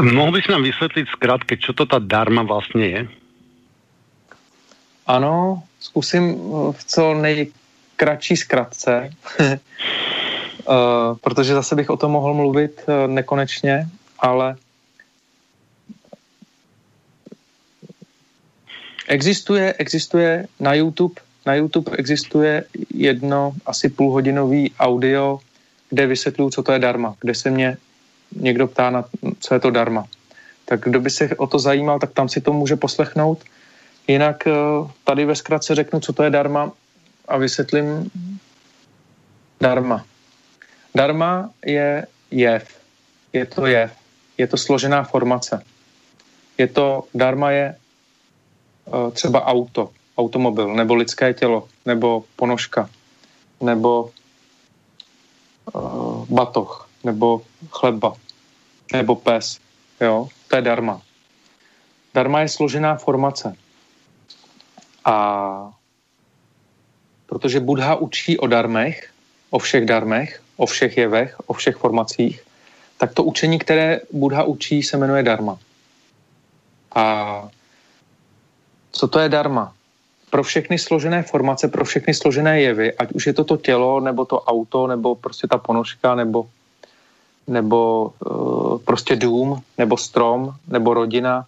Mohl 0.02 0.32
bys 0.32 0.48
nám 0.48 0.64
vysvětlit 0.64 1.08
zkrátke, 1.08 1.58
co 1.66 1.74
to 1.74 1.86
ta 1.86 2.00
darma 2.00 2.44
vlastně 2.44 2.86
je? 2.88 3.08
Ano, 5.08 5.64
zkusím 5.80 6.36
v 6.72 6.84
co 6.88 7.14
nejkratší 7.14 8.38
zkratce. 8.38 9.10
Uh, 10.68 11.18
protože 11.22 11.54
zase 11.54 11.76
bych 11.76 11.90
o 11.90 11.98
tom 11.98 12.12
mohl 12.12 12.34
mluvit 12.34 12.82
uh, 12.88 13.12
nekonečně, 13.12 13.88
ale 14.20 14.56
existuje, 19.08 19.74
existuje 19.74 20.48
na 20.60 20.74
YouTube 20.74 21.22
na 21.46 21.56
YouTube 21.56 21.98
existuje 21.98 22.64
jedno 22.94 23.54
asi 23.66 23.90
půlhodinový 23.90 24.72
audio, 24.80 25.40
kde 25.90 26.08
vysvětluju, 26.08 26.50
co 26.50 26.64
to 26.64 26.72
je 26.72 26.80
darma, 26.80 27.16
kde 27.22 27.36
se 27.36 27.50
mě 27.50 27.78
někdo 28.36 28.68
ptá, 28.68 28.90
na, 28.90 29.06
co 29.40 29.54
je 29.54 29.60
to 29.60 29.72
darma. 29.72 30.06
Tak 30.66 30.80
kdo 30.82 31.00
by 31.00 31.10
se 31.10 31.36
o 31.36 31.48
to 31.48 31.60
zajímal, 31.60 32.00
tak 32.00 32.12
tam 32.12 32.30
si 32.30 32.42
to 32.42 32.54
může 32.54 32.76
poslechnout. 32.76 33.44
Jinak 34.08 34.48
eh, 34.48 34.54
tady 35.04 35.26
ve 35.26 35.36
zkratce 35.36 35.76
řeknu, 35.76 36.00
co 36.00 36.14
to 36.14 36.24
je 36.24 36.30
darma 36.30 36.72
a 37.28 37.38
vysvětlím 37.38 38.12
darma. 39.62 40.06
Darma 40.96 41.50
je 41.66 42.08
jev. 42.32 42.80
Je 43.34 43.46
to 43.46 43.66
jev. 43.66 43.92
Je 44.38 44.48
to 44.48 44.58
složená 44.58 45.04
formace. 45.04 45.64
Je 46.58 46.68
to, 46.68 47.08
darma 47.14 47.52
je 47.52 47.76
uh, 48.86 49.12
třeba 49.12 49.46
auto, 49.46 49.90
automobil, 50.18 50.74
nebo 50.74 50.96
lidské 50.96 51.34
tělo, 51.34 51.68
nebo 51.86 52.24
ponožka, 52.36 52.90
nebo 53.62 54.12
uh, 55.74 56.26
batoh, 56.30 56.90
nebo 57.04 57.42
chleba, 57.70 58.14
nebo 58.94 59.16
pes. 59.16 59.60
Jo, 60.02 60.28
to 60.48 60.56
je 60.56 60.62
darma. 60.62 61.02
Darma 62.14 62.40
je 62.42 62.50
složená 62.50 62.96
formace. 62.96 63.56
A 65.06 65.74
protože 67.26 67.60
Buddha 67.60 67.96
učí 67.96 68.38
o 68.38 68.48
darmech, 68.48 69.12
o 69.50 69.60
všech 69.60 69.86
darmech, 69.86 70.44
o 70.58 70.66
všech 70.66 70.98
jevech, 70.98 71.36
o 71.46 71.54
všech 71.54 71.76
formacích, 71.76 72.44
tak 72.98 73.14
to 73.14 73.24
učení, 73.24 73.60
které 73.60 74.00
Buddha 74.14 74.44
učí, 74.44 74.84
se 74.84 74.98
jmenuje 74.98 75.24
darma. 75.24 75.58
A 76.96 77.50
co 78.92 79.08
to 79.08 79.20
je 79.20 79.30
darma? 79.30 79.74
Pro 80.30 80.44
všechny 80.44 80.80
složené 80.80 81.24
formace, 81.24 81.68
pro 81.68 81.86
všechny 81.86 82.14
složené 82.14 82.62
jevy, 82.62 82.94
ať 82.94 83.12
už 83.12 83.28
je 83.28 83.34
to 83.34 83.44
to 83.44 83.58
tělo, 83.58 84.00
nebo 84.00 84.26
to 84.26 84.42
auto, 84.42 84.88
nebo 84.88 85.16
prostě 85.16 85.48
ta 85.48 85.58
ponožka, 85.58 86.16
nebo, 86.16 86.48
nebo 87.48 88.14
uh, 88.20 88.80
prostě 88.80 89.16
dům, 89.16 89.64
nebo 89.78 89.98
strom, 89.98 90.56
nebo 90.68 90.94
rodina, 90.94 91.46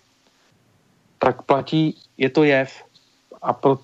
tak 1.20 1.42
platí, 1.42 1.98
je 2.18 2.30
to 2.30 2.44
jev. 2.44 2.72
A 3.42 3.54
pro, 3.54 3.80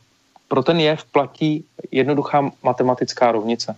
pro 0.48 0.64
ten 0.64 0.80
jev 0.80 1.04
platí 1.04 1.66
jednoduchá 1.92 2.52
matematická 2.64 3.32
rovnice. 3.32 3.76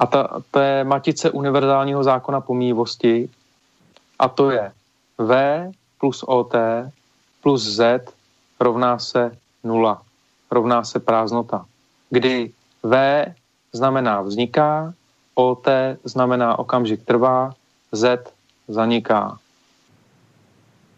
A 0.00 0.06
ta, 0.06 0.40
to 0.50 0.58
je 0.60 0.84
matice 0.84 1.30
univerzálního 1.30 2.04
zákona 2.04 2.40
pomíjivosti 2.40 3.28
a 4.18 4.28
to 4.28 4.50
je 4.50 4.72
V 5.18 5.32
plus 6.00 6.24
OT 6.26 6.54
plus 7.42 7.62
Z 7.62 8.00
rovná 8.60 8.98
se 8.98 9.36
nula, 9.64 10.02
rovná 10.50 10.84
se 10.84 11.00
prázdnota, 11.00 11.64
kdy 12.10 12.52
V 12.82 13.24
znamená 13.72 14.22
vzniká, 14.22 14.94
OT 15.34 15.68
znamená 16.04 16.58
okamžik 16.58 17.04
trvá, 17.04 17.52
Z 17.92 18.32
zaniká. 18.68 19.38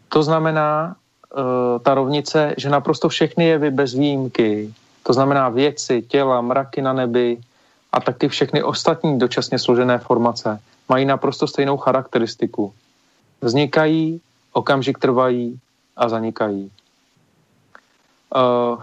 To 0.09 0.23
znamená, 0.23 0.95
uh, 0.95 1.79
ta 1.79 1.93
rovnice, 1.93 2.55
že 2.57 2.69
naprosto 2.69 3.09
všechny 3.09 3.45
jevy 3.45 3.71
bez 3.71 3.93
výjimky, 3.93 4.73
to 5.03 5.13
znamená 5.13 5.49
věci, 5.49 6.01
těla, 6.01 6.41
mraky 6.41 6.81
na 6.81 6.93
nebi, 6.93 7.37
a 7.93 7.99
taky 7.99 8.27
všechny 8.27 8.63
ostatní 8.63 9.19
dočasně 9.19 9.59
složené 9.59 9.97
formace 9.97 10.59
mají 10.89 11.05
naprosto 11.05 11.47
stejnou 11.47 11.77
charakteristiku. 11.77 12.73
Vznikají, 13.41 14.21
okamžik 14.53 14.97
trvají 14.97 15.59
a 15.97 16.09
zanikají. 16.09 16.71
Uh, 18.35 18.81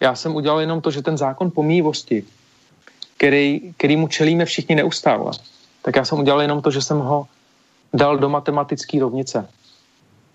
já 0.00 0.14
jsem 0.14 0.34
udělal 0.34 0.60
jenom 0.60 0.80
to, 0.80 0.90
že 0.90 1.02
ten 1.02 1.18
zákon 1.18 1.50
pomíjivosti, 1.50 2.24
který, 3.16 3.74
který 3.76 3.96
mu 3.96 4.08
čelíme 4.08 4.44
všichni 4.44 4.74
neustále, 4.74 5.32
tak 5.82 5.96
já 5.96 6.04
jsem 6.04 6.18
udělal 6.18 6.42
jenom 6.42 6.62
to, 6.62 6.70
že 6.70 6.82
jsem 6.82 6.98
ho 6.98 7.26
dal 7.92 8.18
do 8.18 8.28
matematické 8.28 9.00
rovnice, 9.00 9.48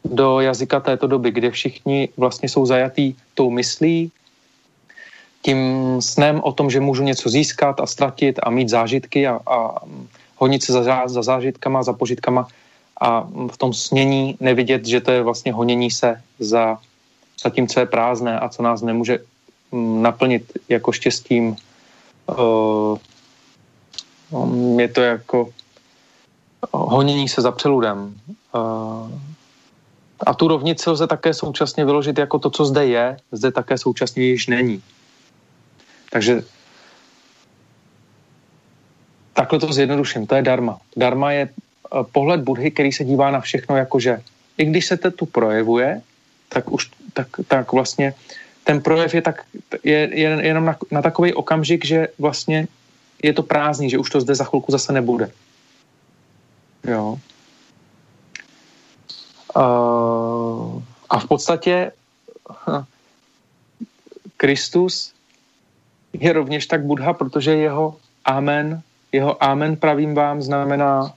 do 0.06 0.40
jazyka 0.40 0.80
této 0.80 1.08
doby, 1.08 1.32
kde 1.32 1.52
všichni 1.52 2.10
vlastně 2.18 2.50
jsou 2.50 2.66
zajatý 2.66 3.16
tou 3.34 3.50
myslí, 3.50 4.12
tím 5.44 5.58
snem 6.02 6.42
o 6.44 6.52
tom, 6.52 6.70
že 6.70 6.80
můžu 6.80 7.04
něco 7.04 7.30
získat 7.30 7.80
a 7.80 7.86
ztratit 7.86 8.40
a 8.44 8.50
mít 8.50 8.70
zážitky 8.70 9.28
a, 9.28 9.40
a 9.46 9.84
honit 10.38 10.64
se 10.64 10.74
za, 10.74 11.08
za 11.08 11.24
zážitkama, 11.24 11.84
za 11.84 11.94
požitkama 11.94 12.48
a 13.02 13.28
v 13.52 13.58
tom 13.58 13.74
snění 13.74 14.38
nevidět, 14.40 14.86
že 14.86 15.02
to 15.02 15.12
je 15.12 15.22
vlastně 15.22 15.54
honění 15.54 15.92
se 15.92 16.22
za, 16.40 16.78
za 17.44 17.50
tím, 17.50 17.68
co 17.68 17.80
je 17.80 17.86
prázdné 17.86 18.40
a 18.40 18.50
co 18.50 18.64
nás 18.64 18.82
nemůže 18.82 19.20
mm, 19.72 20.02
naplnit 20.02 20.52
jako 20.70 20.92
štěstím. 20.92 21.56
Uh, 22.28 22.98
je 24.80 24.88
to 24.88 25.02
jako 25.02 25.50
honění 26.72 27.30
se 27.30 27.42
za 27.42 27.52
přeludem. 27.52 28.16
Uh, 28.56 29.12
a 30.26 30.34
tu 30.34 30.48
rovnici 30.48 30.90
lze 30.90 31.08
také 31.08 31.34
současně 31.34 31.86
vyložit 31.86 32.18
jako 32.18 32.40
to, 32.40 32.50
co 32.50 32.66
zde 32.66 32.86
je, 32.88 33.18
zde 33.32 33.52
také 33.52 33.78
současně 33.78 34.24
již 34.24 34.48
není. 34.48 34.82
Takže 36.14 36.46
takhle 39.34 39.60
to 39.60 39.74
zjednoduším, 39.74 40.28
to 40.30 40.36
je 40.36 40.42
darma. 40.46 40.78
Darma 40.98 41.32
je 41.32 41.50
eh, 41.50 42.04
pohled 42.12 42.42
Budhy, 42.42 42.72
který 42.72 42.92
se 42.92 43.04
dívá 43.04 43.32
na 43.32 43.42
všechno 43.42 43.78
jakože 43.78 44.22
i 44.58 44.66
když 44.66 44.86
se 44.86 44.98
to 44.98 45.12
tu 45.12 45.26
projevuje, 45.26 46.02
tak 46.50 46.72
už 46.72 46.92
tak, 47.14 47.28
tak 47.48 47.72
vlastně 47.72 48.14
ten 48.64 48.82
projev 48.82 49.14
je, 49.14 49.22
tak, 49.22 49.46
je, 49.84 50.10
je 50.14 50.30
jenom 50.46 50.66
na, 50.66 50.78
na 50.92 51.02
takový 51.02 51.34
okamžik, 51.34 51.86
že 51.86 52.08
vlastně 52.20 52.68
je 53.24 53.34
to 53.34 53.44
prázdný, 53.44 53.90
že 53.90 53.98
už 53.98 54.10
to 54.10 54.22
zde 54.22 54.36
za 54.36 54.44
chvilku 54.44 54.72
zase 54.72 54.94
nebude. 54.94 55.32
Jo. 56.84 57.18
Uh, 59.56 60.82
a 61.10 61.20
v 61.20 61.28
podstatě 61.28 61.92
Kristus 64.38 65.13
je 66.14 66.34
rovněž 66.34 66.66
tak 66.66 66.84
Buddha, 66.84 67.14
protože 67.14 67.56
jeho 67.56 67.98
amen, 68.26 68.82
jeho 69.12 69.44
amen 69.44 69.76
pravím 69.76 70.16
vám 70.16 70.42
znamená 70.42 71.14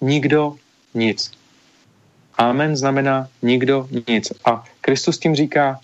nikdo 0.00 0.56
nic. 0.94 1.30
Amen 2.38 2.76
znamená 2.76 3.28
nikdo 3.42 3.88
nic. 4.08 4.32
A 4.44 4.64
Kristus 4.80 5.18
tím 5.18 5.34
říká, 5.34 5.80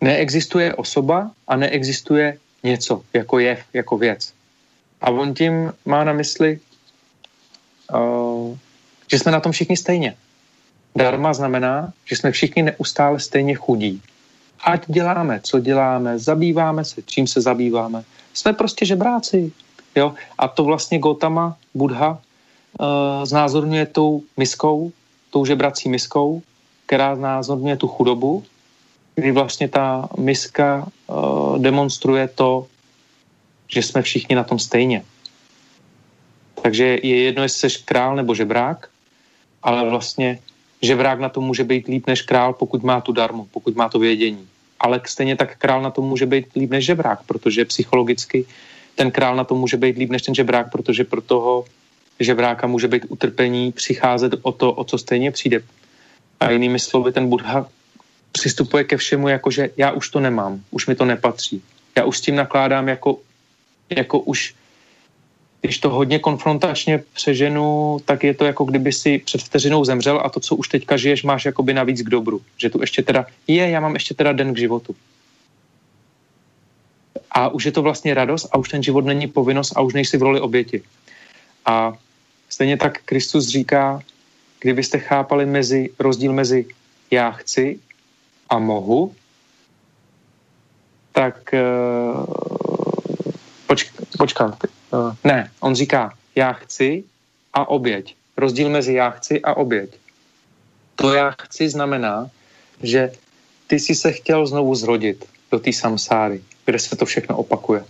neexistuje 0.00 0.74
osoba 0.74 1.30
a 1.48 1.56
neexistuje 1.56 2.38
něco, 2.62 3.02
jako 3.12 3.38
jev, 3.38 3.64
jako 3.72 3.98
věc. 3.98 4.32
A 5.00 5.10
on 5.10 5.34
tím 5.34 5.72
má 5.84 6.04
na 6.04 6.12
mysli, 6.12 6.60
uh, 7.92 8.56
že 9.10 9.18
jsme 9.18 9.32
na 9.32 9.40
tom 9.40 9.52
všichni 9.52 9.76
stejně. 9.76 10.16
Dharma 10.96 11.32
znamená, 11.32 11.92
že 12.04 12.16
jsme 12.16 12.32
všichni 12.32 12.62
neustále 12.62 13.20
stejně 13.20 13.54
chudí 13.54 14.02
ať 14.64 14.84
děláme, 14.86 15.40
co 15.42 15.60
děláme, 15.60 16.18
zabýváme 16.18 16.84
se, 16.84 17.02
čím 17.02 17.26
se 17.26 17.40
zabýváme. 17.40 18.04
Jsme 18.34 18.52
prostě 18.52 18.86
žebráci. 18.86 19.52
Jo? 19.94 20.14
A 20.38 20.48
to 20.48 20.64
vlastně 20.64 20.98
Gotama, 20.98 21.56
Buddha, 21.74 22.10
uh, 22.10 23.24
znázorňuje 23.24 23.86
tou 23.86 24.22
miskou, 24.36 24.92
tou 25.30 25.44
žebrací 25.44 25.88
miskou, 25.88 26.42
která 26.86 27.16
znázorňuje 27.16 27.76
tu 27.76 27.88
chudobu, 27.88 28.44
kdy 29.14 29.32
vlastně 29.32 29.68
ta 29.68 30.08
miska 30.18 30.86
uh, 31.06 31.58
demonstruje 31.58 32.28
to, 32.28 32.66
že 33.68 33.82
jsme 33.82 34.02
všichni 34.02 34.36
na 34.36 34.44
tom 34.44 34.58
stejně. 34.58 35.04
Takže 36.62 36.84
je 37.02 37.22
jedno, 37.22 37.42
jestli 37.42 37.70
jsi 37.70 37.82
král 37.84 38.16
nebo 38.16 38.34
žebrák, 38.34 38.88
ale 39.62 39.90
vlastně 39.90 40.38
žebrák 40.82 41.20
na 41.20 41.28
to 41.28 41.40
může 41.40 41.64
být 41.64 41.86
líp 41.86 42.06
než 42.06 42.22
král, 42.22 42.52
pokud 42.52 42.82
má 42.82 43.00
tu 43.00 43.12
darmu, 43.12 43.48
pokud 43.50 43.76
má 43.76 43.88
to 43.88 43.98
vědění. 43.98 44.49
Ale 44.80 45.00
stejně 45.06 45.36
tak 45.36 45.56
král 45.56 45.82
na 45.82 45.90
to 45.90 46.02
může 46.02 46.26
být 46.26 46.46
líp 46.56 46.70
než 46.70 46.84
žebrák, 46.84 47.18
protože 47.26 47.64
psychologicky 47.64 48.46
ten 48.94 49.10
král 49.10 49.36
na 49.36 49.44
to 49.44 49.54
může 49.54 49.76
být 49.76 49.96
líp 49.96 50.10
než 50.10 50.22
ten 50.22 50.34
žebrák, 50.34 50.70
protože 50.72 51.04
pro 51.04 51.20
toho 51.20 51.64
žebráka 52.20 52.66
může 52.66 52.88
být 52.88 53.06
utrpení 53.08 53.72
přicházet 53.72 54.34
o 54.42 54.52
to, 54.52 54.72
o 54.72 54.84
co 54.84 54.98
stejně 54.98 55.30
přijde. 55.30 55.60
A 56.40 56.50
jinými 56.50 56.78
slovy, 56.78 57.12
ten 57.12 57.28
Buddha 57.28 57.66
přistupuje 58.32 58.84
ke 58.84 58.96
všemu 58.96 59.28
jako, 59.28 59.50
že 59.50 59.70
já 59.76 59.92
už 59.92 60.08
to 60.08 60.20
nemám, 60.20 60.60
už 60.70 60.86
mi 60.86 60.94
to 60.94 61.04
nepatří. 61.04 61.62
Já 61.96 62.04
už 62.04 62.18
s 62.18 62.20
tím 62.20 62.36
nakládám 62.36 62.88
jako, 62.88 63.18
jako 63.90 64.18
už 64.18 64.54
když 65.60 65.78
to 65.78 65.90
hodně 65.90 66.18
konfrontačně 66.18 67.02
přeženu, 67.12 67.98
tak 68.04 68.24
je 68.24 68.34
to 68.34 68.44
jako 68.44 68.64
kdyby 68.64 68.92
si 68.92 69.18
před 69.18 69.42
vteřinou 69.42 69.84
zemřel 69.84 70.20
a 70.24 70.28
to, 70.28 70.40
co 70.40 70.56
už 70.56 70.68
teďka 70.68 70.96
žiješ, 70.96 71.22
máš 71.22 71.44
jakoby 71.44 71.74
navíc 71.74 72.02
k 72.02 72.08
dobru. 72.08 72.40
Že 72.56 72.70
tu 72.70 72.80
ještě 72.80 73.02
teda, 73.02 73.26
je, 73.46 73.70
já 73.70 73.80
mám 73.80 73.94
ještě 73.94 74.14
teda 74.14 74.32
den 74.32 74.54
k 74.54 74.58
životu. 74.58 74.96
A 77.30 77.48
už 77.48 77.64
je 77.64 77.72
to 77.72 77.82
vlastně 77.82 78.14
radost 78.14 78.48
a 78.52 78.58
už 78.58 78.68
ten 78.68 78.82
život 78.82 79.04
není 79.04 79.26
povinnost 79.28 79.72
a 79.76 79.80
už 79.80 79.94
nejsi 79.94 80.16
v 80.16 80.22
roli 80.22 80.40
oběti. 80.40 80.82
A 81.66 81.92
stejně 82.48 82.76
tak 82.76 83.02
Kristus 83.04 83.48
říká, 83.48 84.00
kdybyste 84.60 84.98
chápali 84.98 85.46
mezi, 85.46 85.90
rozdíl 85.98 86.32
mezi 86.32 86.66
já 87.10 87.30
chci 87.30 87.78
a 88.48 88.58
mohu, 88.58 89.14
tak 91.12 91.54
uh, 91.54 92.24
poč, 93.66 93.90
počkat, 94.18 94.64
uh, 94.64 94.79
ne, 95.24 95.50
on 95.60 95.74
říká, 95.74 96.12
já 96.34 96.52
chci 96.52 97.04
a 97.52 97.68
oběť. 97.68 98.16
Rozdíl 98.36 98.68
mezi 98.68 98.94
já 98.94 99.10
chci 99.10 99.40
a 99.40 99.54
oběť. 99.54 99.90
To 100.96 101.14
já 101.14 101.34
chci 101.42 101.68
znamená, 101.68 102.30
že 102.82 103.12
ty 103.66 103.78
si 103.78 103.94
se 103.94 104.12
chtěl 104.12 104.46
znovu 104.46 104.74
zrodit 104.74 105.24
do 105.50 105.58
té 105.58 105.72
samsáry, 105.72 106.42
kde 106.64 106.78
se 106.78 106.96
to 106.96 107.04
všechno 107.04 107.36
opakuje. 107.36 107.84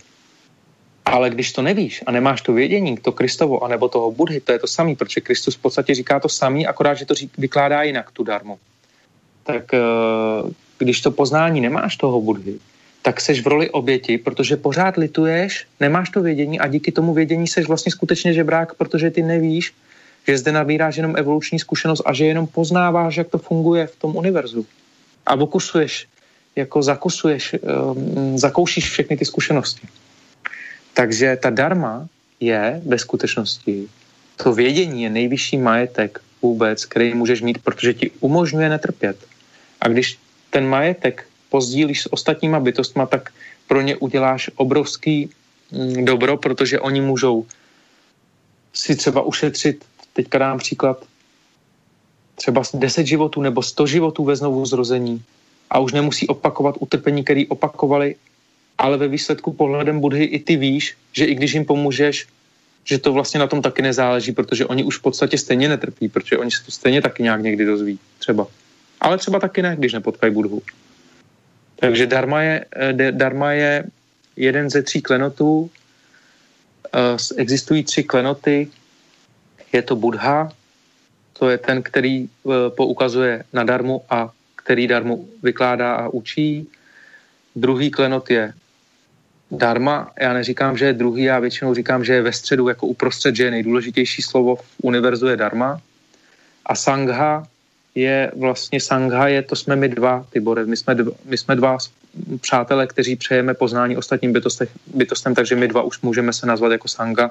Ale 1.05 1.31
když 1.31 1.53
to 1.53 1.63
nevíš 1.63 2.03
a 2.07 2.13
nemáš 2.13 2.43
to 2.43 2.53
vědění, 2.53 2.97
to 2.97 3.13
Kristovo, 3.13 3.65
anebo 3.65 3.89
toho 3.89 4.13
Budhy, 4.13 4.41
to 4.41 4.53
je 4.53 4.59
to 4.59 4.67
samý, 4.67 4.97
protože 4.97 5.21
Kristus 5.21 5.57
v 5.57 5.59
podstatě 5.59 5.95
říká 5.95 6.21
to 6.21 6.29
samý, 6.29 6.67
akorát, 6.67 6.95
že 6.95 7.07
to 7.07 7.15
řík, 7.15 7.39
vykládá 7.39 7.83
jinak 7.83 8.11
tu 8.11 8.25
darmu. 8.25 8.59
Tak 9.43 9.75
eh, 9.75 9.81
když 10.79 11.01
to 11.01 11.11
poznání 11.11 11.61
nemáš 11.61 11.97
toho 11.97 12.21
Budhy, 12.21 12.59
tak 13.03 13.21
seš 13.21 13.41
v 13.41 13.47
roli 13.47 13.71
oběti, 13.71 14.19
protože 14.19 14.57
pořád 14.57 14.97
lituješ, 14.97 15.67
nemáš 15.81 16.11
to 16.11 16.23
vědění 16.23 16.61
a 16.61 16.67
díky 16.67 16.93
tomu 16.93 17.15
vědění 17.15 17.49
seš 17.49 17.67
vlastně 17.67 17.93
skutečně 17.93 18.33
žebrák, 18.33 18.75
protože 18.75 19.11
ty 19.11 19.23
nevíš, 19.23 19.73
že 20.29 20.39
zde 20.39 20.53
nabíráš 20.53 20.97
jenom 20.97 21.17
evoluční 21.17 21.59
zkušenost 21.59 22.03
a 22.07 22.13
že 22.13 22.25
jenom 22.25 22.47
poznáváš, 22.47 23.17
jak 23.17 23.29
to 23.29 23.39
funguje 23.39 23.87
v 23.87 23.97
tom 23.97 24.17
univerzu. 24.17 24.67
A 25.27 25.35
okusuješ, 25.35 26.07
jako 26.57 26.83
zakusuješ, 26.83 27.55
um, 27.55 28.39
zakoušíš 28.39 28.91
všechny 28.91 29.17
ty 29.17 29.25
zkušenosti. 29.25 29.89
Takže 30.95 31.39
ta 31.43 31.51
darma 31.51 32.09
je 32.41 32.83
ve 32.87 32.99
skutečnosti, 32.99 33.89
to 34.37 34.53
vědění 34.53 35.03
je 35.03 35.11
nejvyšší 35.11 35.57
majetek 35.57 36.21
vůbec, 36.43 36.85
který 36.85 37.15
můžeš 37.15 37.41
mít, 37.43 37.59
protože 37.65 37.95
ti 37.95 38.11
umožňuje 38.21 38.69
netrpět. 38.69 39.17
A 39.81 39.89
když 39.89 40.19
ten 40.51 40.69
majetek 40.69 41.30
pozdílíš 41.51 42.03
s 42.03 42.13
ostatníma 42.13 42.61
bytostma, 42.61 43.07
tak 43.07 43.31
pro 43.69 43.81
ně 43.81 43.97
uděláš 43.97 44.51
obrovský 44.57 45.31
mm, 45.73 46.05
dobro, 46.05 46.37
protože 46.37 46.81
oni 46.81 47.01
můžou 47.01 47.47
si 48.73 48.97
třeba 48.97 49.23
ušetřit, 49.23 49.85
teďka 50.13 50.39
dám 50.39 50.59
příklad, 50.59 51.05
třeba 52.35 52.63
10 52.75 53.07
životů 53.07 53.43
nebo 53.43 53.63
100 53.63 53.87
životů 53.87 54.25
ve 54.25 54.37
znovu 54.37 54.67
zrození 54.67 55.23
a 55.71 55.79
už 55.79 55.93
nemusí 55.93 56.27
opakovat 56.29 56.75
utrpení, 56.81 57.25
který 57.25 57.47
opakovali, 57.47 58.15
ale 58.79 58.97
ve 58.97 59.09
výsledku 59.09 59.53
pohledem 59.53 60.01
Budhy 60.01 60.25
i 60.25 60.39
ty 60.39 60.57
víš, 60.57 60.97
že 61.13 61.25
i 61.25 61.35
když 61.35 61.53
jim 61.53 61.65
pomůžeš, 61.65 62.27
že 62.85 62.99
to 62.99 63.13
vlastně 63.13 63.41
na 63.41 63.47
tom 63.47 63.63
taky 63.63 63.83
nezáleží, 63.83 64.33
protože 64.33 64.67
oni 64.67 64.85
už 64.85 64.99
v 64.99 65.03
podstatě 65.03 65.39
stejně 65.39 65.69
netrpí, 65.69 66.09
protože 66.09 66.39
oni 66.39 66.51
se 66.51 66.65
to 66.65 66.71
stejně 66.73 67.03
taky 67.03 67.23
nějak 67.23 67.43
někdy 67.43 67.65
dozví, 67.65 67.99
třeba. 68.19 68.47
Ale 69.01 69.19
třeba 69.19 69.39
taky 69.39 69.63
ne, 69.63 69.77
když 69.79 69.93
nepotkají 69.93 70.33
Budhu. 70.33 70.63
Takže 71.81 72.07
darma 72.07 72.43
je, 72.43 72.65
eh, 72.77 73.13
darma 73.13 73.53
je 73.53 73.85
jeden 74.37 74.71
ze 74.71 74.83
tří 74.83 75.01
klenotů. 75.03 75.71
Eh, 76.95 77.17
existují 77.37 77.85
tři 77.85 78.03
klenoty. 78.05 78.69
Je 79.73 79.83
to 79.83 79.97
Buddha, 79.97 80.53
to 81.33 81.49
je 81.49 81.59
ten, 81.59 81.83
který 81.83 82.29
eh, 82.29 82.71
poukazuje 82.77 83.45
na 83.53 83.65
darmu 83.65 84.05
a 84.11 84.31
který 84.57 84.87
darmu 84.87 85.29
vykládá 85.43 85.95
a 85.95 86.09
učí. 86.09 86.69
Druhý 87.57 87.91
klenot 87.91 88.31
je 88.31 88.53
Dharma, 89.51 90.13
já 90.21 90.33
neříkám, 90.33 90.77
že 90.77 90.85
je 90.85 90.93
druhý, 90.93 91.23
já 91.23 91.39
většinou 91.39 91.75
říkám, 91.75 92.05
že 92.05 92.13
je 92.15 92.23
ve 92.23 92.33
středu 92.33 92.69
jako 92.69 92.87
uprostřed, 92.87 93.37
že 93.37 93.45
je 93.45 93.51
nejdůležitější 93.51 94.23
slovo 94.23 94.57
v 94.57 94.65
univerzu 94.83 95.27
je 95.27 95.37
Dharma. 95.37 95.81
A 96.67 96.75
Sangha 96.75 97.43
je 97.95 98.33
vlastně 98.37 98.81
Sangha, 98.81 99.29
je, 99.29 99.43
to 99.43 99.57
jsme 99.57 99.77
my 99.77 99.89
dva, 99.89 100.27
Tibore, 100.33 100.67
my 100.67 100.77
jsme 100.77 100.95
dva, 100.95 101.13
my 101.25 101.39
jsme 101.39 101.57
dva 101.57 101.79
přátelé, 102.41 102.87
kteří 102.87 103.17
přejeme 103.17 103.55
poznání 103.55 103.97
ostatním 103.97 104.33
bytostem, 104.87 105.35
takže 105.35 105.57
my 105.57 105.69
dva 105.69 105.83
už 105.83 106.01
můžeme 106.01 106.33
se 106.33 106.47
nazvat 106.47 106.73
jako 106.73 106.89
Sangha, 106.89 107.31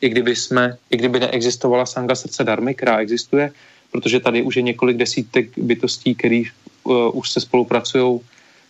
i 0.00 0.08
kdyby 0.08 0.36
jsme, 0.36 0.76
i 0.90 0.96
kdyby 0.96 1.20
neexistovala 1.20 1.86
Sangha 1.86 2.14
srdce 2.14 2.44
Darmy, 2.44 2.74
která 2.74 2.98
existuje, 2.98 3.52
protože 3.90 4.20
tady 4.20 4.42
už 4.42 4.56
je 4.56 4.62
několik 4.62 4.96
desítek 4.96 5.58
bytostí, 5.58 6.14
který 6.14 6.44
uh, 6.84 7.18
už 7.18 7.30
se 7.30 7.40
spolupracují 7.40 8.20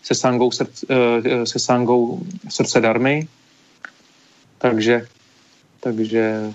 se 0.02 0.14
Sangou, 0.14 0.50
srdce, 0.50 0.86
uh, 0.86 1.44
se 1.44 1.58
Sangou 1.58 2.26
srdce 2.48 2.80
Darmy. 2.80 3.28
Takže, 4.58 5.06
takže 5.80 6.52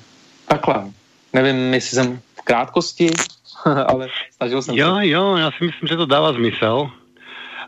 takhle. 0.48 0.92
Nevím, 1.34 1.74
jestli 1.74 1.96
jsem 1.96 2.20
v 2.40 2.42
krátkosti 2.42 3.12
ale 3.88 4.08
snažil 4.38 4.62
jsem 4.62 4.76
jo, 4.76 4.96
se. 4.96 5.08
Jo, 5.08 5.36
já 5.38 5.52
si 5.52 5.66
myslím, 5.66 5.88
že 5.88 5.98
to 5.98 6.06
dává 6.06 6.34
zmysel. 6.34 6.90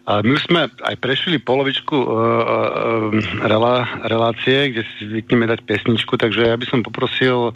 A 0.09 0.21
my 0.21 0.33
už 0.33 0.43
jsme 0.43 0.67
aj 0.83 0.95
prešli 0.95 1.37
polovičku 1.37 1.93
uh, 1.93 2.09
uh, 2.09 3.45
rela, 3.45 3.85
relácie, 4.01 4.69
kde 4.69 4.83
si 4.97 5.05
zvykneme 5.05 5.45
dať 5.45 5.61
pesničku, 5.61 6.17
takže 6.17 6.49
ja 6.49 6.57
by 6.57 6.65
som 6.65 6.81
poprosil, 6.81 7.53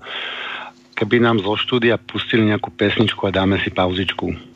keby 0.94 1.18
nám 1.18 1.42
zo 1.42 1.58
štúdia 1.58 1.98
pustili 1.98 2.46
nejakú 2.46 2.70
pesničku 2.70 3.26
a 3.26 3.34
dáme 3.34 3.58
si 3.58 3.74
pauzičku. 3.74 4.53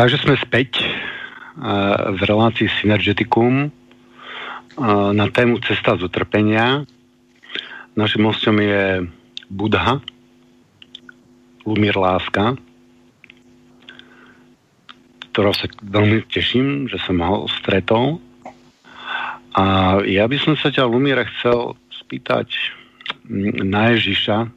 Takže 0.00 0.16
sme 0.16 0.32
späť 0.40 0.80
uh, 0.80 2.16
v 2.16 2.24
relácii 2.24 2.72
Synergeticum 2.80 3.68
uh, 3.68 5.12
na 5.12 5.28
tému 5.28 5.60
Cesta 5.60 5.92
z 6.00 6.08
utrpenia. 6.08 6.88
Našim 8.00 8.24
hostom 8.24 8.64
je 8.64 9.04
Budha, 9.52 10.00
Lumír 11.68 12.00
Láska, 12.00 12.56
ktorého 15.36 15.52
sa 15.52 15.68
veľmi 15.68 16.24
teším, 16.32 16.88
že 16.88 16.96
som 17.04 17.20
ho 17.20 17.44
stretol. 17.60 18.24
A 19.52 20.00
ja 20.08 20.24
by 20.24 20.40
som 20.40 20.56
sa 20.56 20.72
ťa, 20.72 20.88
Lumíra, 20.88 21.28
chcel 21.28 21.76
spýtať 21.92 22.48
na 23.68 23.92
Ježiša, 23.92 24.48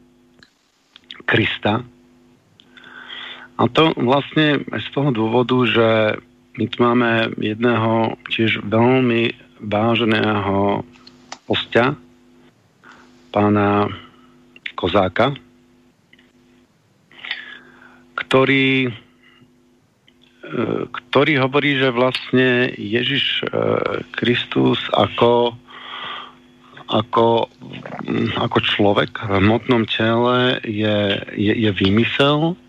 Krista. 1.28 1.84
A 3.58 3.70
to 3.70 3.94
vlastne 3.98 4.66
z 4.66 4.88
toho 4.94 5.14
dôvodu, 5.14 5.58
že 5.70 5.88
my 6.58 6.66
tu 6.70 6.78
máme 6.82 7.12
jedného 7.38 8.18
tiež 8.30 8.66
veľmi 8.66 9.34
váženého 9.62 10.82
postia, 11.46 11.98
pána 13.34 13.90
Kozáka, 14.78 15.34
ktorý 18.14 18.94
ktorý 20.92 21.40
hovorí, 21.40 21.80
že 21.80 21.96
vlastne 21.96 22.70
Ježiš 22.76 23.42
e, 23.42 23.46
Kristus 24.14 24.78
ako, 24.92 25.56
ako, 26.92 27.48
ako 28.38 28.58
človek 28.62 29.24
v 29.24 29.32
hmotnom 29.40 29.88
tele 29.88 30.60
je, 30.68 30.98
je, 31.34 31.54
je 31.58 31.72
vymysel, 31.74 32.60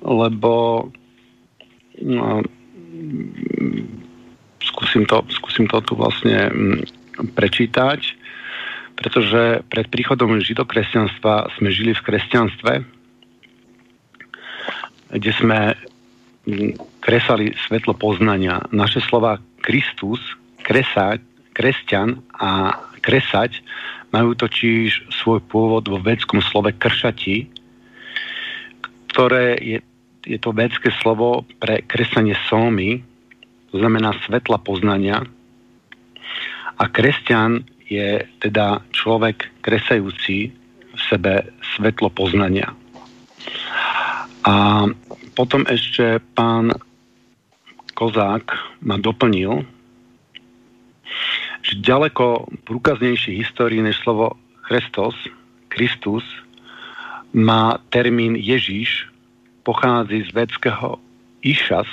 lebo 0.00 0.88
no, 2.00 2.42
skúsim, 4.64 5.04
to, 5.06 5.24
skúsim 5.32 5.66
to 5.68 5.78
tu 5.84 5.92
vlastne 5.96 6.50
prečítať, 7.36 8.00
pretože 8.96 9.64
pred 9.68 9.86
príchodom 9.88 10.40
židokresťanstva 10.40 11.56
sme 11.56 11.68
žili 11.72 11.96
v 11.96 12.04
kresťanstve, 12.04 12.72
kde 15.10 15.32
sme 15.36 15.74
kresali 17.00 17.52
svetlo 17.68 17.96
poznania. 17.96 18.64
Naše 18.72 19.04
slova 19.04 19.40
Kristus, 19.60 20.20
kresať, 20.64 21.20
kresťan 21.52 22.20
a 22.40 22.76
kresať 23.00 23.60
majú 24.10 24.34
totiž 24.34 25.12
svoj 25.22 25.40
pôvod 25.48 25.86
vo 25.86 25.98
vedskom 26.00 26.42
slove 26.42 26.72
kršati, 26.74 27.46
ktoré 29.10 29.58
je, 29.58 29.78
je 30.26 30.38
to 30.40 30.52
vedské 30.52 30.92
slovo 31.00 31.48
pre 31.60 31.80
kresanie 31.84 32.36
sómy, 32.48 33.00
to 33.70 33.78
znamená 33.78 34.12
svetla 34.26 34.58
poznania. 34.60 35.24
A 36.80 36.84
kresťan 36.88 37.64
je 37.90 38.24
teda 38.40 38.84
človek 38.94 39.50
kresajúci 39.60 40.52
v 40.90 41.00
sebe 41.10 41.50
svetlo 41.76 42.10
poznania. 42.10 42.72
A 44.46 44.86
potom 45.36 45.64
ešte 45.68 46.22
pán 46.32 46.72
Kozák 47.92 48.56
ma 48.80 48.96
doplnil, 48.96 49.68
že 51.60 51.84
ďaleko 51.84 52.48
prúkaznejší 52.64 53.36
histórii 53.36 53.84
než 53.84 54.00
slovo 54.00 54.40
Christos, 54.64 55.12
Kristus, 55.68 56.24
má 57.36 57.78
termín 57.92 58.34
Ježíš, 58.34 59.10
pochází 59.62 60.22
z 60.22 60.32
vedského 60.32 60.98
Išas, 61.42 61.86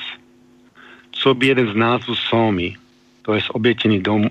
co 1.11 1.33
by 1.33 1.47
jeden 1.47 1.67
z 1.71 1.75
názvu 1.75 2.15
Sómy, 2.15 2.75
to 3.21 3.33
je 3.33 3.41
obietený 3.51 3.99
dom 3.99 4.29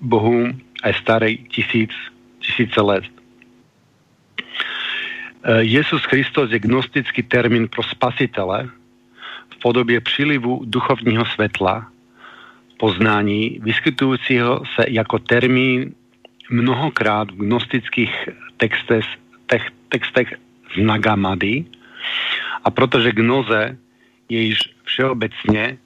Bohu 0.00 0.48
aj 0.82 0.96
starej 1.04 1.44
tisíc, 1.52 1.92
tisíce 2.40 2.80
let. 2.80 3.04
Eh, 5.44 5.64
Jezus 5.64 6.06
Kristus 6.06 6.52
je 6.52 6.58
gnostický 6.58 7.22
termín 7.22 7.68
pro 7.68 7.82
spasitele 7.82 8.68
v 9.50 9.56
podobě 9.60 10.00
přílivu 10.00 10.64
duchovního 10.64 11.24
světla, 11.24 11.88
poznání, 12.80 13.60
vyskytujícího 13.62 14.62
se 14.74 14.84
jako 14.88 15.18
termín 15.18 15.94
mnohokrát 16.50 17.30
v 17.30 17.44
gnostických 17.44 18.28
textech, 18.56 19.04
tech, 19.46 19.68
textech 19.88 20.34
z 20.74 20.76
Nagamady 20.80 21.64
a 22.64 22.70
protože 22.70 23.12
gnoze 23.12 23.76
je 24.28 24.40
již 24.40 24.58
všeobecně 24.84 25.78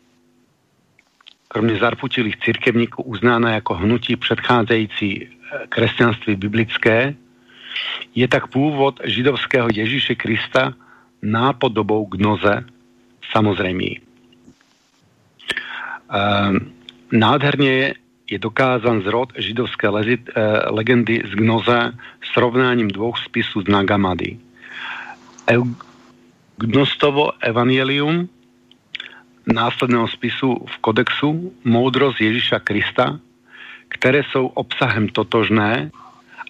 kromě 1.48 1.76
zarputilých 1.76 2.36
církevníků 2.36 3.02
uznána 3.02 3.50
jako 3.50 3.74
hnutí 3.74 4.16
předcházející 4.16 5.22
eh, 5.22 5.66
křesťanství 5.68 6.36
biblické, 6.36 7.14
je 8.14 8.28
tak 8.28 8.46
původ 8.46 9.00
židovského 9.04 9.68
Ježíše 9.72 10.14
Krista 10.14 10.74
nápodobou 11.22 12.06
gnoze 12.06 12.64
samozřejmý. 13.32 14.00
Ehm, 16.10 16.72
nádherně 17.12 17.94
je 18.30 18.38
dokázan 18.38 19.02
zrod 19.02 19.32
židovské 19.36 19.88
lezit, 19.88 20.30
e, 20.34 20.70
legendy 20.70 21.22
z 21.24 21.30
gnoze 21.30 21.92
srovnáním 22.32 22.88
dvou 22.88 23.14
spisů 23.14 23.62
z 23.62 23.68
Nagamady. 23.68 24.38
Gnostovo 26.64 27.32
evangelium 27.44 28.28
následného 29.44 30.08
spisu 30.08 30.56
v 30.64 30.74
kodexu 30.80 31.52
Moudrost 31.64 32.20
Ježíša 32.20 32.58
Krista, 32.58 33.20
které 33.88 34.22
jsou 34.24 34.46
obsahem 34.46 35.08
totožné, 35.08 35.90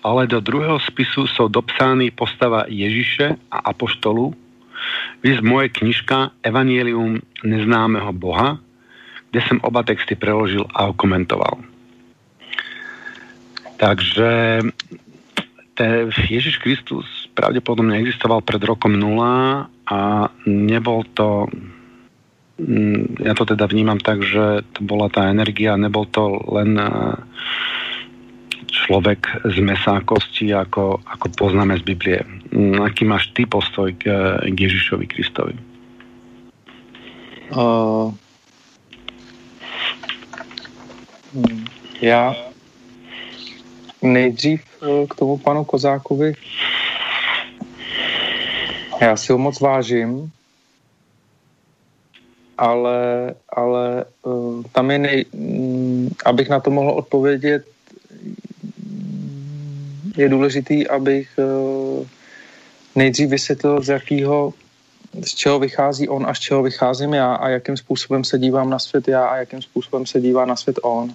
ale 0.02 0.26
do 0.26 0.40
druhého 0.40 0.80
spisu 0.80 1.26
jsou 1.26 1.48
dopsány 1.48 2.10
postava 2.10 2.64
Ježíše 2.68 3.36
a 3.50 3.58
Apoštolu, 3.58 4.34
Vys 5.22 5.40
moje 5.40 5.68
knižka 5.68 6.30
Evangelium 6.42 7.20
neznámého 7.44 8.12
Boha, 8.12 8.58
kde 9.30 9.40
jsem 9.40 9.58
oba 9.62 9.82
texty 9.82 10.14
preložil 10.14 10.66
a 10.74 10.86
okomentoval. 10.86 11.58
Takže 13.76 14.60
te, 15.74 16.06
Ježiš 16.30 16.62
Kristus 16.62 17.06
pravdepodobne 17.34 17.98
existoval 17.98 18.40
pred 18.46 18.62
rokom 18.62 18.94
nula 18.94 19.66
a 19.90 19.98
nebol 20.84 21.00
to 21.16 21.48
mm, 22.60 23.24
ja 23.24 23.32
to 23.32 23.48
teda 23.48 23.64
vnímam 23.64 23.96
tak, 23.96 24.20
že 24.20 24.68
to 24.76 24.84
bola 24.84 25.08
tá 25.08 25.32
energia, 25.32 25.80
nebol 25.80 26.04
to 26.04 26.44
len 26.52 26.76
človek 28.68 29.48
z 29.48 29.64
mesa 29.64 29.96
a 29.96 30.04
kosti, 30.04 30.52
ako, 30.52 31.00
ako 31.08 31.26
poznáme 31.40 31.80
z 31.80 31.82
Biblie. 31.88 32.20
Mm, 32.52 32.84
aký 32.84 33.08
máš 33.08 33.32
ty 33.32 33.48
postoj 33.48 33.96
k, 33.96 34.04
k 34.44 34.56
Ježišovi 34.60 35.08
Kristovi? 35.08 35.56
Uh, 37.54 38.12
já 42.00 42.36
nejdřív 44.02 44.60
eh, 44.60 45.06
k 45.06 45.14
tomu 45.14 45.38
panu 45.38 45.64
Kozákovi. 45.64 46.34
Já 49.00 49.16
si 49.16 49.32
ho 49.32 49.38
moc 49.38 49.60
vážím, 49.60 50.32
ale, 52.64 53.34
ale 53.48 54.04
uh, 54.22 54.62
tam 54.72 54.90
je 54.90 54.98
nej, 54.98 55.24
um, 55.32 56.08
abych 56.24 56.48
na 56.48 56.60
to 56.60 56.70
mohl 56.70 56.90
odpovědět, 56.90 57.64
je 60.16 60.28
důležitý, 60.28 60.88
abych 60.88 61.38
eh, 61.38 62.06
nejdřív 62.94 63.28
vysvětlil, 63.28 63.82
z 63.82 63.88
jakého, 63.88 64.54
z 65.24 65.34
čeho 65.34 65.58
vychází 65.58 66.08
on 66.08 66.26
a 66.26 66.34
z 66.34 66.38
čeho 66.38 66.62
vycházím 66.62 67.14
já 67.14 67.34
a 67.34 67.48
jakým 67.48 67.76
způsobem 67.76 68.24
se 68.24 68.38
dívám 68.38 68.70
na 68.70 68.78
svět 68.78 69.08
já 69.08 69.26
a 69.26 69.36
jakým 69.36 69.62
způsobem 69.62 70.06
se 70.06 70.20
dívá 70.20 70.44
na 70.44 70.56
svět 70.56 70.78
on. 70.82 71.14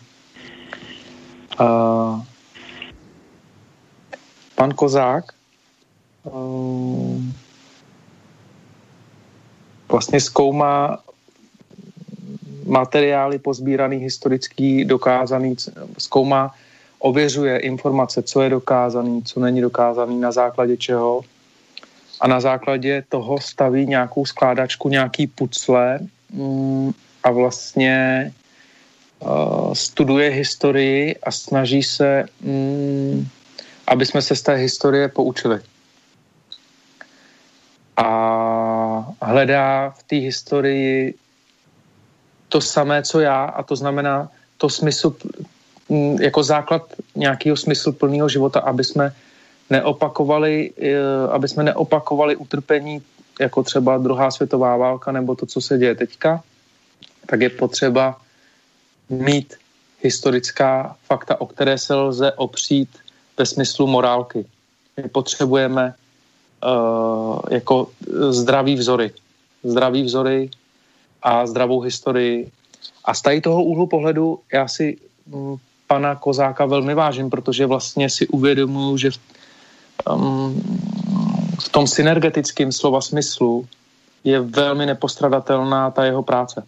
Uh, 1.59 2.21
pan 4.55 4.71
Kozák 4.71 5.25
uh, 6.23 7.21
vlastně 9.91 10.21
zkoumá 10.21 10.99
materiály 12.69 13.39
pozbíraný, 13.39 13.97
historický, 13.97 14.85
dokázaný, 14.85 15.55
zkoumá 15.97 16.53
ověřuje 16.99 17.57
informace, 17.57 18.21
co 18.23 18.41
je 18.41 18.49
dokázaný, 18.49 19.23
co 19.23 19.39
není 19.39 19.61
dokázaný, 19.61 20.19
na 20.19 20.31
základě 20.31 20.77
čeho. 20.77 21.21
A 22.21 22.27
na 22.27 22.39
základě 22.39 23.03
toho 23.09 23.39
staví 23.39 23.85
nějakou 23.85 24.25
skládačku, 24.25 24.89
nějaký 24.89 25.27
pucle 25.27 25.99
mm, 26.33 26.91
a 27.23 27.31
vlastně 27.31 28.31
uh, 29.19 29.73
studuje 29.73 30.29
historii 30.29 31.15
a 31.23 31.31
snaží 31.31 31.83
se, 31.83 32.25
mm, 32.41 33.27
aby 33.87 34.05
jsme 34.05 34.21
se 34.21 34.35
z 34.35 34.41
té 34.41 34.53
historie 34.55 35.07
poučili. 35.07 35.59
A 37.97 38.07
hledá 39.21 39.89
v 39.89 40.03
té 40.03 40.15
historii 40.15 41.13
to 42.49 42.61
samé, 42.61 43.03
co 43.03 43.19
já 43.19 43.43
a 43.45 43.63
to 43.63 43.75
znamená 43.75 44.29
to 44.57 44.69
smysl, 44.69 45.15
mm, 45.89 46.21
jako 46.21 46.43
základ 46.43 46.93
nějakého 47.15 47.57
smyslu 47.57 47.93
plného 47.93 48.29
života, 48.29 48.59
aby 48.59 48.83
jsme 48.83 49.13
neopakovali, 49.69 50.73
eh, 50.81 51.29
aby 51.31 51.47
jsme 51.47 51.63
neopakovali 51.63 52.35
utrpení 52.35 53.01
jako 53.39 53.63
třeba 53.63 53.97
druhá 53.97 54.31
světová 54.31 54.77
válka 54.77 55.11
nebo 55.11 55.35
to, 55.35 55.45
co 55.45 55.61
se 55.61 55.77
děje 55.77 55.95
teďka, 55.95 56.43
tak 57.25 57.41
je 57.41 57.49
potřeba 57.49 58.17
mít 59.09 59.55
historická 60.01 60.95
fakta, 61.07 61.41
o 61.41 61.45
které 61.45 61.77
se 61.77 61.95
lze 61.95 62.31
opřít 62.31 62.89
ve 63.37 63.45
smyslu 63.45 63.87
morálky. 63.87 64.45
My 64.97 65.09
potřebujeme 65.09 65.93
uh, 66.63 67.39
jako 67.49 67.87
zdravý 68.29 68.75
vzory. 68.75 69.11
Zdravý 69.63 70.03
vzory 70.03 70.49
a 71.21 71.45
zdravou 71.47 71.81
historii. 71.81 72.51
A 73.05 73.13
z 73.13 73.21
tady 73.21 73.41
toho 73.41 73.63
úhlu 73.63 73.87
pohledu 73.87 74.39
já 74.53 74.67
si 74.67 74.97
um, 75.31 75.59
pana 75.87 76.15
Kozáka 76.15 76.65
velmi 76.65 76.93
vážím, 76.93 77.29
protože 77.29 77.65
vlastně 77.65 78.09
si 78.09 78.27
uvědomuju, 78.27 78.97
že 78.97 79.11
v, 79.11 79.19
um, 80.15 80.61
v 81.59 81.69
tom 81.69 81.87
synergetickém 81.87 82.71
slova 82.71 83.01
smyslu 83.01 83.67
je 84.23 84.39
velmi 84.39 84.85
nepostradatelná 84.85 85.91
ta 85.91 86.05
jeho 86.05 86.23
práce. 86.23 86.63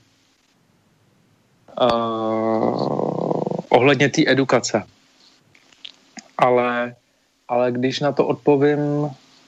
Uh, 1.81 2.91
ohledně 3.69 4.09
té 4.09 4.21
edukace. 4.27 4.83
Ale, 6.37 6.95
ale 7.47 7.71
když 7.71 7.99
na 7.99 8.11
to 8.11 8.27
odpovím, 8.27 8.79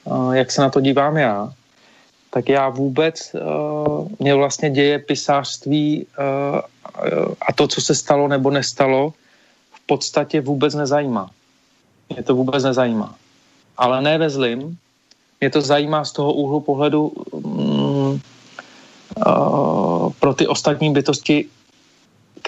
uh, 0.04 0.32
jak 0.32 0.50
se 0.50 0.60
na 0.60 0.70
to 0.70 0.80
dívám 0.80 1.16
já, 1.16 1.52
tak 2.34 2.48
já 2.48 2.68
vůbec, 2.68 3.30
uh, 3.34 4.08
mě 4.18 4.34
vlastně 4.34 4.70
děje 4.70 4.98
pisářství 4.98 6.06
uh, 6.18 6.58
a 7.48 7.52
to, 7.54 7.68
co 7.68 7.80
se 7.80 7.94
stalo 7.94 8.28
nebo 8.28 8.50
nestalo, 8.50 9.14
v 9.74 9.80
podstatě 9.86 10.40
vůbec 10.40 10.74
nezajímá. 10.74 11.30
Mě 12.10 12.22
to 12.22 12.34
vůbec 12.34 12.64
nezajímá. 12.64 13.14
Ale 13.76 14.02
ne 14.02 14.18
ve 14.18 14.30
zlým. 14.30 14.78
Mě 15.40 15.50
to 15.50 15.60
zajímá 15.60 16.04
z 16.04 16.12
toho 16.12 16.32
úhlu 16.32 16.60
pohledu 16.60 17.06
um, 17.30 18.20
uh, 19.26 20.10
pro 20.18 20.34
ty 20.34 20.46
ostatní 20.46 20.90
bytosti, 20.90 21.46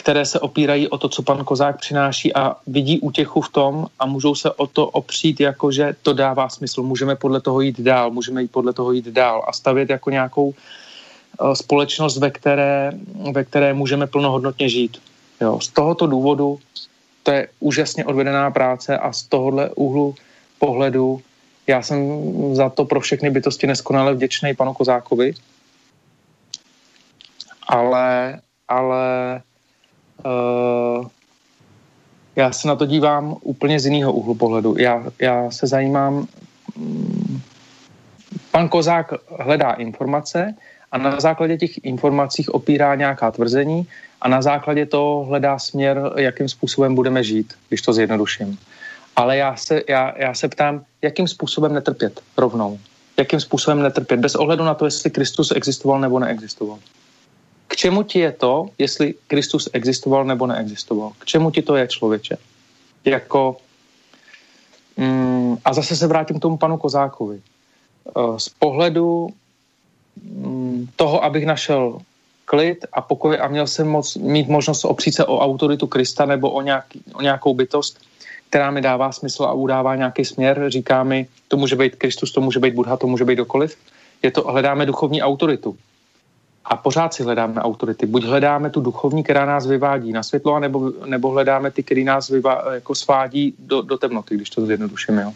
které 0.07 0.27
se 0.27 0.41
opírají 0.41 0.89
o 0.89 0.99
to, 0.99 1.09
co 1.09 1.23
pan 1.23 1.45
Kozák 1.45 1.81
přináší 1.81 2.35
a 2.35 2.57
vidí 2.67 3.01
útěchu 3.01 3.41
v 3.41 3.49
tom 3.49 3.87
a 3.99 4.07
můžou 4.07 4.35
se 4.35 4.51
o 4.51 4.67
to 4.67 4.87
opřít, 4.87 5.41
jako 5.41 5.73
že 5.73 5.97
to 6.03 6.13
dává 6.13 6.49
smysl. 6.49 6.83
Můžeme 6.83 7.17
podle 7.17 7.41
toho 7.41 7.61
jít 7.61 7.81
dál, 7.81 8.11
můžeme 8.11 8.43
jít 8.43 8.53
podle 8.53 8.73
toho 8.73 8.93
jít 8.93 9.09
dál 9.09 9.45
a 9.49 9.53
stavět 9.53 9.91
jako 9.91 10.11
nějakou 10.11 10.47
uh, 10.47 11.53
společnost, 11.53 12.19
ve 12.19 12.31
které, 12.31 12.93
ve 13.33 13.45
které 13.45 13.75
můžeme 13.75 14.07
plnohodnotně 14.07 14.69
žít. 14.69 15.03
Jo, 15.41 15.61
z 15.61 15.69
tohoto 15.69 16.07
důvodu 16.07 16.59
to 17.23 17.31
je 17.31 17.49
úžasně 17.61 18.05
odvedená 18.05 18.51
práce 18.51 18.99
a 18.99 19.13
z 19.13 19.23
tohohle 19.23 19.71
úhlu 19.75 20.15
pohledu 20.59 21.21
já 21.67 21.83
jsem 21.83 21.99
za 22.55 22.71
to 22.71 22.85
pro 22.85 23.01
všechny 23.01 23.31
bytosti 23.31 23.67
neskonale 23.67 24.15
vděčný 24.15 24.55
panu 24.55 24.75
Kozákovi, 24.75 25.35
ale, 27.67 28.39
ale 28.69 29.03
uh, 30.25 31.07
já 32.37 32.53
se 32.53 32.69
na 32.69 32.77
to 32.77 32.87
dívám 32.87 33.37
úplně 33.43 33.81
z 33.81 33.87
jiného 33.87 34.12
úhlu 34.12 34.35
pohledu. 34.35 34.75
Já, 34.79 35.05
já 35.21 35.51
se 35.51 35.67
zajímám, 35.67 36.27
um, 36.77 37.43
pan 38.51 38.69
Kozák 38.69 39.12
hledá 39.41 39.73
informace 39.73 40.55
a 40.93 40.99
na 40.99 41.21
základě 41.21 41.57
těch 41.57 41.85
informací 41.85 42.49
opírá 42.49 42.95
nějaká 42.95 43.31
tvrzení 43.31 43.87
a 44.21 44.29
na 44.29 44.43
základě 44.43 44.87
toho 44.87 45.25
hledá 45.25 45.59
směr, 45.59 46.12
jakým 46.17 46.49
způsobem 46.49 46.95
budeme 46.95 47.25
žít, 47.25 47.55
když 47.69 47.83
to 47.83 47.93
zjednoduším. 47.93 48.59
Ale 49.17 49.37
já 49.37 49.57
se, 49.57 49.83
já, 49.89 50.12
já 50.17 50.35
se 50.35 50.49
ptám, 50.49 50.85
jakým 51.03 51.29
způsobem 51.29 51.75
netrpět 51.75 52.21
rovnou. 52.37 52.79
Jakým 53.19 53.41
způsobem 53.41 53.83
netrpět, 53.83 54.21
bez 54.21 54.35
ohledu 54.35 54.64
na 54.64 54.75
to, 54.75 54.85
jestli 54.85 55.11
Kristus 55.11 55.53
existoval 55.57 56.01
nebo 56.01 56.19
neexistoval. 56.19 56.79
K 57.77 57.93
čemu 57.93 58.09
ti 58.09 58.24
je 58.24 58.33
to, 58.33 58.72
jestli 58.79 59.14
Kristus 59.29 59.68
existoval 59.72 60.24
nebo 60.24 60.49
neexistoval? 60.49 61.12
K 61.20 61.24
čemu 61.24 61.51
ti 61.53 61.61
to 61.62 61.77
je, 61.77 61.89
člověče? 61.89 62.37
Jako, 63.05 63.57
mm, 64.97 65.61
a 65.64 65.72
zase 65.72 65.97
se 65.97 66.07
vrátím 66.07 66.39
k 66.39 66.43
tomu 66.43 66.57
panu 66.57 66.81
Kozákovi. 66.81 67.37
Eh, 67.37 68.41
z 68.41 68.49
pohledu 68.49 69.29
mm, 70.16 70.89
toho, 70.97 71.24
abych 71.24 71.47
našel 71.47 72.01
klid 72.49 72.89
a 72.93 73.01
pokoj 73.05 73.37
a 73.41 73.49
měl 73.49 73.66
jsem 73.66 73.89
moc, 73.89 74.16
mít 74.16 74.49
možnost 74.49 74.85
opřít 74.85 75.12
se 75.20 75.24
o 75.24 75.39
autoritu 75.39 75.87
Krista 75.87 76.24
nebo 76.24 76.51
o, 76.51 76.61
nějaký, 76.64 77.05
o 77.12 77.22
nějakou 77.22 77.55
bytost, 77.55 78.01
která 78.49 78.70
mi 78.70 78.81
dává 78.81 79.12
smysl 79.12 79.45
a 79.45 79.53
udává 79.53 79.97
nějaký 79.97 80.24
směr, 80.24 80.64
říká 80.68 81.05
mi, 81.05 81.29
to 81.49 81.57
může 81.57 81.77
být 81.77 81.97
Kristus, 81.97 82.33
to 82.33 82.41
může 82.41 82.61
být 82.61 82.74
Buddha, 82.74 82.97
to 82.97 83.07
může 83.07 83.24
být 83.24 83.37
dokoliv. 83.37 83.77
Je 84.22 84.31
to, 84.31 84.43
hledáme 84.49 84.87
duchovní 84.87 85.22
autoritu. 85.22 85.77
A 86.69 86.77
pořád 86.77 87.14
si 87.14 87.23
hledáme 87.23 87.61
autority. 87.61 88.07
Buď 88.07 88.25
hledáme 88.25 88.71
tu 88.71 88.81
duchovní, 88.81 89.23
která 89.25 89.47
nás 89.47 89.67
vyvádí 89.67 90.12
na 90.12 90.23
světlo, 90.23 90.55
anebo, 90.55 90.93
nebo 91.07 91.31
hledáme 91.31 91.71
ty, 91.71 91.83
který 91.83 92.05
nás 92.05 92.29
vyvá, 92.29 92.75
jako 92.75 92.95
svádí 92.95 93.55
do, 93.59 93.83
do 93.83 93.99
temnoty, 93.99 94.35
když 94.35 94.51
to 94.51 94.67
zjednoduším. 94.67 95.19
Jo. 95.19 95.33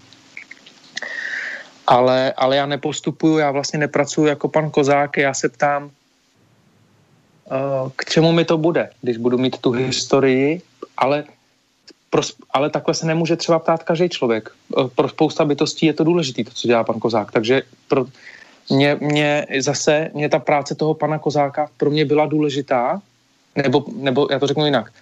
Ale, 1.86 2.32
ale 2.36 2.56
já 2.56 2.66
nepostupuju, 2.66 3.38
já 3.38 3.50
vlastně 3.50 3.78
nepracuju 3.78 4.26
jako 4.26 4.48
pan 4.48 4.70
Kozák, 4.70 5.16
já 5.16 5.34
se 5.34 5.48
ptám, 5.48 5.84
uh, 5.84 5.90
k 7.96 8.04
čemu 8.04 8.32
mi 8.32 8.44
to 8.44 8.58
bude, 8.58 8.90
když 9.02 9.16
budu 9.16 9.38
mít 9.38 9.58
tu 9.58 9.70
historii, 9.70 10.62
ale 10.96 11.24
ale 12.50 12.70
takhle 12.70 12.94
se 12.94 13.06
nemůže 13.06 13.36
třeba 13.36 13.58
ptát 13.58 13.82
každý 13.82 14.08
člověk. 14.08 14.50
Eh, 14.50 14.88
pro 14.94 15.08
spousta 15.08 15.44
bytostí 15.44 15.86
je 15.86 15.92
to 15.92 16.04
důležité, 16.04 16.44
to, 16.44 16.50
co 16.50 16.68
dělá 16.68 16.84
pan 16.84 17.00
Kozák. 17.00 17.32
Takže 17.32 17.62
pro, 17.88 18.06
mě, 18.70 18.96
mě 19.00 19.46
zase, 19.58 20.10
mě 20.14 20.28
ta 20.28 20.38
práce 20.38 20.74
toho 20.74 20.94
pana 20.94 21.18
Kozáka 21.18 21.68
pro 21.76 21.90
mě 21.90 22.04
byla 22.04 22.26
důležitá, 22.26 23.02
nebo, 23.56 23.84
nebo 23.96 24.28
já 24.30 24.38
to 24.38 24.46
řeknu 24.46 24.64
jinak, 24.64 24.92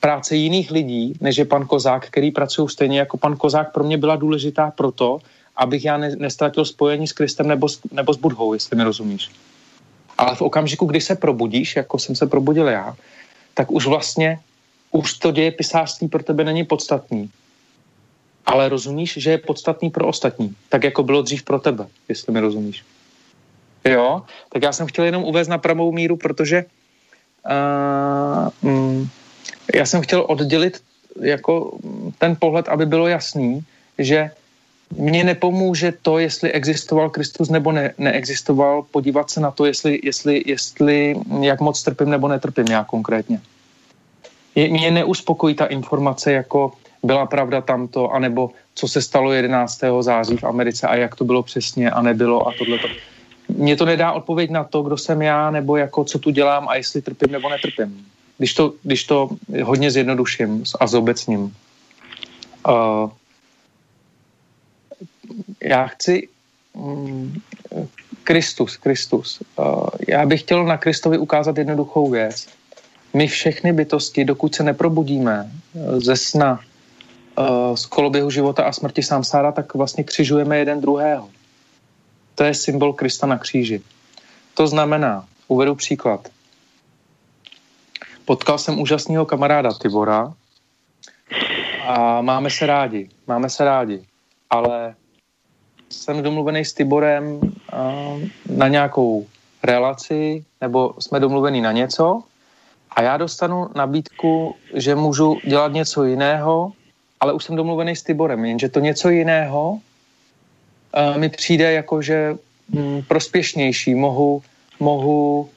práce 0.00 0.36
jiných 0.36 0.70
lidí, 0.70 1.14
než 1.20 1.36
je 1.36 1.44
pan 1.44 1.66
Kozák, 1.66 2.06
který 2.06 2.30
pracují 2.30 2.68
stejně 2.68 2.98
jako 2.98 3.16
pan 3.16 3.36
Kozák, 3.36 3.72
pro 3.72 3.84
mě 3.84 3.98
byla 3.98 4.16
důležitá 4.16 4.70
proto, 4.70 5.18
abych 5.56 5.84
já 5.84 5.96
ne, 5.96 6.16
nestratil 6.16 6.64
spojení 6.64 7.06
s 7.06 7.12
Kristem 7.12 7.48
nebo, 7.48 7.68
nebo 7.92 8.14
s 8.14 8.16
Budhou, 8.16 8.54
jestli 8.54 8.76
mi 8.76 8.84
rozumíš. 8.84 9.30
Ale 10.18 10.36
v 10.36 10.42
okamžiku, 10.42 10.86
kdy 10.86 11.00
se 11.00 11.14
probudíš, 11.16 11.76
jako 11.76 11.98
jsem 11.98 12.16
se 12.16 12.26
probudil 12.26 12.68
já, 12.68 12.96
tak 13.54 13.70
už 13.70 13.86
vlastně 13.86 14.38
už 14.90 15.14
to 15.14 15.30
děje 15.32 15.50
pisářství 15.50 16.08
pro 16.08 16.22
tebe 16.22 16.44
není 16.44 16.64
podstatný. 16.64 17.30
Ale 18.46 18.68
rozumíš, 18.68 19.18
že 19.18 19.30
je 19.30 19.38
podstatný 19.38 19.90
pro 19.90 20.06
ostatní. 20.06 20.54
Tak 20.68 20.84
jako 20.84 21.02
bylo 21.02 21.22
dřív 21.22 21.42
pro 21.42 21.58
tebe, 21.58 21.86
jestli 22.08 22.32
mi 22.32 22.40
rozumíš. 22.40 22.84
Jo, 23.84 24.22
tak 24.52 24.62
já 24.62 24.72
jsem 24.72 24.86
chtěl 24.86 25.04
jenom 25.04 25.24
uvést 25.24 25.48
na 25.48 25.58
pravou 25.58 25.92
míru, 25.92 26.16
protože 26.16 26.64
uh, 28.62 28.70
mm, 28.70 29.08
já 29.74 29.86
jsem 29.86 30.02
chtěl 30.02 30.24
oddělit 30.28 30.82
jako 31.20 31.78
ten 32.18 32.36
pohled, 32.38 32.68
aby 32.68 32.86
bylo 32.86 33.08
jasný, 33.08 33.64
že 33.98 34.30
mně 34.96 35.24
nepomůže 35.24 35.92
to, 36.02 36.18
jestli 36.18 36.52
existoval 36.52 37.10
Kristus 37.10 37.48
nebo 37.48 37.72
ne, 37.72 37.94
neexistoval, 37.98 38.82
podívat 38.90 39.30
se 39.30 39.40
na 39.40 39.50
to, 39.50 39.66
jestli, 39.66 40.00
jestli, 40.02 40.42
jestli 40.46 41.14
jak 41.40 41.60
moc 41.60 41.82
trpím 41.82 42.10
nebo 42.10 42.28
netrpím 42.28 42.66
já 42.66 42.84
konkrétně 42.84 43.40
je, 44.56 44.68
mě 44.68 44.90
neuspokojí 44.90 45.54
ta 45.54 45.66
informace, 45.66 46.32
jako 46.32 46.72
byla 47.06 47.26
pravda 47.26 47.60
tamto, 47.60 48.10
anebo 48.10 48.50
co 48.74 48.88
se 48.88 49.02
stalo 49.02 49.32
11. 49.32 49.80
září 50.00 50.36
v 50.36 50.44
Americe 50.44 50.86
a 50.86 50.96
jak 50.96 51.14
to 51.14 51.24
bylo 51.24 51.42
přesně 51.42 51.90
a 51.90 52.02
nebylo 52.02 52.48
a 52.48 52.52
tohle. 52.58 52.78
Mně 53.48 53.76
to 53.76 53.84
nedá 53.84 54.12
odpověď 54.12 54.50
na 54.50 54.64
to, 54.64 54.82
kdo 54.82 54.96
jsem 54.96 55.22
já, 55.22 55.50
nebo 55.50 55.76
jako 55.76 56.04
co 56.04 56.18
tu 56.18 56.30
dělám 56.30 56.68
a 56.68 56.76
jestli 56.76 57.02
trpím 57.02 57.32
nebo 57.32 57.48
netrpím. 57.48 58.06
Když 58.38 58.54
to, 58.54 58.72
když 58.82 59.04
to 59.04 59.28
hodně 59.62 59.90
zjednoduším 59.90 60.64
a 60.80 60.86
zobecním. 60.86 61.54
Uh, 62.68 63.10
já 65.62 65.86
chci 65.86 66.28
um, 66.72 67.42
Kristus, 68.24 68.76
Kristus. 68.76 69.42
Uh, 69.56 69.88
já 70.08 70.26
bych 70.26 70.40
chtěl 70.40 70.64
na 70.64 70.76
Kristovi 70.76 71.18
ukázat 71.18 71.58
jednoduchou 71.58 72.10
věc 72.10 72.46
my 73.16 73.28
všechny 73.28 73.72
bytosti, 73.72 74.24
dokud 74.24 74.54
se 74.54 74.62
neprobudíme 74.62 75.50
eh, 75.50 76.00
ze 76.00 76.16
sna, 76.16 76.60
z 77.74 77.86
koloběhu 77.86 78.30
života 78.30 78.64
a 78.64 78.72
smrti 78.72 79.02
samsára, 79.02 79.52
tak 79.52 79.74
vlastně 79.74 80.04
křižujeme 80.04 80.58
jeden 80.58 80.80
druhého. 80.80 81.28
To 82.34 82.44
je 82.44 82.54
symbol 82.54 82.92
Krista 82.92 83.26
na 83.26 83.38
kříži. 83.38 83.82
To 84.54 84.66
znamená, 84.66 85.24
uvedu 85.48 85.74
příklad. 85.74 86.28
Potkal 88.24 88.58
jsem 88.58 88.80
úžasného 88.80 89.26
kamaráda 89.26 89.72
Tibora 89.72 90.34
a 91.86 92.20
máme 92.20 92.50
se 92.50 92.66
rádi, 92.66 93.08
máme 93.26 93.50
se 93.50 93.64
rádi, 93.64 94.04
ale 94.50 94.94
jsem 95.90 96.22
domluvený 96.22 96.64
s 96.64 96.72
Tiborem 96.72 97.40
eh, 97.42 97.76
na 98.50 98.68
nějakou 98.68 99.26
relaci, 99.62 100.44
nebo 100.60 100.94
jsme 100.98 101.20
domluvení 101.20 101.60
na 101.60 101.72
něco 101.72 102.22
a 102.90 103.02
já 103.02 103.16
dostanu 103.16 103.68
nabídku, 103.74 104.54
že 104.74 104.94
můžu 104.94 105.38
dělat 105.44 105.72
něco 105.72 106.04
jiného, 106.04 106.72
ale 107.20 107.32
už 107.32 107.44
jsem 107.44 107.56
domluvený 107.56 107.96
s 107.96 108.02
Tiborem, 108.02 108.44
jenže 108.44 108.68
to 108.68 108.80
něco 108.80 109.08
jiného 109.08 109.70
uh, 109.72 111.16
mi 111.18 111.28
přijde 111.28 111.72
jako, 111.72 112.02
že 112.02 112.34
mm, 112.68 113.02
prospěšnější, 113.08 113.94
mohu, 113.94 114.42
mohu 114.80 115.48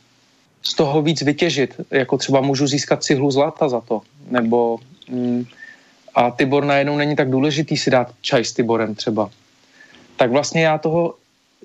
z 0.62 0.74
toho 0.74 1.02
víc 1.02 1.22
vytěžit, 1.22 1.76
jako 1.92 2.18
třeba 2.18 2.42
můžu 2.42 2.68
získat 2.68 3.04
cihlu 3.04 3.32
zlata 3.32 3.70
za 3.70 3.82
to, 3.82 4.02
nebo 4.30 4.80
mm, 5.10 5.46
a 6.16 6.32
Tibor 6.32 6.66
najednou 6.66 6.98
není 6.98 7.16
tak 7.16 7.30
důležitý 7.30 7.78
si 7.78 7.92
dát 7.92 8.12
čaj 8.22 8.46
s 8.46 8.54
Tiborem 8.54 8.96
třeba. 8.96 9.30
Tak 10.18 10.32
vlastně 10.32 10.64
já 10.64 10.78
toho, 10.78 11.16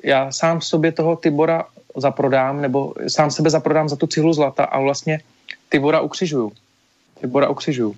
já 0.02 0.32
sám 0.32 0.60
sobě 0.60 0.92
toho 0.92 1.16
Tibora 1.16 1.64
zaprodám, 1.96 2.60
nebo 2.60 2.94
sám 3.08 3.30
sebe 3.30 3.50
zaprodám 3.50 3.88
za 3.88 3.96
tu 3.96 4.06
cihlu 4.06 4.32
zlata 4.32 4.64
a 4.64 4.80
vlastně 4.80 5.20
Tibora 5.68 6.00
ukřižuju. 6.00 6.52
Tibora 7.20 7.48
ukřižuju. 7.48 7.96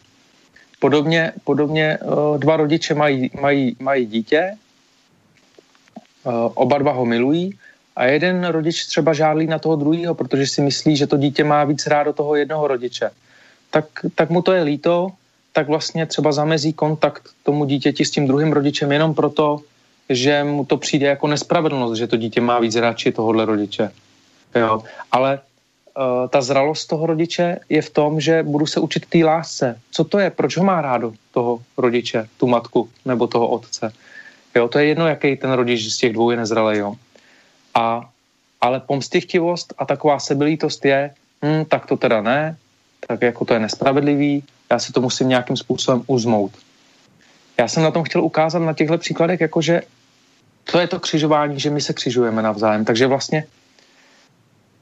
Podobně, 0.81 1.33
podobně 1.45 1.99
uh, 1.99 2.39
dva 2.39 2.57
rodiče 2.57 2.95
mají, 2.95 3.31
mají, 3.41 3.77
mají 3.81 4.07
dítě, 4.07 4.57
uh, 6.25 6.33
oba 6.55 6.79
dva 6.79 6.93
ho 6.93 7.05
milují 7.05 7.59
a 7.97 8.05
jeden 8.05 8.45
rodič 8.45 8.87
třeba 8.87 9.13
žádlí 9.13 9.47
na 9.47 9.59
toho 9.59 9.77
druhého, 9.77 10.15
protože 10.15 10.47
si 10.47 10.61
myslí, 10.63 10.97
že 10.97 11.07
to 11.07 11.17
dítě 11.17 11.45
má 11.45 11.65
víc 11.65 11.87
rád 11.87 12.03
do 12.03 12.13
toho 12.13 12.37
jednoho 12.37 12.69
rodiče. 12.69 13.11
Tak, 13.71 13.85
tak 14.15 14.31
mu 14.31 14.43
to 14.43 14.53
je 14.53 14.63
líto, 14.63 15.09
tak 15.53 15.69
vlastně 15.69 16.07
třeba 16.07 16.33
zamezí 16.33 16.73
kontakt 16.73 17.31
tomu 17.43 17.65
dítěti 17.65 18.05
s 18.05 18.11
tím 18.11 18.27
druhým 18.27 18.53
rodičem 18.53 18.93
jenom 18.93 19.15
proto, 19.15 19.61
že 20.09 20.45
mu 20.45 20.65
to 20.65 20.77
přijde 20.77 21.07
jako 21.07 21.27
nespravedlnost, 21.27 21.99
že 21.99 22.07
to 22.07 22.17
dítě 22.17 22.41
má 22.41 22.59
víc 22.59 22.77
radši 22.77 23.13
tohohle 23.13 23.45
rodiče. 23.45 23.91
Jo. 24.55 24.83
Ale 25.13 25.41
uh, 25.97 26.29
ta 26.29 26.41
zralost 26.41 26.87
toho 26.87 27.07
rodiče 27.07 27.59
je 27.69 27.83
v 27.83 27.91
tom, 27.91 28.21
že 28.21 28.43
budu 28.43 28.67
se 28.67 28.81
učit 28.81 29.07
té 29.07 29.19
lásce. 29.19 29.81
Co 29.91 30.05
to 30.05 30.19
je? 30.19 30.31
Proč 30.31 30.57
ho 30.57 30.65
má 30.65 30.81
rádo 30.81 31.13
toho 31.31 31.63
rodiče, 31.77 32.29
tu 32.37 32.47
matku 32.47 32.89
nebo 33.05 33.27
toho 33.27 33.49
otce? 33.49 33.93
Jo, 34.55 34.69
to 34.69 34.79
je 34.79 34.87
jedno, 34.87 35.09
jaký 35.09 35.37
ten 35.37 35.53
rodič 35.53 35.93
z 35.93 35.97
těch 35.97 36.13
dvou 36.13 36.31
je 36.31 36.37
nezralý. 36.37 36.79
Jo. 36.79 36.95
A, 37.75 38.09
ale 38.61 38.81
pomstichtivost 38.81 39.75
a 39.79 39.85
taková 39.85 40.19
sebelítost 40.19 40.85
je, 40.85 41.11
hm, 41.45 41.65
tak 41.65 41.87
to 41.87 41.97
teda 41.97 42.21
ne, 42.21 42.57
tak 43.07 43.23
jako 43.23 43.45
to 43.45 43.55
je 43.55 43.61
nespravedlivý, 43.61 44.45
já 44.71 44.79
si 44.79 44.93
to 44.93 45.01
musím 45.01 45.29
nějakým 45.29 45.57
způsobem 45.57 46.03
uzmout. 46.07 46.53
Já 47.59 47.69
jsem 47.69 47.83
na 47.83 47.91
tom 47.91 48.05
chtěl 48.05 48.25
ukázat 48.25 48.59
na 48.59 48.73
těchto 48.73 48.99
příkladech, 48.99 49.41
jakože 49.41 49.83
to 50.73 50.81
je 50.81 50.87
to 50.87 51.01
křižování, 51.01 51.61
že 51.61 51.71
my 51.71 51.81
se 51.81 51.93
křižujeme 51.93 52.43
navzájem. 52.43 52.85
Takže 52.85 53.07
vlastně 53.07 53.47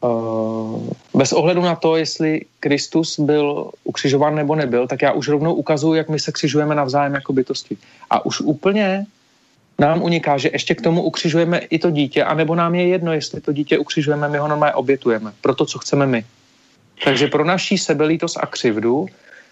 uh, 0.00 0.88
bez 1.14 1.32
ohledu 1.32 1.62
na 1.62 1.76
to, 1.76 1.96
jestli 1.96 2.40
Kristus 2.60 3.20
byl 3.20 3.70
ukřižován 3.84 4.34
nebo 4.34 4.54
nebyl, 4.54 4.86
tak 4.86 5.02
já 5.02 5.12
už 5.12 5.28
rovnou 5.28 5.54
ukazuju, 5.54 5.94
jak 5.94 6.08
my 6.08 6.18
se 6.18 6.32
křižujeme 6.32 6.74
navzájem 6.74 7.14
jako 7.14 7.32
bytosti. 7.32 7.76
A 8.10 8.26
už 8.26 8.40
úplně 8.40 9.06
nám 9.78 10.02
uniká, 10.02 10.38
že 10.38 10.50
ještě 10.52 10.74
k 10.74 10.82
tomu 10.82 11.02
ukřižujeme 11.02 11.58
i 11.58 11.78
to 11.78 11.90
dítě, 11.90 12.24
anebo 12.24 12.54
nám 12.54 12.74
je 12.74 12.88
jedno, 12.88 13.12
jestli 13.12 13.40
to 13.40 13.52
dítě 13.52 13.78
ukřižujeme, 13.78 14.28
my 14.28 14.38
ho 14.38 14.48
normálně 14.48 14.74
obětujeme 14.74 15.32
pro 15.40 15.54
to, 15.54 15.66
co 15.66 15.78
chceme 15.78 16.06
my. 16.06 16.24
Takže 17.04 17.26
pro 17.26 17.44
naší 17.44 17.78
sebelítost 17.78 18.36
a 18.40 18.46
křivdu 18.46 19.06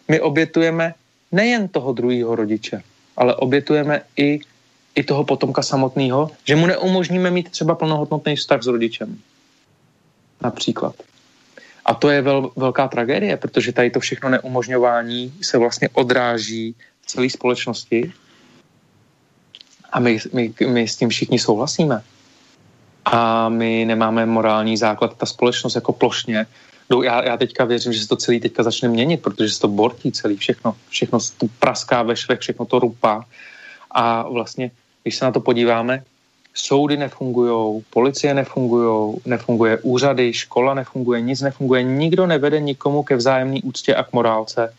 my 0.09 0.21
obětujeme 0.21 0.95
nejen 1.33 1.69
toho 1.69 1.93
druhého 1.93 2.37
rodiče, 2.37 2.83
ale 3.17 3.37
obětujeme 3.37 4.03
i, 4.17 4.41
i 4.95 5.03
toho 5.03 5.25
potomka 5.25 5.63
samotného, 5.63 6.31
že 6.45 6.57
mu 6.57 6.67
neumožníme 6.67 7.31
mít 7.31 7.51
třeba 7.51 7.75
plnohodnotný 7.75 8.37
vztah 8.37 8.63
s 8.63 8.67
rodičem. 8.67 9.19
Například. 10.43 10.95
A 11.85 11.95
to 11.95 12.11
je 12.11 12.23
vel, 12.23 12.51
velká 12.57 12.89
tragédie, 12.89 13.37
protože 13.37 13.73
tady 13.73 13.91
to 13.91 14.01
všechno 14.01 14.29
neumožňování 14.29 15.33
se 15.43 15.59
vlastně 15.59 15.89
odráží 15.93 16.75
v 17.01 17.07
celé 17.07 17.31
společnosti 17.31 18.13
a 19.93 20.01
my, 20.01 20.19
my, 20.33 20.55
my 20.67 20.89
s 20.89 20.97
tím 20.97 21.09
všichni 21.09 21.39
souhlasíme. 21.39 22.03
A 23.05 23.49
my 23.49 23.85
nemáme 23.85 24.27
morální 24.27 24.77
základ, 24.77 25.17
ta 25.17 25.27
společnost 25.27 25.75
jako 25.75 25.93
plošně 25.93 26.47
no 26.93 27.03
já, 27.03 27.25
já 27.25 27.37
teďka 27.37 27.65
věřím, 27.65 27.93
že 27.93 28.01
se 28.01 28.09
to 28.09 28.17
celý 28.17 28.41
teďka 28.41 28.63
začne 28.63 28.89
měnit, 28.89 29.23
protože 29.23 29.51
se 29.51 29.61
to 29.61 29.69
bortí 29.69 30.13
celý, 30.13 30.37
všechno, 30.37 30.77
všechno 30.89 31.19
praská 31.59 32.03
ve 32.03 32.17
švech, 32.17 32.41
všechno 32.41 32.65
to 32.65 32.79
rupá. 32.79 33.25
A 33.91 34.29
vlastně, 34.29 34.71
když 35.03 35.17
se 35.17 35.25
na 35.25 35.33
to 35.33 35.41
podíváme, 35.41 36.05
soudy 36.55 36.97
nefungují, 36.97 37.83
policie 37.91 38.35
nefungují, 38.35 39.17
nefunguje 39.27 39.79
úřady, 39.83 40.33
škola 40.33 40.75
nefunguje, 40.75 41.21
nic 41.21 41.41
nefunguje, 41.41 41.83
nikdo 41.83 42.27
nevede 42.27 42.61
nikomu 42.61 43.03
ke 43.03 43.17
vzájemné 43.17 43.61
úctě 43.65 43.95
a 43.95 44.05
k 44.05 44.13
morálce 44.13 44.73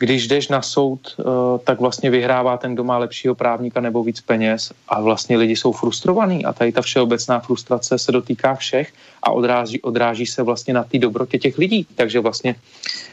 když 0.00 0.28
jdeš 0.28 0.48
na 0.48 0.62
soud, 0.62 1.16
eh, 1.18 1.22
tak 1.64 1.80
vlastně 1.80 2.10
vyhrává 2.10 2.56
ten, 2.56 2.74
kdo 2.74 2.84
má 2.84 2.98
lepšího 2.98 3.34
právníka 3.34 3.80
nebo 3.80 4.04
víc 4.04 4.20
peněz 4.20 4.72
a 4.88 5.00
vlastně 5.00 5.36
lidi 5.36 5.56
jsou 5.56 5.72
frustrovaní 5.72 6.44
a 6.44 6.52
tady 6.52 6.72
ta 6.72 6.82
všeobecná 6.82 7.40
frustrace 7.40 7.98
se 7.98 8.12
dotýká 8.12 8.54
všech 8.54 8.92
a 9.22 9.30
odráží, 9.30 9.80
odráží 9.80 10.26
se 10.26 10.42
vlastně 10.42 10.74
na 10.74 10.84
té 10.84 10.98
dobrotě 10.98 11.38
těch 11.38 11.58
lidí. 11.58 11.86
Takže 11.94 12.20
vlastně 12.20 12.54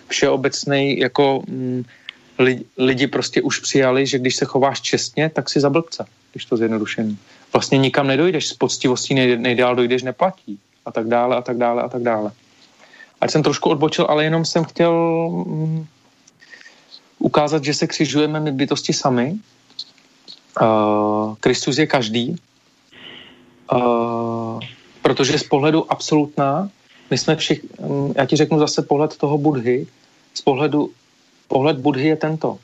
všeobecný 0.07 0.99
jako 0.99 1.43
mm, 1.47 1.83
lidi, 2.39 2.65
lidi 2.77 3.07
prostě 3.07 3.41
už 3.41 3.59
přijali, 3.59 4.07
že 4.07 4.19
když 4.19 4.35
se 4.35 4.45
chováš 4.45 4.81
čestně, 4.81 5.29
tak 5.29 5.49
si 5.49 5.59
za 5.59 5.69
blbce, 5.69 6.05
když 6.31 6.45
to 6.45 6.57
zjednodušení. 6.57 7.17
Vlastně 7.57 7.77
nikam 7.77 8.07
nedojdeš, 8.07 8.47
s 8.47 8.53
poctivostí 8.53 9.13
nej, 9.13 9.37
nejdál 9.37 9.75
dojdeš, 9.75 10.03
neplatí 10.03 10.59
a 10.85 10.91
tak 10.91 11.07
dále 11.07 11.35
a 11.35 11.41
tak 11.41 11.57
dále 11.57 11.81
a 11.81 11.89
tak 11.89 12.01
dále. 12.01 12.31
Ať 13.21 13.31
jsem 13.31 13.43
trošku 13.43 13.69
odbočil, 13.69 14.05
ale 14.09 14.23
jenom 14.23 14.45
jsem 14.45 14.63
chtěl 14.63 14.93
mm, 15.29 15.85
ukázat, 17.19 17.63
že 17.63 17.73
se 17.73 17.87
křižujeme 17.87 18.39
my 18.39 18.51
bytosti 18.51 18.93
sami. 18.93 19.41
Uh, 20.61 21.35
Kristus 21.39 21.77
je 21.77 21.87
každý. 21.87 22.35
Uh, 23.73 24.61
protože 25.01 25.39
z 25.39 25.43
pohledu 25.43 25.91
absolutná, 25.91 26.69
my 27.09 27.17
jsme 27.17 27.35
všich, 27.35 27.65
um, 27.77 28.13
já 28.17 28.25
ti 28.25 28.35
řeknu 28.35 28.59
zase 28.59 28.81
pohled 28.81 29.17
toho 29.17 29.37
Budhy, 29.37 29.87
z 30.33 30.41
pohledu, 30.41 30.91
pohled 31.47 31.77
Budhy 31.77 32.07
je 32.07 32.15
tento. 32.15 32.57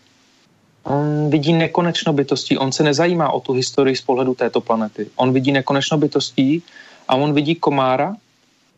On 0.84 1.30
vidí 1.30 1.53
nekonečno 1.53 2.14
bytostí, 2.14 2.57
on 2.57 2.72
se 2.72 2.84
nezajímá 2.84 3.31
o 3.31 3.39
tu 3.39 3.53
historii 3.53 3.95
z 3.95 4.01
pohledu 4.01 4.35
této 4.35 4.61
planety. 4.61 5.10
On 5.15 5.34
vidí 5.34 5.51
nekonečno 5.51 5.97
bytostí 5.97 6.64
a 7.07 7.15
on 7.15 7.34
vidí 7.34 7.55
komára 7.55 8.15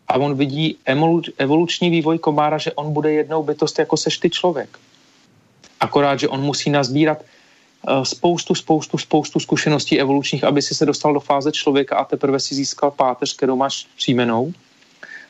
a 0.08 0.18
on 0.18 0.38
vidí 0.38 0.78
evoluční 1.38 1.90
vývoj 1.90 2.18
komára, 2.18 2.58
že 2.58 2.72
on 2.72 2.94
bude 2.94 3.12
jednou 3.12 3.44
bytost 3.44 3.80
jako 3.80 3.98
seš 3.98 4.18
ty 4.18 4.30
člověk. 4.30 4.78
Akorát, 5.80 6.20
že 6.20 6.28
on 6.28 6.42
musí 6.42 6.70
nazbírat 6.70 7.22
eh, 7.22 8.06
spoustu, 8.06 8.56
spoustu, 8.56 8.98
spoustu 8.98 9.40
zkušeností 9.40 10.00
evolučních, 10.00 10.44
aby 10.44 10.62
si 10.62 10.76
se 10.76 10.86
dostal 10.86 11.14
do 11.14 11.20
fáze 11.20 11.52
člověka 11.52 11.98
a 11.98 12.06
teprve 12.06 12.40
si 12.40 12.56
získal 12.56 12.92
páteř, 12.92 13.36
kterou 13.36 13.56
máš 13.56 13.88
příjmenou. 13.98 14.54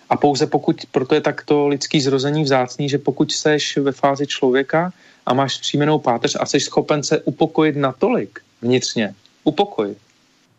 A 0.09 0.17
pouze 0.17 0.47
pokud, 0.47 0.81
proto 0.91 1.15
je 1.15 1.21
takto 1.21 1.67
lidský 1.67 2.01
zrození 2.01 2.43
vzácný, 2.43 2.89
že 2.89 2.97
pokud 2.97 3.31
seš 3.31 3.77
ve 3.77 3.91
fázi 3.91 4.27
člověka 4.27 4.93
a 5.25 5.33
máš 5.33 5.57
příjmenou 5.57 5.99
páteř 5.99 6.37
a 6.39 6.45
jsi 6.45 6.59
schopen 6.59 7.03
se 7.03 7.19
upokojit 7.19 7.75
natolik 7.75 8.39
vnitřně, 8.61 9.15
upokojit, 9.43 9.97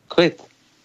klid, 0.08 0.42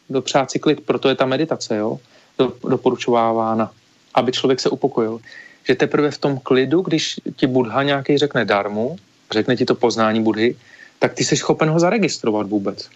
dopřát 0.10 0.52
si 0.52 0.60
klid, 0.60 0.82
proto 0.86 1.10
je 1.10 1.16
ta 1.16 1.26
meditace, 1.26 1.76
jo, 1.76 2.00
do, 2.38 2.54
doporučovávána, 2.70 3.72
aby 4.14 4.32
člověk 4.32 4.60
se 4.60 4.70
upokojil. 4.70 5.20
Že 5.64 5.76
teprve 5.76 6.12
v 6.12 6.18
tom 6.18 6.40
klidu, 6.40 6.82
když 6.82 7.16
ti 7.36 7.48
Budha 7.48 7.84
nějaký 7.84 8.18
řekne 8.18 8.46
darmu, 8.46 8.98
řekne 9.32 9.56
ti 9.56 9.66
to 9.66 9.76
poznání 9.76 10.24
Budhy, 10.24 10.56
tak 11.00 11.14
ty 11.14 11.24
jsi 11.24 11.38
schopen 11.38 11.70
ho 11.70 11.80
zaregistrovat 11.80 12.48
vůbec. 12.48 12.90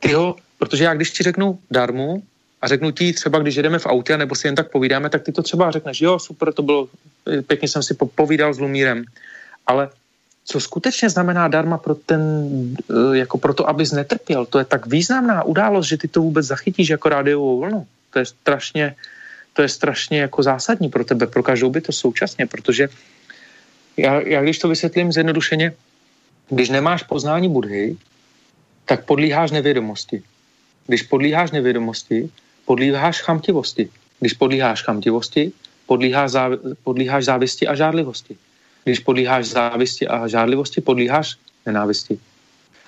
Ty 0.00 0.12
ho, 0.12 0.36
protože 0.58 0.84
já 0.84 0.94
když 0.94 1.10
ti 1.10 1.22
řeknu 1.22 1.58
darmu 1.70 2.22
a 2.62 2.68
řeknu 2.68 2.90
ti 2.90 3.12
třeba, 3.12 3.38
když 3.38 3.56
jedeme 3.56 3.78
v 3.78 3.86
autě, 3.86 4.16
nebo 4.16 4.34
si 4.34 4.48
jen 4.48 4.54
tak 4.54 4.70
povídáme, 4.70 5.10
tak 5.10 5.22
ty 5.22 5.32
to 5.32 5.42
třeba 5.42 5.70
řekneš, 5.70 6.00
jo, 6.00 6.18
super, 6.18 6.52
to 6.52 6.62
bylo, 6.62 6.88
pěkně 7.46 7.68
jsem 7.68 7.82
si 7.82 7.94
povídal 7.94 8.54
s 8.54 8.58
Lumírem, 8.58 9.04
ale 9.66 9.88
co 10.44 10.60
skutečně 10.60 11.10
znamená 11.10 11.48
darma 11.48 11.78
pro 11.78 11.94
ten, 11.94 12.20
eh, 12.90 13.16
jako 13.16 13.38
pro 13.38 13.54
to, 13.54 13.68
abys 13.68 13.92
netrpěl, 13.92 14.46
to 14.46 14.58
je 14.58 14.64
tak 14.64 14.86
významná 14.86 15.42
událost, 15.42 15.86
že 15.86 15.96
ty 15.96 16.08
to 16.08 16.22
vůbec 16.22 16.46
zachytíš 16.46 16.88
jako 16.88 17.08
rádiovou 17.08 17.60
vlnu. 17.60 17.86
To 18.10 18.18
je 18.18 18.26
strašně, 18.26 18.94
to 19.52 19.62
je 19.62 19.68
strašně 19.68 20.20
jako 20.20 20.42
zásadní 20.42 20.88
pro 20.88 21.04
tebe, 21.04 21.26
pro 21.26 21.42
každou 21.42 21.70
by 21.70 21.80
to 21.80 21.92
současně, 21.92 22.46
protože 22.46 22.88
já, 23.96 24.20
já 24.20 24.42
když 24.42 24.58
to 24.58 24.68
vysvětlím 24.68 25.12
zjednodušeně, 25.12 25.74
když 26.48 26.68
nemáš 26.68 27.02
poznání 27.02 27.48
Budhy, 27.48 27.96
tak 28.84 29.04
podlíháš 29.04 29.50
nevědomosti. 29.50 30.22
Když 30.86 31.02
podlíháš 31.02 31.50
nevědomosti, 31.50 32.30
podlíháš 32.64 33.22
chamtivosti. 33.22 33.90
Když 34.20 34.32
podlíháš 34.32 34.82
chamtivosti, 34.82 35.52
podlíháš, 35.86 36.30
záv, 36.30 36.52
podlíháš 36.84 37.24
závisti 37.24 37.66
a 37.66 37.74
žádlivosti. 37.74 38.36
Když 38.86 38.98
podlíháš 38.98 39.46
závisti 39.46 40.08
a 40.08 40.28
žádlivosti, 40.28 40.80
podlíháš 40.80 41.36
nenávisti. 41.66 42.18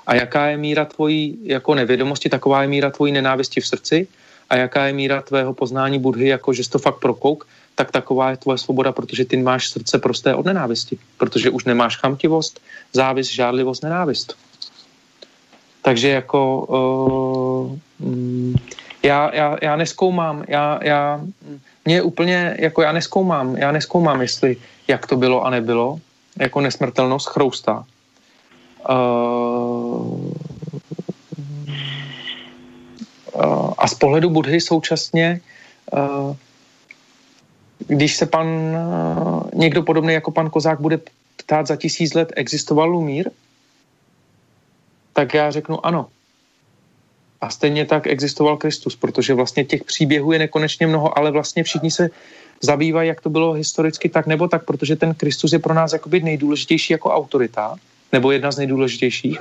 A 0.07 0.15
jaká 0.15 0.47
je 0.47 0.57
míra 0.57 0.85
tvojí 0.85 1.39
jako 1.43 1.75
nevědomosti, 1.75 2.29
taková 2.29 2.63
je 2.63 2.69
míra 2.69 2.91
tvojí 2.91 3.13
nenávisti 3.13 3.61
v 3.61 3.67
srdci 3.67 4.09
a 4.51 4.57
jaká 4.57 4.87
je 4.87 4.93
míra 4.93 5.23
tvého 5.23 5.55
poznání 5.55 5.99
Budhy, 5.99 6.29
jako 6.29 6.53
že 6.53 6.65
jsi 6.65 6.71
to 6.71 6.79
fakt 6.79 6.99
prokouk, 6.99 7.47
tak 7.75 7.91
taková 7.91 8.31
je 8.31 8.37
tvoje 8.37 8.59
svoboda, 8.59 8.93
protože 8.93 9.25
ty 9.25 9.37
máš 9.37 9.69
srdce 9.69 9.99
prosté 9.99 10.35
od 10.35 10.47
nenávisti, 10.47 10.99
protože 11.17 11.51
už 11.51 11.65
nemáš 11.65 11.97
chamtivost, 11.97 12.61
závis, 12.93 13.35
žádlivost, 13.35 13.83
nenávist. 13.83 14.37
Takže 15.83 16.09
jako 16.09 16.41
uh, 17.99 18.57
já, 19.03 19.35
já, 19.35 19.57
já 19.63 19.77
neskoumám, 19.77 20.45
já, 20.49 20.79
já, 20.83 21.21
mě 21.85 22.03
úplně, 22.03 22.57
jako 22.59 22.83
já 22.83 22.93
neskoumám, 22.93 23.57
já 23.57 23.73
neskoumám, 23.73 24.23
jestli 24.23 24.57
jak 24.89 25.07
to 25.07 25.17
bylo 25.17 25.45
a 25.45 25.51
nebylo, 25.51 26.01
jako 26.41 26.61
nesmrtelnost 26.61 27.29
chroustá. 27.29 27.85
Uh, 28.91 28.95
uh, 33.35 33.75
a 33.79 33.89
z 33.89 33.95
pohledu 33.95 34.31
Budhy 34.31 34.61
současně, 34.61 35.41
uh, 35.93 36.37
když 37.79 38.17
se 38.17 38.27
pan, 38.27 38.49
někdo 39.55 39.83
podobný 39.83 40.15
jako 40.15 40.31
pan 40.31 40.51
Kozák 40.51 40.81
bude 40.81 41.01
ptát 41.37 41.67
za 41.67 41.77
tisíc 41.77 42.15
let, 42.15 42.33
existoval 42.37 42.89
Lumír, 42.91 43.31
tak 45.13 45.35
já 45.35 45.51
řeknu 45.51 45.87
ano. 45.87 46.07
A 47.41 47.51
stejně 47.51 47.87
tak 47.87 48.07
existoval 48.07 48.57
Kristus, 48.57 48.97
protože 48.97 49.35
vlastně 49.35 49.65
těch 49.65 49.85
příběhů 49.85 50.33
je 50.33 50.39
nekonečně 50.39 50.87
mnoho, 50.87 51.19
ale 51.19 51.31
vlastně 51.31 51.65
všichni 51.65 51.91
se 51.91 52.11
zabývají, 52.63 53.09
jak 53.09 53.21
to 53.21 53.31
bylo 53.31 53.53
historicky 53.53 54.09
tak 54.09 54.27
nebo 54.27 54.49
tak, 54.49 54.65
protože 54.65 54.97
ten 54.97 55.15
Kristus 55.15 55.53
je 55.53 55.59
pro 55.59 55.75
nás 55.75 55.93
jakoby 55.93 56.21
nejdůležitější 56.21 56.93
jako 56.93 57.11
autorita, 57.11 57.77
nebo 58.13 58.33
jedna 58.33 58.53
z 58.53 58.57
nejdůležitějších. 58.59 59.41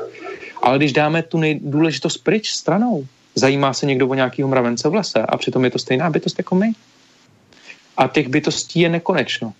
Ale 0.61 0.77
když 0.77 0.94
dáme 0.94 1.23
tu 1.23 1.38
nejdůležitost 1.38 2.18
pryč 2.18 2.49
stranou, 2.49 3.06
zajímá 3.35 3.73
se 3.73 3.85
někdo 3.85 4.07
o 4.07 4.14
nějakého 4.14 4.49
mravence 4.49 4.89
v 4.89 4.94
lese 4.94 5.19
a 5.19 5.38
přitom 5.38 5.64
je 5.64 5.72
to 5.72 5.80
stejná 5.80 6.10
bytost 6.10 6.38
jako 6.38 6.56
my. 6.56 6.72
A 7.98 8.07
těch 8.07 8.27
bytostí 8.27 8.80
je 8.80 8.89
nekonečno. 8.89 9.53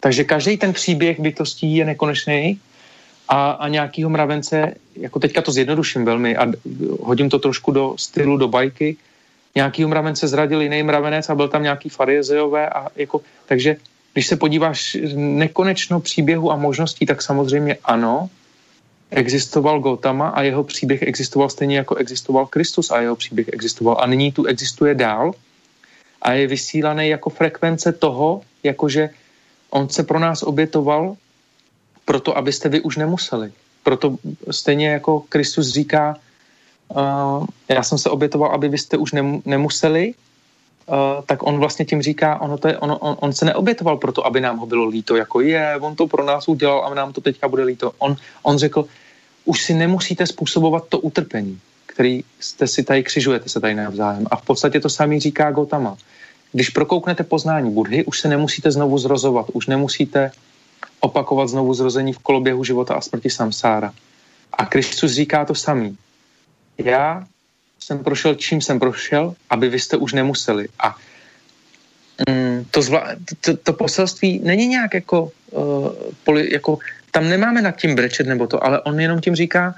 Takže 0.00 0.24
každý 0.24 0.56
ten 0.56 0.72
příběh 0.72 1.20
bytostí 1.20 1.76
je 1.76 1.84
nekonečný 1.84 2.60
a, 3.28 3.50
a 3.50 3.68
nějakýho 3.68 4.10
mravence, 4.10 4.74
jako 4.96 5.18
teďka 5.18 5.42
to 5.42 5.52
zjednoduším 5.52 6.04
velmi 6.04 6.36
a 6.36 6.46
hodím 7.00 7.30
to 7.30 7.38
trošku 7.38 7.72
do 7.72 7.94
stylu, 7.98 8.36
do 8.36 8.48
bajky, 8.48 8.96
nějakýho 9.54 9.88
mravence 9.88 10.28
zradil 10.28 10.62
jiný 10.62 10.82
mravenec 10.82 11.28
a 11.28 11.34
byl 11.34 11.48
tam 11.48 11.62
nějaký 11.62 11.88
farizeové 11.88 12.68
a 12.68 12.88
jako, 12.96 13.20
takže 13.46 13.76
když 14.12 14.26
se 14.26 14.36
podíváš 14.36 14.96
nekonečno 15.14 16.00
příběhu 16.00 16.52
a 16.52 16.56
možností, 16.56 17.06
tak 17.06 17.22
samozřejmě 17.22 17.76
ano, 17.84 18.30
existoval 19.10 19.80
Gotama 19.80 20.28
a 20.28 20.42
jeho 20.42 20.64
příběh 20.64 21.02
existoval 21.02 21.48
stejně 21.48 21.76
jako 21.76 21.94
existoval 21.94 22.46
Kristus 22.46 22.90
a 22.90 23.00
jeho 23.00 23.16
příběh 23.16 23.48
existoval 23.52 23.96
a 24.00 24.06
nyní 24.06 24.32
tu 24.32 24.44
existuje 24.44 24.94
dál 24.94 25.32
a 26.22 26.32
je 26.32 26.46
vysílaný 26.46 27.08
jako 27.08 27.30
frekvence 27.30 27.92
toho, 27.92 28.42
jakože 28.62 29.10
on 29.70 29.88
se 29.88 30.02
pro 30.02 30.18
nás 30.18 30.42
obětoval 30.42 31.16
proto, 32.04 32.36
abyste 32.36 32.68
vy 32.68 32.80
už 32.80 32.96
nemuseli. 32.96 33.52
Proto 33.82 34.16
stejně 34.50 34.88
jako 34.88 35.20
Kristus 35.20 35.68
říká, 35.68 36.16
uh, 36.96 37.46
já 37.68 37.82
jsem 37.82 37.98
se 37.98 38.10
obětoval, 38.10 38.50
aby 38.50 38.68
vy 38.68 38.78
jste 38.78 38.96
už 38.96 39.12
nemuseli, 39.44 40.14
Uh, 40.86 41.22
tak 41.26 41.46
on 41.46 41.58
vlastně 41.58 41.84
tím 41.84 42.02
říká, 42.02 42.40
ono 42.40 42.58
to 42.58 42.68
je, 42.68 42.78
ono, 42.78 42.98
on, 42.98 43.16
on 43.20 43.32
se 43.32 43.44
neobětoval 43.44 43.96
proto, 43.96 44.26
aby 44.26 44.40
nám 44.40 44.58
ho 44.58 44.66
bylo 44.66 44.84
líto, 44.84 45.16
jako 45.16 45.40
je, 45.40 45.78
on 45.80 45.96
to 45.96 46.06
pro 46.06 46.24
nás 46.24 46.48
udělal 46.48 46.84
a 46.84 46.94
nám 46.94 47.12
to 47.12 47.20
teďka 47.20 47.48
bude 47.48 47.62
líto. 47.62 47.92
On, 47.98 48.16
on 48.42 48.58
řekl, 48.58 48.84
už 49.44 49.62
si 49.62 49.74
nemusíte 49.74 50.26
způsobovat 50.26 50.88
to 50.88 50.98
utrpení, 50.98 51.60
který 51.86 52.24
jste 52.40 52.66
si 52.66 52.82
tady 52.82 53.02
křižujete 53.02 53.48
se 53.48 53.60
tady 53.60 53.74
navzájem. 53.74 54.26
A 54.30 54.36
v 54.36 54.42
podstatě 54.42 54.80
to 54.80 54.88
samý 54.88 55.20
říká 55.20 55.50
Gotama. 55.50 55.96
Když 56.52 56.70
prokouknete 56.70 57.24
poznání 57.24 57.70
Budhy, 57.70 58.04
už 58.04 58.20
se 58.20 58.28
nemusíte 58.28 58.70
znovu 58.70 58.98
zrozovat, 58.98 59.46
už 59.52 59.66
nemusíte 59.66 60.30
opakovat 61.00 61.48
znovu 61.48 61.74
zrození 61.74 62.12
v 62.12 62.18
koloběhu 62.18 62.64
života 62.64 62.94
a 62.94 63.00
smrti 63.00 63.30
samsára. 63.30 63.92
A 64.52 64.66
Kristus 64.66 65.12
říká 65.12 65.44
to 65.44 65.54
samý. 65.54 65.96
Já 66.84 67.26
jsem 67.80 68.04
prošel, 68.04 68.34
čím 68.34 68.60
jsem 68.60 68.80
prošel, 68.80 69.34
aby 69.50 69.68
vy 69.68 69.80
jste 69.80 69.96
už 69.96 70.12
nemuseli. 70.12 70.68
A 70.78 70.96
mm, 72.28 72.64
to, 72.70 72.82
zvla, 72.82 73.08
to, 73.40 73.56
to 73.56 73.72
poselství 73.72 74.40
není 74.44 74.66
nějak 74.66 74.94
jako, 74.94 75.30
uh, 75.50 75.88
poli, 76.24 76.52
jako, 76.52 76.78
tam 77.10 77.28
nemáme 77.28 77.62
nad 77.62 77.76
tím 77.76 77.94
brečet 77.94 78.26
nebo 78.26 78.46
to, 78.46 78.64
ale 78.64 78.80
on 78.80 79.00
jenom 79.00 79.20
tím 79.20 79.34
říká, 79.34 79.74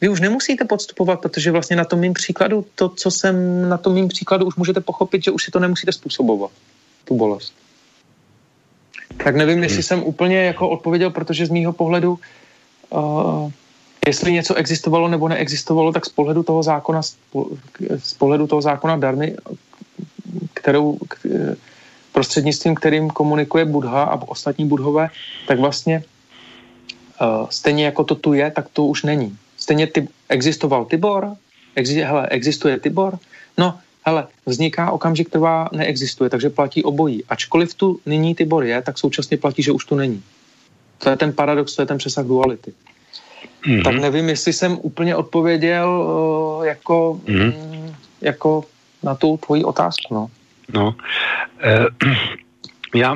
vy 0.00 0.08
už 0.08 0.20
nemusíte 0.20 0.64
podstupovat, 0.64 1.20
protože 1.20 1.50
vlastně 1.50 1.76
na 1.76 1.84
tom 1.84 2.00
mým 2.00 2.12
příkladu, 2.12 2.66
to, 2.74 2.88
co 2.88 3.10
jsem 3.10 3.68
na 3.68 3.78
tom 3.78 3.94
mým 3.94 4.08
příkladu, 4.08 4.46
už 4.46 4.56
můžete 4.56 4.80
pochopit, 4.80 5.24
že 5.24 5.30
už 5.30 5.42
si 5.44 5.50
to 5.50 5.58
nemusíte 5.58 5.92
způsobovat, 5.92 6.50
tu 7.04 7.16
bolest. 7.16 7.54
Tak 9.16 9.36
nevím, 9.36 9.62
jestli 9.62 9.76
hmm. 9.76 9.82
jsem 9.82 10.02
úplně 10.02 10.44
jako 10.44 10.68
odpověděl, 10.68 11.10
protože 11.10 11.46
z 11.46 11.50
mýho 11.50 11.72
pohledu 11.72 12.18
uh, 12.90 13.50
jestli 14.06 14.32
něco 14.32 14.54
existovalo 14.54 15.08
nebo 15.08 15.28
neexistovalo, 15.28 15.92
tak 15.92 16.06
z 16.06 16.08
pohledu 16.08 16.42
toho 16.42 16.62
zákona, 16.62 17.02
z 17.98 18.14
pohledu 18.14 18.46
toho 18.46 18.62
zákona 18.62 18.96
darmy, 18.96 19.36
kterou, 20.54 20.98
prostřednictvím, 22.12 22.74
kterým 22.74 23.10
komunikuje 23.10 23.64
Budha 23.64 24.02
a 24.02 24.22
ostatní 24.28 24.68
budhové, 24.68 25.10
tak 25.48 25.58
vlastně 25.58 26.04
uh, 27.20 27.48
stejně 27.50 27.84
jako 27.84 28.04
to 28.04 28.14
tu 28.14 28.32
je, 28.32 28.50
tak 28.50 28.68
to 28.72 28.84
už 28.84 29.02
není. 29.02 29.36
Stejně 29.56 29.86
ty, 29.86 30.08
existoval 30.28 30.84
Tibor, 30.84 31.36
exi, 31.74 32.00
hele, 32.00 32.28
existuje 32.28 32.80
Tibor, 32.80 33.18
no 33.58 33.78
hele, 34.06 34.26
vzniká 34.46 34.90
okamžik, 34.90 35.30
trvá, 35.30 35.68
neexistuje, 35.72 36.30
takže 36.30 36.50
platí 36.50 36.84
obojí. 36.84 37.24
Ačkoliv 37.24 37.74
tu 37.74 38.00
nyní 38.06 38.34
Tibor 38.34 38.64
je, 38.64 38.82
tak 38.82 38.98
současně 38.98 39.36
platí, 39.36 39.62
že 39.62 39.72
už 39.72 39.84
tu 39.84 39.94
není. 39.94 40.22
To 40.98 41.10
je 41.10 41.16
ten 41.16 41.32
paradox, 41.32 41.76
to 41.76 41.82
je 41.82 41.86
ten 41.86 41.98
přesah 41.98 42.26
duality. 42.26 42.72
Mm-hmm. 43.66 43.82
Tak 43.82 43.94
nevím, 43.94 44.28
jestli 44.28 44.52
jsem 44.52 44.78
úplně 44.82 45.16
odpověděl 45.16 45.88
uh, 45.90 46.66
jako, 46.66 47.20
mm-hmm. 47.26 47.94
jako 48.20 48.64
na 49.02 49.14
tu 49.14 49.36
tvoji 49.36 49.64
otázku. 49.64 50.14
No, 50.14 50.30
no 50.74 50.94
e, 51.60 51.86
já 52.94 53.14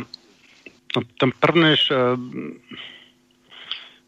no, 0.96 1.02
ten 1.18 1.30
první, 1.40 1.62
než 1.62 1.90
e, 1.90 1.94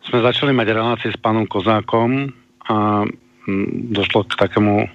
jsme 0.03 0.21
začali 0.23 0.53
mať 0.53 0.69
relácie 0.69 1.13
s 1.13 1.19
pánom 1.19 1.47
Kozákom 1.47 2.29
a 2.71 3.03
m, 3.49 3.67
došlo 3.91 4.25
k 4.25 4.35
takému 4.37 4.87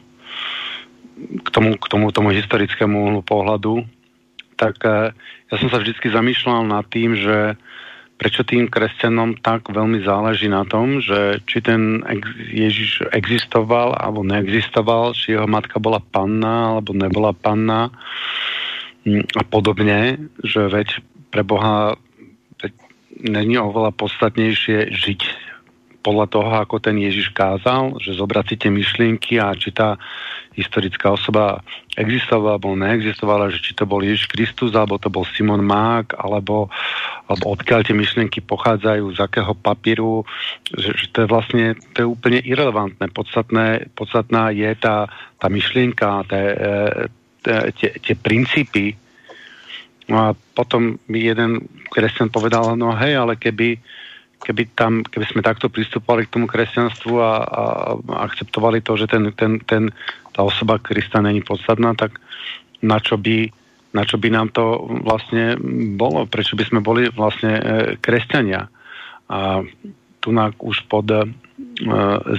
k 1.17 1.49
tomu, 1.49 1.77
k 1.77 1.85
tomu, 1.89 2.05
tomu 2.13 2.29
historickému 2.29 3.25
pohľadu, 3.25 3.83
tak 4.55 4.77
e, 4.85 5.11
ja 5.51 5.55
som 5.57 5.69
sa 5.71 5.81
vždycky 5.81 6.13
zamýšľal 6.13 6.67
nad 6.67 6.85
tým, 6.93 7.17
že 7.17 7.57
prečo 8.17 8.41
tým 8.41 8.65
kresťanom 8.65 9.39
tak 9.45 9.69
veľmi 9.69 10.01
záleží 10.01 10.49
na 10.49 10.65
tom, 10.65 10.97
že 10.97 11.41
či 11.45 11.61
ten 11.61 12.01
Ježiš 12.49 13.05
existoval 13.13 13.93
alebo 13.93 14.25
neexistoval, 14.25 15.13
či 15.13 15.37
jeho 15.37 15.45
matka 15.45 15.77
bola 15.77 16.01
panna 16.01 16.75
alebo 16.75 16.97
nebola 16.97 17.31
panna 17.37 17.93
mm, 19.05 19.37
a 19.37 19.43
podobne, 19.45 20.17
že 20.41 20.65
veď 20.65 21.01
pre 21.29 21.45
Boha 21.45 21.93
není 23.21 23.57
oveľa 23.57 23.93
podstatnejšie 23.97 24.93
žiť 24.93 25.21
podľa 26.05 26.27
toho, 26.31 26.51
ako 26.63 26.79
ten 26.79 26.95
Ježiš 26.97 27.35
kázal, 27.35 27.99
že 27.99 28.15
tie 28.55 28.71
myšlienky 28.71 29.41
a 29.41 29.51
či 29.57 29.75
tá 29.75 29.99
historická 30.57 31.13
osoba 31.13 31.61
existovala 31.93 32.57
alebo 32.57 32.73
neexistovala, 32.73 33.53
že 33.53 33.61
či 33.61 33.77
to 33.77 33.85
bol 33.85 34.01
Ježiš 34.01 34.25
Kristus, 34.25 34.73
alebo 34.73 34.97
to 34.97 35.13
bol 35.13 35.21
Simon 35.29 35.61
Mák, 35.61 36.17
alebo, 36.17 36.73
alebo 37.29 37.45
odkiaľ 37.53 37.85
tie 37.85 37.93
myšlienky 37.93 38.41
pochádzajú, 38.41 39.05
z 39.13 39.19
akého 39.21 39.53
papíru, 39.53 40.25
že, 40.73 40.97
že 40.97 41.05
to 41.13 41.17
je 41.25 41.27
vlastne 41.29 41.65
to 41.93 41.97
je 42.01 42.07
úplne 42.07 42.41
irrelevantné. 42.41 43.13
Podstatné, 43.13 43.93
podstatná 43.93 44.49
je 44.49 44.69
tá, 44.77 45.05
tá 45.37 45.47
myšlienka, 45.49 46.25
tie, 47.77 47.89
tie 48.01 48.15
princípy. 48.17 48.97
No 50.07 50.31
a 50.31 50.37
potom 50.55 50.97
mi 51.11 51.21
jeden 51.21 51.67
kresťan 51.91 52.31
povedal, 52.31 52.79
no 52.79 52.95
hej, 52.95 53.19
ale 53.19 53.35
keby 53.35 53.77
keby, 54.41 54.69
tam, 54.77 55.01
keby 55.03 55.25
sme 55.27 55.41
takto 55.41 55.67
pristupovali 55.67 56.25
k 56.27 56.33
tomu 56.33 56.45
kresťanstvu 56.45 57.13
a, 57.17 57.23
a, 57.23 57.33
akceptovali 58.29 58.81
to, 58.85 58.97
že 58.97 59.09
ten, 59.09 59.33
ten, 59.33 59.59
ten, 59.65 59.89
tá 60.33 60.41
osoba 60.45 60.77
Krista 60.77 61.21
není 61.21 61.41
podstatná, 61.41 61.97
tak 61.97 62.21
na 62.81 63.01
čo 63.01 63.17
by, 63.17 63.49
na 63.97 64.03
čo 64.05 64.21
by 64.21 64.29
nám 64.29 64.53
to 64.53 64.85
vlastne 65.01 65.57
bolo? 65.97 66.29
Prečo 66.29 66.53
by 66.53 66.63
sme 66.69 66.79
boli 66.85 67.09
vlastne 67.09 67.57
kresťania? 67.97 68.69
A 69.27 69.65
tu 70.21 70.29
už 70.35 70.77
pod 70.91 71.07
e, 71.07 71.23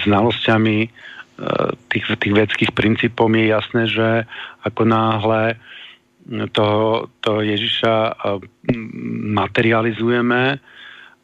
znalosťami 0.04 0.78
e, 0.84 0.88
tých, 1.88 2.04
tých 2.20 2.34
vedských 2.36 2.72
princípov 2.76 3.32
je 3.32 3.48
jasné, 3.48 3.82
že 3.88 4.08
ako 4.62 4.82
náhle 4.84 5.56
toho, 6.52 7.08
toho 7.24 7.40
Ježiša 7.40 7.94
e, 7.96 8.12
materializujeme, 9.32 10.60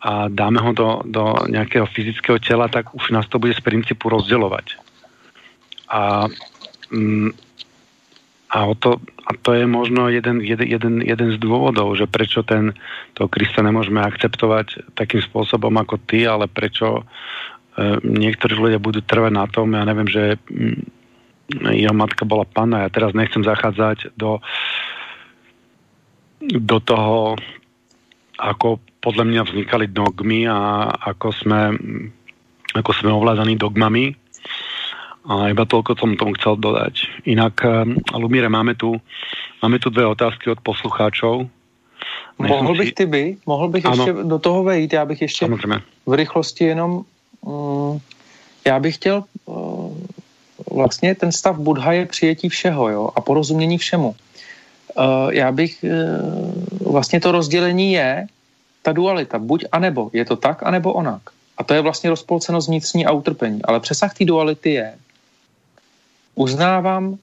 a 0.05 0.29
dáme 0.29 0.61
ho 0.61 0.73
do, 0.73 1.01
do 1.05 1.35
nějakého 1.49 1.87
fyzického 1.87 2.39
těla, 2.39 2.69
tak 2.69 2.95
už 2.95 3.11
nás 3.11 3.27
to 3.29 3.39
bude 3.39 3.55
z 3.55 3.61
principu 3.61 4.09
rozdělovat. 4.09 4.65
A 5.89 6.29
mm, 6.93 7.31
a, 8.55 8.65
o 8.71 8.75
to, 8.75 9.03
a 9.27 9.31
to 9.43 9.53
je 9.53 9.67
možno 9.67 10.09
jeden, 10.09 10.39
jeden, 10.39 11.03
jeden, 11.03 11.29
z 11.35 11.39
dôvodov, 11.43 11.99
že 11.99 12.07
prečo 12.07 12.47
ten, 12.47 12.71
toho 13.19 13.27
Krista 13.27 13.67
nemôžeme 13.67 13.99
akceptovať 13.99 14.95
takým 14.95 15.25
spôsobom 15.27 15.75
ako 15.75 15.99
ty, 16.07 16.23
ale 16.23 16.47
prečo 16.47 17.03
e, 17.03 17.99
niektorí 18.07 18.55
ľudia 18.55 18.79
budú 18.79 19.03
trvať 19.03 19.33
na 19.35 19.51
tom, 19.51 19.75
ja 19.75 19.83
neviem, 19.83 20.07
že 20.07 20.39
mm, 20.47 20.79
jeho 21.75 21.97
matka 21.97 22.23
bola 22.23 22.47
panna, 22.47 22.87
ja 22.87 22.95
teraz 22.95 23.11
nechcem 23.11 23.43
zachádzať 23.43 24.15
do 24.15 24.39
do 26.45 26.77
toho, 26.77 27.41
ako 28.39 28.83
podľa 29.05 29.25
mňa 29.25 29.43
vznikali 29.47 29.87
dogmy 29.93 30.49
a 30.49 30.89
ako 30.91 31.29
sme, 31.33 31.61
ako 32.75 32.91
sme 32.97 33.11
ovládaní 33.13 33.55
dogmami. 33.61 34.17
A 35.25 35.49
iba 35.49 35.65
toľko 35.65 35.97
som 35.97 36.21
tomu 36.21 36.37
chcel 36.37 36.61
dodať. 36.61 37.25
Inak, 37.25 37.57
eh, 37.65 37.89
Lumíre, 38.13 38.53
máme 38.53 38.77
tu, 38.77 39.01
máme 39.65 39.81
tu 39.81 39.89
dvě 39.89 40.07
otázky 40.07 40.51
od 40.51 40.61
poslucháčov. 40.61 41.49
Mohl 42.39 42.75
bych 42.75 42.93
ty 42.93 43.07
by, 43.07 43.37
mohl 43.47 43.69
bych 43.69 43.87
ano. 43.87 43.95
ještě 43.95 44.13
do 44.13 44.39
toho 44.39 44.65
vejít, 44.65 44.93
já 44.93 45.05
bych 45.07 45.23
ještě 45.23 45.45
Samozřejmě. 45.47 45.81
v 46.07 46.13
rychlosti 46.13 46.65
jenom, 46.65 47.05
um, 47.41 48.01
já 48.67 48.81
bych 48.81 48.95
chtěl, 48.95 49.25
uh, 49.45 49.97
vlastně 50.73 51.15
ten 51.15 51.33
stav 51.33 51.59
Budha 51.59 51.93
je 51.93 52.07
přijetí 52.07 52.49
všeho, 52.49 52.89
jo, 52.89 53.11
a 53.17 53.21
porozumění 53.21 53.79
všemu. 53.79 54.09
Uh, 54.09 55.31
já 55.31 55.53
bych, 55.53 55.85
uh, 55.85 56.84
vlastně 56.95 57.21
to 57.21 57.33
rozdělení 57.33 57.93
je 57.93 58.27
ta 58.83 58.93
dualita, 58.93 59.39
buď 59.39 59.65
a 59.73 59.79
nebo, 59.79 60.11
je 60.13 60.25
to 60.25 60.37
tak 60.37 60.63
a 60.63 60.71
nebo 60.71 60.93
onak. 60.93 61.23
A 61.59 61.65
to 61.65 61.75
je 61.75 61.81
vlastně 61.81 62.11
rozpolcenost 62.11 62.69
vnitřní 62.69 63.07
a 63.07 63.13
utrpení. 63.13 63.63
Ale 63.65 63.81
přesah 63.81 64.15
té 64.15 64.25
duality 64.25 64.71
je, 64.79 64.95
uznávám 66.35 67.05
uh, 67.09 67.19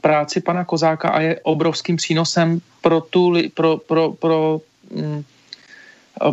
práci 0.00 0.40
pana 0.40 0.64
Kozáka 0.64 1.08
a 1.08 1.20
je 1.20 1.40
obrovským 1.44 1.96
přínosem 1.96 2.60
pro, 2.80 3.00
tu, 3.00 3.36
pro, 3.54 3.76
pro, 3.76 4.12
pro, 4.16 4.60
um, 4.90 5.24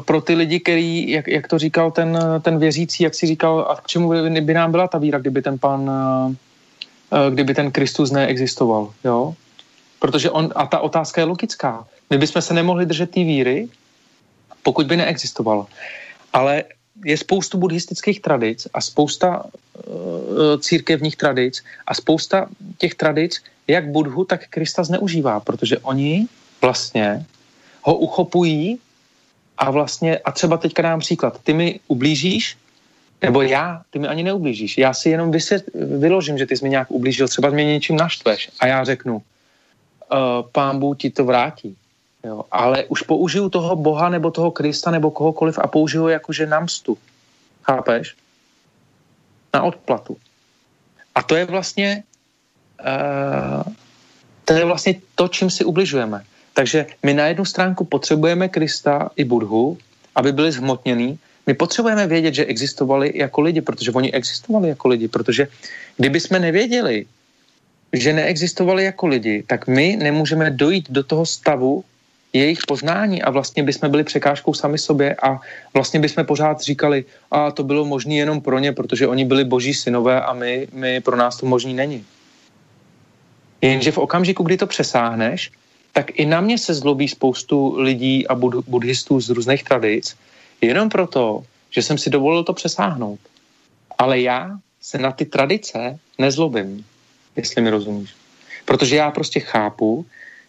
pro 0.06 0.22
ty 0.22 0.36
lidi, 0.36 0.60
který, 0.60 1.12
jak, 1.12 1.28
jak 1.28 1.48
to 1.48 1.60
říkal 1.60 1.92
ten, 1.92 2.16
ten 2.42 2.60
věřící, 2.60 3.04
jak 3.04 3.16
si 3.16 3.28
říkal, 3.28 3.68
a 3.70 3.76
k 3.76 3.88
čemu 3.88 4.10
by, 4.10 4.42
by 4.42 4.54
nám 4.54 4.72
byla 4.72 4.88
ta 4.88 4.98
víra, 4.98 5.20
kdyby 5.20 5.42
ten 5.42 5.60
pan, 5.60 5.92
kdyby 7.30 7.54
ten 7.54 7.72
Kristus 7.72 8.12
neexistoval, 8.12 8.94
jo? 9.04 9.36
Protože 10.00 10.32
on, 10.32 10.50
a 10.56 10.66
ta 10.66 10.80
otázka 10.80 11.22
je 11.22 11.26
logická. 11.26 11.86
My 12.10 12.18
bychom 12.18 12.42
se 12.42 12.54
nemohli 12.54 12.86
držet 12.86 13.12
té 13.12 13.20
víry, 13.20 13.70
pokud 14.64 14.88
by 14.88 14.98
neexistoval. 14.98 15.68
Ale 16.34 16.64
je 17.06 17.18
spoustu 17.18 17.58
buddhistických 17.58 18.22
tradic 18.22 18.68
a 18.74 18.82
spousta 18.82 19.46
uh, 19.46 20.60
církevních 20.60 21.16
tradic 21.16 21.64
a 21.88 21.94
spousta 21.94 22.50
těch 22.78 22.96
tradic, 22.96 23.42
jak 23.68 23.90
Budhu, 23.90 24.26
tak 24.26 24.48
Krista 24.48 24.84
zneužívá, 24.84 25.40
protože 25.40 25.78
oni 25.78 26.28
vlastně 26.62 27.26
ho 27.82 27.96
uchopují 27.96 28.80
a 29.58 29.72
vlastně, 29.72 30.18
a 30.18 30.32
třeba 30.32 30.58
teďka 30.58 30.82
dám 30.82 31.00
příklad, 31.00 31.40
ty 31.44 31.54
mi 31.54 31.80
ublížíš, 31.88 32.58
nebo 33.22 33.42
já, 33.42 33.82
ty 33.90 34.00
mi 34.00 34.08
ani 34.08 34.24
neublížíš. 34.24 34.78
Já 34.78 34.94
si 34.94 35.10
jenom 35.10 35.32
vysvět, 35.32 35.64
vyložím, 35.74 36.38
že 36.38 36.46
ty 36.46 36.58
jsi 36.58 36.64
mi 36.64 36.70
nějak 36.70 36.92
ublížil, 36.92 37.28
třeba 37.28 37.50
mě 37.50 37.66
něčím 37.66 37.96
naštveš 37.96 38.50
a 38.60 38.68
já 38.68 38.84
řeknu, 38.84 39.16
uh, 39.16 39.22
pán 40.52 40.80
Bůh 40.80 40.98
ti 40.98 41.10
to 41.10 41.26
vrátí. 41.26 41.76
Jo, 42.24 42.44
ale 42.52 42.86
už 42.86 43.02
použiju 43.02 43.50
toho 43.50 43.76
Boha 43.76 44.10
nebo 44.10 44.32
toho 44.32 44.52
Krista 44.52 44.92
nebo 44.92 45.12
kohokoliv 45.12 45.60
a 45.60 45.68
použiju 45.68 46.08
jakože 46.08 46.46
na 46.46 46.60
mstu. 46.60 46.98
Chápeš? 47.64 48.16
Na 49.54 49.64
odplatu. 49.64 50.18
A 51.16 51.24
to 51.24 51.36
je 51.36 51.46
vlastně 51.46 52.04
uh, 52.80 53.74
to 54.46 54.54
je 54.54 54.66
vlastně 54.66 54.96
to, 55.16 55.28
čím 55.28 55.50
si 55.50 55.66
ubližujeme. 55.66 56.24
Takže 56.54 56.86
my 57.04 57.14
na 57.14 57.26
jednu 57.26 57.46
stránku 57.46 57.86
potřebujeme 57.86 58.50
Krista 58.50 59.10
i 59.16 59.24
Budhu, 59.24 59.78
aby 60.16 60.32
byli 60.32 60.52
zhmotněný. 60.52 61.20
My 61.48 61.54
potřebujeme 61.54 62.08
vědět, 62.08 62.34
že 62.34 62.46
existovali 62.46 63.12
jako 63.16 63.42
lidi, 63.42 63.62
protože 63.62 63.92
oni 63.92 64.14
existovali 64.14 64.70
jako 64.70 64.88
lidi, 64.88 65.08
protože 65.08 65.48
kdyby 65.98 66.20
jsme 66.20 66.40
nevěděli, 66.40 67.06
že 67.94 68.14
neexistovali 68.14 68.84
jako 68.84 69.08
lidi, 69.08 69.44
tak 69.48 69.68
my 69.68 69.96
nemůžeme 69.96 70.52
dojít 70.52 70.92
do 70.92 71.04
toho 71.04 71.26
stavu 71.26 71.84
jejich 72.34 72.60
poznání 72.68 73.22
a 73.22 73.30
vlastně 73.30 73.64
bychom 73.64 73.92
byli 73.92 74.04
překážkou 74.04 74.54
sami 74.54 74.78
sobě 74.78 75.16
a 75.16 75.40
vlastně 75.74 76.00
bychom 76.00 76.26
pořád 76.26 76.62
říkali, 76.62 77.06
a 77.32 77.52
to 77.52 77.64
bylo 77.64 77.86
možné 77.86 78.16
jenom 78.16 78.42
pro 78.42 78.60
ně, 78.60 78.72
protože 78.72 79.08
oni 79.08 79.26
byli 79.26 79.44
boží 79.44 79.74
synové 79.74 80.22
a 80.22 80.34
my, 80.34 80.68
my 80.74 81.02
pro 81.02 81.18
nás 81.18 81.38
to 81.38 81.46
možný 81.46 81.74
není. 81.74 82.06
Jenže 83.62 83.92
v 83.92 83.98
okamžiku, 83.98 84.44
kdy 84.44 84.58
to 84.58 84.68
přesáhneš, 84.68 85.52
tak 85.92 86.20
i 86.20 86.26
na 86.26 86.42
mě 86.42 86.58
se 86.58 86.74
zlobí 86.74 87.08
spoustu 87.08 87.76
lidí 87.78 88.28
a 88.28 88.36
bud- 88.36 88.64
buddhistů 88.68 89.22
z 89.22 89.30
různých 89.30 89.64
tradic, 89.64 90.16
jenom 90.62 90.90
proto, 90.90 91.44
že 91.70 91.82
jsem 91.82 91.98
si 91.98 92.10
dovolil 92.10 92.44
to 92.44 92.54
přesáhnout. 92.54 93.20
Ale 93.98 94.20
já 94.20 94.58
se 94.82 94.98
na 94.98 95.12
ty 95.12 95.26
tradice 95.26 96.00
nezlobím 96.18 96.86
jestli 97.36 97.62
mi 97.62 97.70
rozumíš. 97.70 98.16
Protože 98.66 98.96
já 98.96 99.12
prostě 99.12 99.40
chápu, 99.40 100.06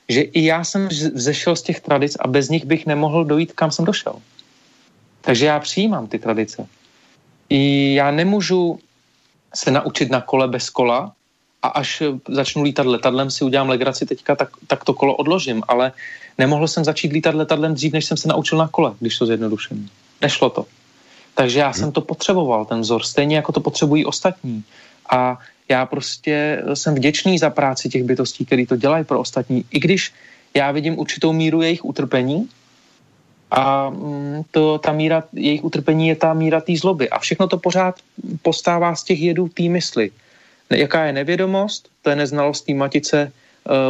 že 0.09 0.21
i 0.21 0.45
já 0.45 0.65
jsem 0.65 0.89
vzešel 0.89 1.57
z 1.57 1.63
těch 1.63 1.81
tradic 1.81 2.17
a 2.21 2.29
bez 2.29 2.49
nich 2.49 2.65
bych 2.65 2.87
nemohl 2.87 3.25
dojít, 3.25 3.53
kam 3.53 3.71
jsem 3.71 3.85
došel. 3.85 4.15
Takže 5.21 5.47
já 5.47 5.61
přijímám 5.61 6.07
ty 6.07 6.19
tradice. 6.19 6.67
I 7.49 7.95
já 7.95 8.11
nemůžu 8.11 8.79
se 9.55 9.71
naučit 9.71 10.11
na 10.11 10.21
kole 10.21 10.49
bez 10.49 10.71
kola 10.71 11.13
a 11.63 11.69
až 11.69 12.03
začnu 12.29 12.63
lítat 12.63 12.87
letadlem, 12.87 13.31
si 13.31 13.45
udělám 13.45 13.69
legraci 13.69 14.07
teďka, 14.07 14.37
tak, 14.37 14.49
tak 14.67 14.85
to 14.85 14.95
kolo 14.95 15.17
odložím, 15.17 15.63
ale 15.69 15.93
nemohl 16.39 16.69
jsem 16.69 16.85
začít 16.85 17.13
lítat 17.13 17.35
letadlem 17.35 17.75
dřív, 17.75 17.93
než 17.93 18.05
jsem 18.05 18.17
se 18.17 18.29
naučil 18.29 18.59
na 18.59 18.69
kole, 18.69 18.93
když 19.01 19.19
to 19.19 19.27
zjednoduším. 19.27 19.91
Nešlo 20.21 20.51
to. 20.51 20.67
Takže 21.35 21.59
já 21.59 21.73
jsem 21.73 21.93
to 21.93 22.01
potřeboval, 22.01 22.65
ten 22.65 22.81
vzor, 22.81 23.03
stejně 23.03 23.37
jako 23.37 23.53
to 23.53 23.61
potřebují 23.61 24.05
ostatní. 24.05 24.65
A 25.11 25.39
já 25.69 25.87
prostě 25.87 26.63
jsem 26.75 26.95
vděčný 26.95 27.39
za 27.39 27.51
práci 27.51 27.89
těch 27.89 28.05
bytostí, 28.05 28.45
které 28.45 28.67
to 28.67 28.77
dělají 28.77 29.05
pro 29.05 29.21
ostatní, 29.21 29.65
i 29.71 29.81
když 29.81 30.13
já 30.55 30.73
vidím 30.73 30.99
určitou 30.99 31.33
míru 31.33 31.63
jejich 31.63 31.85
utrpení 31.85 32.49
a 33.51 33.91
mm, 33.91 34.43
to, 34.51 34.79
ta 34.79 34.93
míra 34.93 35.25
jejich 35.33 35.65
utrpení 35.65 36.09
je 36.09 36.17
ta 36.17 36.35
míra 36.35 36.61
té 36.61 36.77
zloby 36.77 37.11
a 37.11 37.19
všechno 37.19 37.49
to 37.49 37.59
pořád 37.59 37.95
postává 38.43 38.95
z 38.95 39.05
těch 39.05 39.21
jedů 39.21 39.49
té 39.49 39.63
mysli. 39.63 40.11
Jaká 40.71 41.05
je 41.05 41.13
nevědomost, 41.13 41.89
to 42.03 42.11
je 42.11 42.17
neznalost 42.17 42.67
té 42.67 42.75
matice 42.75 43.33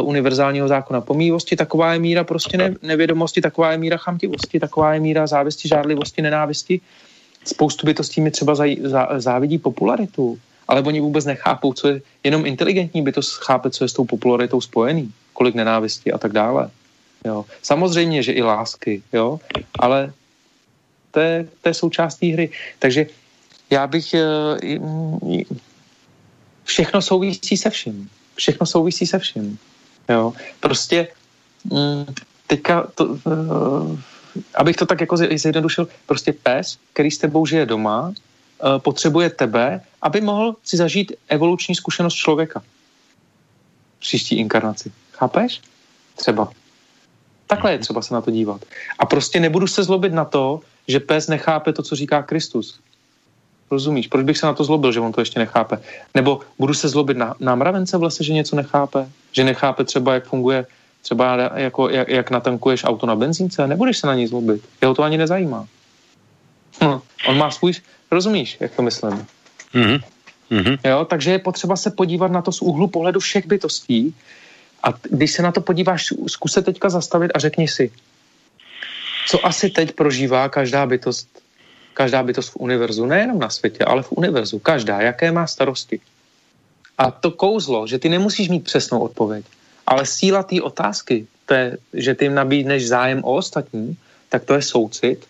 uh, 0.01 0.07
univerzálního 0.07 0.67
zákona 0.67 1.01
pomývosti, 1.01 1.55
taková 1.55 1.93
je 1.93 1.99
míra 1.99 2.23
prostě 2.23 2.57
ne, 2.57 2.73
nevědomosti, 2.81 3.41
taková 3.41 3.71
je 3.71 3.77
míra 3.77 3.97
chamtivosti, 3.97 4.59
taková 4.59 4.93
je 4.93 4.99
míra 4.99 5.27
závisti, 5.27 5.67
žádlivosti, 5.67 6.21
nenávisti. 6.21 6.81
Spoustu 7.45 7.85
bytostí 7.85 8.21
mi 8.21 8.31
třeba 8.31 8.55
zaj, 8.55 8.77
zá, 8.83 9.09
závidí 9.17 9.57
popularitu 9.57 10.39
ale 10.67 10.81
oni 10.81 11.01
vůbec 11.01 11.25
nechápou, 11.25 11.73
co 11.73 11.87
je, 11.87 12.01
jenom 12.23 12.45
inteligentní 12.45 13.01
by 13.01 13.11
to 13.11 13.21
chápe, 13.21 13.69
co 13.69 13.83
je 13.83 13.89
s 13.89 13.93
tou 13.93 14.05
popularitou 14.05 14.61
spojený, 14.61 15.11
kolik 15.33 15.55
nenávisti 15.55 16.11
a 16.11 16.17
tak 16.17 16.31
dále. 16.31 16.69
Jo. 17.25 17.45
Samozřejmě, 17.61 18.23
že 18.23 18.31
i 18.31 18.41
lásky, 18.41 19.03
jo, 19.13 19.39
ale 19.79 20.13
to 21.11 21.19
je, 21.19 21.47
to 21.61 21.69
je 21.69 21.73
součástí 21.73 22.31
hry. 22.31 22.49
Takže 22.79 23.05
já 23.69 23.87
bych 23.87 24.15
uh, 24.79 25.41
všechno 26.63 27.01
souvisí 27.01 27.57
se 27.57 27.69
vším. 27.69 28.09
Všechno 28.35 28.65
souvisí 28.65 29.07
se 29.07 29.19
vším. 29.19 29.57
Jo. 30.09 30.33
Prostě 30.59 31.07
um, 31.69 32.05
teďka 32.47 32.87
to, 32.95 33.05
uh, 33.05 33.99
abych 34.55 34.75
to 34.75 34.85
tak 34.85 35.01
jako 35.01 35.17
zjednodušil, 35.17 35.87
prostě 36.05 36.33
pes, 36.33 36.77
který 36.93 37.11
s 37.11 37.17
tebou 37.17 37.45
žije 37.45 37.65
doma, 37.65 38.13
potřebuje 38.77 39.29
tebe, 39.29 39.81
aby 40.01 40.21
mohl 40.21 40.55
si 40.63 40.77
zažít 40.77 41.11
evoluční 41.27 41.75
zkušenost 41.75 42.13
člověka. 42.13 42.63
Příští 43.99 44.35
inkarnaci. 44.35 44.91
Chápeš? 45.11 45.61
Třeba. 46.15 46.49
Takhle 47.47 47.71
je 47.71 47.79
třeba 47.79 48.01
se 48.01 48.13
na 48.13 48.21
to 48.21 48.31
dívat. 48.31 48.65
A 48.99 49.05
prostě 49.05 49.39
nebudu 49.39 49.67
se 49.67 49.83
zlobit 49.83 50.13
na 50.13 50.25
to, 50.25 50.59
že 50.87 50.99
pes 50.99 51.27
nechápe 51.27 51.73
to, 51.73 51.83
co 51.83 51.95
říká 51.95 52.23
Kristus. 52.23 52.79
Rozumíš? 53.71 54.07
Proč 54.07 54.25
bych 54.25 54.37
se 54.37 54.45
na 54.45 54.53
to 54.53 54.63
zlobil, 54.63 54.91
že 54.91 54.99
on 54.99 55.11
to 55.11 55.21
ještě 55.21 55.39
nechápe? 55.39 55.81
Nebo 56.13 56.39
budu 56.59 56.73
se 56.73 56.89
zlobit 56.89 57.17
na, 57.17 57.35
na 57.39 57.55
mravence 57.55 57.97
v 57.97 58.03
lese, 58.03 58.23
že 58.23 58.33
něco 58.33 58.55
nechápe? 58.55 59.09
Že 59.31 59.43
nechápe 59.43 59.83
třeba, 59.83 60.13
jak 60.13 60.25
funguje, 60.25 60.65
třeba 61.01 61.35
jako, 61.35 61.89
jak, 61.89 62.09
jak 62.09 62.31
natankuješ 62.31 62.83
auto 62.83 63.05
na 63.05 63.15
benzínce? 63.15 63.67
Nebudeš 63.67 63.97
se 63.97 64.07
na 64.07 64.15
ní 64.15 64.27
zlobit. 64.27 64.63
Jeho 64.81 64.93
to 64.93 65.03
ani 65.03 65.17
nezajímá. 65.17 65.67
Hm. 66.83 66.99
On 67.27 67.37
má 67.37 67.51
svůj, 67.51 67.73
rozumíš, 68.15 68.57
jak 68.59 68.71
to 68.71 68.81
myslím? 68.81 69.27
Mm-hmm. 69.73 69.99
Mm-hmm. 70.51 70.75
Jo, 70.89 71.05
takže 71.05 71.31
je 71.31 71.39
potřeba 71.39 71.75
se 71.75 71.91
podívat 71.91 72.31
na 72.31 72.41
to 72.41 72.51
z 72.51 72.61
úhlu 72.61 72.87
pohledu 72.87 73.19
všech 73.19 73.45
bytostí 73.47 74.15
a 74.83 74.93
když 75.01 75.31
se 75.31 75.41
na 75.41 75.51
to 75.51 75.61
podíváš, 75.61 76.13
zkus 76.27 76.53
se 76.53 76.61
teďka 76.61 76.89
zastavit 76.89 77.31
a 77.35 77.39
řekni 77.39 77.67
si, 77.67 77.91
co 79.27 79.45
asi 79.45 79.69
teď 79.69 79.91
prožívá 79.91 80.49
každá 80.49 80.85
bytost, 80.85 81.27
každá 81.93 82.23
bytost 82.23 82.49
v 82.49 82.55
univerzu, 82.59 83.05
nejenom 83.05 83.39
na 83.39 83.49
světě, 83.49 83.83
ale 83.85 84.03
v 84.03 84.11
univerzu, 84.11 84.59
každá, 84.59 85.01
jaké 85.01 85.31
má 85.31 85.47
starosti. 85.47 85.99
A 86.97 87.11
to 87.11 87.31
kouzlo, 87.31 87.87
že 87.87 87.99
ty 87.99 88.09
nemusíš 88.09 88.49
mít 88.49 88.63
přesnou 88.63 88.99
odpověď, 88.99 89.45
Ale 89.87 90.05
síla 90.05 90.43
té 90.43 90.61
otázky, 90.61 91.27
to 91.45 91.53
je, 91.53 91.77
že 91.93 92.15
ty 92.15 92.25
jim 92.25 92.33
nabídneš 92.33 92.87
zájem 92.87 93.21
o 93.23 93.37
ostatní, 93.37 93.97
tak 94.29 94.45
to 94.45 94.53
je 94.53 94.61
soucit. 94.61 95.25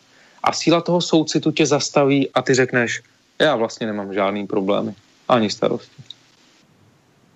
A 0.45 0.53
síla 0.53 0.81
toho 0.81 1.01
soucitu 1.01 1.51
tě 1.51 1.65
zastaví 1.65 2.29
a 2.29 2.41
ty 2.41 2.53
řekneš, 2.53 3.01
já 3.39 3.55
vlastně 3.55 3.87
nemám 3.87 4.13
žádný 4.13 4.47
problémy, 4.47 4.93
ani 5.27 5.49
starosti. 5.49 6.03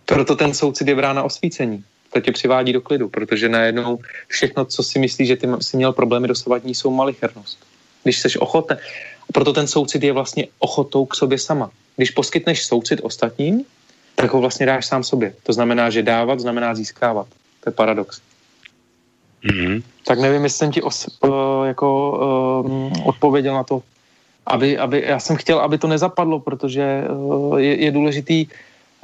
Proto 0.06 0.36
ten 0.36 0.54
soucit 0.54 0.88
je 0.88 0.96
brána 0.96 1.24
osvícení. 1.24 1.84
To 2.14 2.22
tě 2.22 2.32
přivádí 2.32 2.74
do 2.74 2.82
klidu, 2.82 3.10
protože 3.10 3.50
najednou 3.50 4.00
všechno, 4.28 4.66
co 4.66 4.84
si 4.84 5.00
myslíš, 5.00 5.28
že 5.28 5.36
ty 5.36 5.48
si 5.62 5.78
měl 5.78 5.94
problémy 5.94 6.28
dosavadní, 6.28 6.76
jsou 6.76 6.92
malichernost. 6.92 7.58
Když 8.04 8.20
jsi 8.20 8.40
ochoten. 8.40 8.78
Proto 9.34 9.54
ten 9.54 9.68
soucit 9.68 10.04
je 10.04 10.14
vlastně 10.14 10.48
ochotou 10.60 11.06
k 11.06 11.16
sobě 11.16 11.38
sama. 11.38 11.72
Když 11.96 12.12
poskytneš 12.12 12.66
soucit 12.66 13.00
ostatním, 13.04 13.66
tak 14.16 14.34
ho 14.34 14.42
vlastně 14.42 14.66
dáš 14.66 14.86
sám 14.86 15.04
sobě. 15.04 15.34
To 15.44 15.54
znamená, 15.54 15.90
že 15.90 16.04
dávat 16.04 16.40
znamená 16.40 16.76
získávat. 16.76 17.28
To 17.64 17.70
je 17.70 17.74
paradox. 17.74 18.22
Mm-hmm. 19.44 19.84
Tak 20.06 20.20
nevím, 20.20 20.44
jestli 20.44 20.58
jsem 20.58 20.72
ti 20.72 20.82
os, 20.82 21.08
jako 21.70 21.88
uh, 22.66 23.08
odpověděl 23.08 23.54
na 23.54 23.64
to, 23.64 23.84
aby, 24.46 24.78
aby, 24.78 25.04
já 25.06 25.20
jsem 25.20 25.36
chtěl, 25.36 25.60
aby 25.60 25.78
to 25.78 25.88
nezapadlo, 25.88 26.40
protože 26.40 27.06
uh, 27.10 27.58
je, 27.58 27.84
je 27.84 27.92
důležitý, 27.92 28.48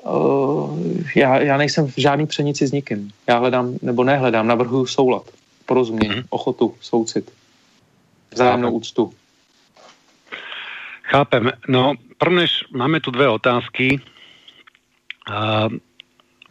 uh, 0.03 0.79
já, 1.15 1.39
já 1.39 1.57
nejsem 1.57 1.87
v 1.87 1.93
žádný 1.97 2.25
přenici 2.27 2.67
s 2.67 2.71
nikým. 2.71 3.11
Já 3.27 3.37
hledám, 3.37 3.77
nebo 3.81 4.03
nehledám, 4.03 4.47
navrhuju 4.47 4.85
soulad, 4.85 5.23
porozumění, 5.65 6.15
mm-hmm. 6.15 6.29
ochotu, 6.29 6.75
soucit, 6.81 7.31
vzájemnou 8.33 8.71
úctu. 8.71 9.13
Chápem. 11.03 11.51
No, 11.67 11.93
prvnež 12.17 12.63
máme 12.73 12.99
tu 12.99 13.11
dve 13.11 13.29
otázky. 13.29 14.01
Uh, 15.29 15.73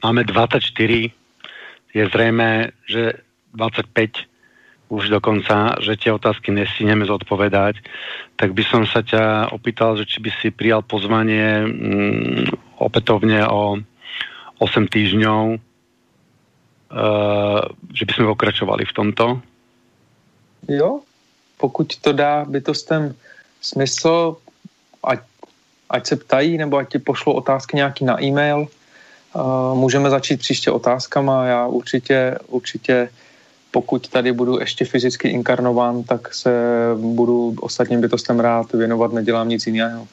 máme 0.02 0.24
24. 0.24 1.10
Je 1.94 2.08
zrejme, 2.08 2.70
že 2.88 3.12
25 3.54 4.10
už 4.94 5.10
dokonca, 5.10 5.74
že 5.82 5.98
tie 5.98 6.14
otázky 6.14 6.54
nesíneme 6.54 7.02
zodpovedať, 7.02 7.82
tak 8.38 8.54
by 8.54 8.62
som 8.62 8.86
sa 8.86 9.02
ťa 9.02 9.50
opýtal, 9.50 9.98
že 9.98 10.06
či 10.06 10.22
by 10.22 10.30
si 10.38 10.54
prijal 10.54 10.86
pozvanie 10.86 11.66
mm, 11.66 12.78
opätovne 12.78 13.42
o 13.50 13.82
8 14.62 14.86
týždňov, 14.86 15.58
uh, 15.58 17.62
že 17.90 18.06
by 18.06 18.12
sme 18.14 18.30
pokračovali 18.30 18.86
v 18.86 18.94
tomto? 18.94 19.42
Jo, 20.70 21.02
pokud 21.58 21.96
to 22.00 22.12
dá 22.12 22.44
bytostem 22.46 23.14
smysl, 23.60 24.36
ať, 25.04 25.20
ať 25.90 26.06
se 26.06 26.16
ptají, 26.16 26.58
nebo 26.58 26.76
ať 26.76 26.88
ti 26.88 26.98
pošlou 26.98 27.32
otázky 27.32 27.76
nějaký 27.76 28.04
na 28.04 28.22
e-mail, 28.22 28.66
uh, 28.66 29.74
můžeme 29.74 30.10
začít 30.10 30.40
příště 30.40 30.70
otázkama, 30.70 31.46
já 31.46 31.66
určitě, 31.66 32.38
určitě 32.46 33.08
pokud 33.74 34.08
tady 34.08 34.32
budu 34.32 34.60
ještě 34.60 34.84
fyzicky 34.84 35.28
inkarnován, 35.28 36.02
tak 36.02 36.34
se 36.34 36.50
budu 36.94 37.56
ostatním 37.60 38.00
bytostem 38.00 38.40
rád 38.40 38.72
věnovat, 38.72 39.12
nedělám 39.12 39.48
nic 39.48 39.66
jiného. 39.66 40.06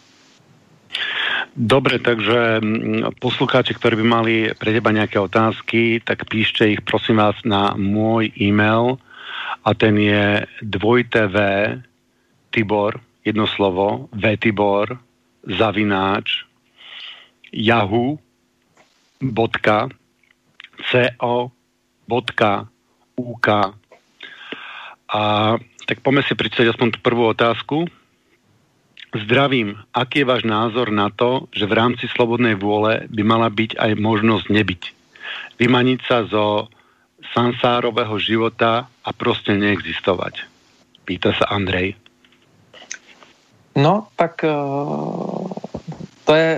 Dobre, 1.55 1.99
takže 1.99 2.63
mm, 2.63 3.03
poslucháči, 3.19 3.75
ktorí 3.75 3.99
by 4.01 4.05
mali 4.07 4.35
pre 4.55 4.71
teba 4.71 4.95
nejaké 4.95 5.19
otázky, 5.19 5.99
tak 5.99 6.25
píšte 6.31 6.63
ich 6.63 6.81
prosím 6.81 7.19
vás 7.19 7.35
na 7.43 7.75
môj 7.75 8.31
e-mail 8.39 8.97
a 9.67 9.75
ten 9.75 9.99
je 9.99 10.47
dvojtv 10.63 11.35
Tibor, 12.55 13.03
jedno 13.27 13.47
slovo, 13.51 14.07
vtibor, 14.15 14.95
zavináč, 15.43 16.47
yahoo.co.uk 17.51 18.21
UK. 23.21 23.77
A 25.11 25.21
tak 25.85 25.99
poďme 25.99 26.23
si 26.23 26.33
prečítať 26.33 26.71
aspoň 26.71 26.87
tú 26.95 26.99
prvú 27.03 27.27
otázku. 27.27 27.85
Zdravím, 29.11 29.75
aký 29.91 30.23
je 30.23 30.29
váš 30.29 30.43
názor 30.47 30.87
na 30.87 31.11
to, 31.11 31.51
že 31.51 31.67
v 31.67 31.75
rámci 31.75 32.07
slobodnej 32.07 32.55
vôle 32.55 33.11
by 33.11 33.23
mala 33.27 33.51
byť 33.51 33.75
aj 33.75 33.91
možnosť 33.99 34.45
nebyť? 34.47 34.83
Vymaniť 35.59 35.99
sa 36.07 36.23
zo 36.23 36.71
sansárového 37.35 38.15
života 38.19 38.87
a 39.03 39.09
prostě 39.13 39.51
neexistovať? 39.59 40.47
Pýta 41.05 41.35
sa 41.35 41.51
Andrej. 41.51 41.99
No, 43.75 44.07
tak 44.15 44.43
uh, 44.43 45.47
to 46.23 46.31
je 46.35 46.49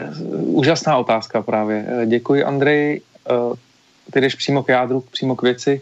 úžasná 0.54 0.98
otázka 0.98 1.42
právě. 1.42 2.06
Děkuji, 2.06 2.44
Andrej. 2.44 3.02
Uh, 3.30 3.54
ty 4.14 4.22
jdeš 4.22 4.36
přímo 4.36 4.64
k 4.64 4.70
jádru, 4.70 5.02
přímo 5.02 5.36
k 5.36 5.42
věci. 5.42 5.82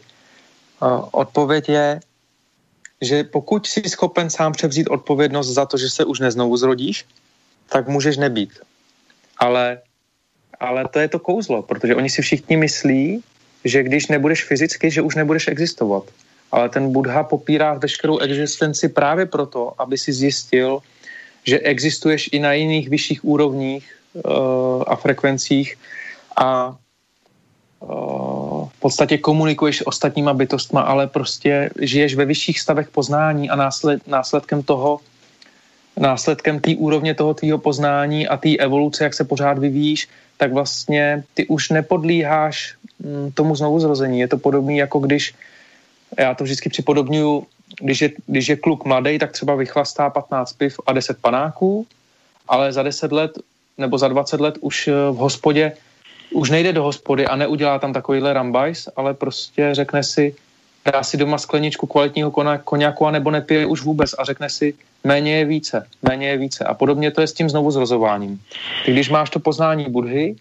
Odpověď 1.11 1.69
je, 1.69 1.99
že 3.01 3.23
pokud 3.23 3.67
jsi 3.67 3.89
schopen 3.89 4.29
sám 4.29 4.53
převzít 4.53 4.87
odpovědnost 4.89 5.47
za 5.47 5.65
to, 5.65 5.77
že 5.77 5.89
se 5.89 6.05
už 6.05 6.19
neznovu 6.19 6.57
zrodíš, 6.57 7.05
tak 7.69 7.87
můžeš 7.87 8.17
nebýt. 8.17 8.59
Ale, 9.37 9.81
ale 10.59 10.87
to 10.87 10.99
je 10.99 11.07
to 11.07 11.19
kouzlo, 11.19 11.61
protože 11.61 11.95
oni 11.95 12.09
si 12.09 12.21
všichni 12.21 12.57
myslí, 12.57 13.23
že 13.65 13.83
když 13.83 14.07
nebudeš 14.07 14.43
fyzicky, 14.43 14.91
že 14.91 15.01
už 15.01 15.15
nebudeš 15.15 15.47
existovat. 15.47 16.03
Ale 16.51 16.69
ten 16.69 16.91
Buddha 16.91 17.23
popírá 17.23 17.73
veškerou 17.73 18.19
existenci 18.19 18.89
právě 18.89 19.25
proto, 19.25 19.73
aby 19.77 19.97
si 19.97 20.13
zjistil, 20.13 20.79
že 21.43 21.59
existuješ 21.59 22.29
i 22.31 22.39
na 22.39 22.53
jiných 22.53 22.89
vyšších 22.89 23.25
úrovních 23.25 23.85
uh, 24.13 24.83
a 24.87 24.95
frekvencích 24.95 25.77
a 26.37 26.75
v 27.81 28.79
podstatě 28.79 29.17
komunikuješ 29.17 29.77
s 29.77 29.87
ostatníma 29.87 30.33
bytostma, 30.33 30.81
ale 30.81 31.07
prostě 31.07 31.69
žiješ 31.81 32.15
ve 32.15 32.25
vyšších 32.25 32.59
stavech 32.59 32.89
poznání 32.89 33.49
a 33.49 33.55
násled, 33.55 34.07
následkem 34.07 34.63
toho, 34.63 34.99
následkem 35.97 36.59
té 36.59 36.75
úrovně 36.75 37.15
toho 37.15 37.33
tvýho 37.33 37.57
poznání 37.57 38.27
a 38.27 38.37
té 38.37 38.57
evoluce, 38.57 39.03
jak 39.03 39.13
se 39.13 39.23
pořád 39.23 39.59
vyvíjíš, 39.59 40.07
tak 40.37 40.53
vlastně 40.53 41.23
ty 41.33 41.47
už 41.47 41.69
nepodlíháš 41.69 42.75
mm, 42.99 43.31
tomu 43.31 43.55
znovuzrození. 43.55 44.19
Je 44.19 44.27
to 44.27 44.37
podobné, 44.37 44.75
jako 44.75 44.99
když, 44.99 45.33
já 46.19 46.35
to 46.35 46.43
vždycky 46.43 46.69
připodobňuju, 46.69 47.45
když 47.81 48.01
je, 48.01 48.09
když 48.27 48.47
je 48.47 48.55
kluk 48.55 48.85
mladý, 48.85 49.19
tak 49.19 49.31
třeba 49.31 49.55
vychlastá 49.55 50.09
15 50.09 50.53
piv 50.53 50.79
a 50.85 50.93
10 50.93 51.17
panáků, 51.21 51.87
ale 52.47 52.73
za 52.73 52.83
10 52.83 53.11
let 53.11 53.31
nebo 53.77 53.97
za 53.97 54.07
20 54.07 54.41
let 54.41 54.57
už 54.61 54.89
v 55.11 55.15
hospodě 55.15 55.71
už 56.31 56.49
nejde 56.49 56.73
do 56.73 56.83
hospody 56.83 57.27
a 57.27 57.35
neudělá 57.35 57.79
tam 57.79 57.93
takovýhle 57.93 58.33
rambajs, 58.33 58.89
ale 58.95 59.13
prostě 59.13 59.69
řekne 59.71 60.03
si, 60.03 60.35
dá 60.91 61.03
si 61.03 61.17
doma 61.17 61.37
skleničku 61.37 61.87
kvalitního 61.87 62.31
koněku 62.63 63.05
a 63.05 63.11
nebo 63.11 63.31
nepije 63.31 63.65
už 63.65 63.81
vůbec 63.81 64.15
a 64.17 64.23
řekne 64.23 64.49
si, 64.49 64.73
méně 65.03 65.37
je 65.37 65.45
více, 65.45 65.87
méně 66.01 66.27
je 66.27 66.37
více. 66.37 66.63
A 66.63 66.73
podobně 66.73 67.11
to 67.11 67.21
je 67.21 67.27
s 67.27 67.33
tím 67.33 67.49
znovu 67.49 67.71
zrozováním. 67.71 68.41
Ty 68.85 68.91
když 68.91 69.09
máš 69.09 69.29
to 69.29 69.39
poznání 69.39 69.85
Budhy, 69.89 70.35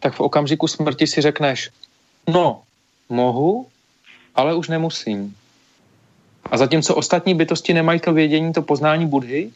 tak 0.00 0.14
v 0.14 0.20
okamžiku 0.20 0.68
smrti 0.68 1.06
si 1.06 1.20
řekneš, 1.20 1.70
no, 2.28 2.62
mohu, 3.08 3.66
ale 4.34 4.54
už 4.54 4.68
nemusím. 4.68 5.36
A 6.50 6.56
zatímco 6.56 6.94
ostatní 6.94 7.34
bytosti 7.34 7.74
nemají 7.74 8.00
to 8.00 8.12
vědění, 8.12 8.52
to 8.52 8.62
poznání 8.62 9.06
Budhy, 9.06 9.50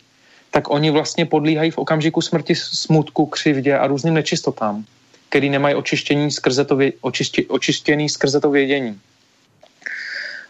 tak 0.51 0.71
oni 0.71 0.91
vlastně 0.91 1.27
podlíhají 1.27 1.71
v 1.71 1.79
okamžiku 1.79 2.21
smrti 2.21 2.55
smutku, 2.55 3.27
křivdě 3.27 3.79
a 3.79 3.87
různým 3.87 4.15
nečistotám 4.15 4.85
který 5.35 5.51
nemají 5.51 5.75
očištění 5.75 6.31
skrze 6.31 6.65
to, 6.65 6.77
vě, 6.77 6.93
očištěný, 7.01 7.47
očištěný 7.47 8.09
skrze 8.09 8.41
to 8.41 8.51
vědění. 8.51 9.01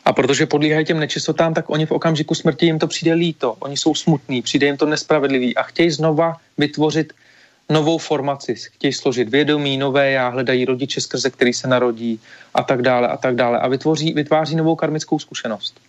A 0.04 0.12
protože 0.12 0.46
podlíhají 0.46 0.84
těm 0.84 1.00
nečistotám, 1.00 1.54
tak 1.54 1.70
oni 1.70 1.86
v 1.86 1.96
okamžiku 1.96 2.34
smrti 2.34 2.66
jim 2.66 2.78
to 2.78 2.86
přijde 2.86 3.14
líto, 3.14 3.56
oni 3.64 3.76
jsou 3.76 3.94
smutní, 3.94 4.42
přijde 4.42 4.66
jim 4.66 4.76
to 4.76 4.86
nespravedlivý 4.86 5.56
a 5.56 5.62
chtějí 5.62 5.90
znova 5.90 6.36
vytvořit 6.58 7.12
novou 7.68 7.98
formaci, 7.98 8.54
chtějí 8.76 8.92
složit 8.92 9.28
vědomí, 9.28 9.80
nové 9.80 10.10
já, 10.10 10.28
hledají 10.28 10.64
rodiče, 10.64 11.00
skrze 11.00 11.30
který 11.30 11.52
se 11.52 11.68
narodí 11.68 12.20
a 12.54 12.62
tak 12.62 12.82
dále 12.82 13.08
a 13.08 13.16
tak 13.16 13.34
dále 13.40 13.58
a 13.58 13.68
vytvoří, 13.68 14.12
vytváří 14.12 14.56
novou 14.56 14.76
karmickou 14.76 15.18
zkušenost. 15.18 15.80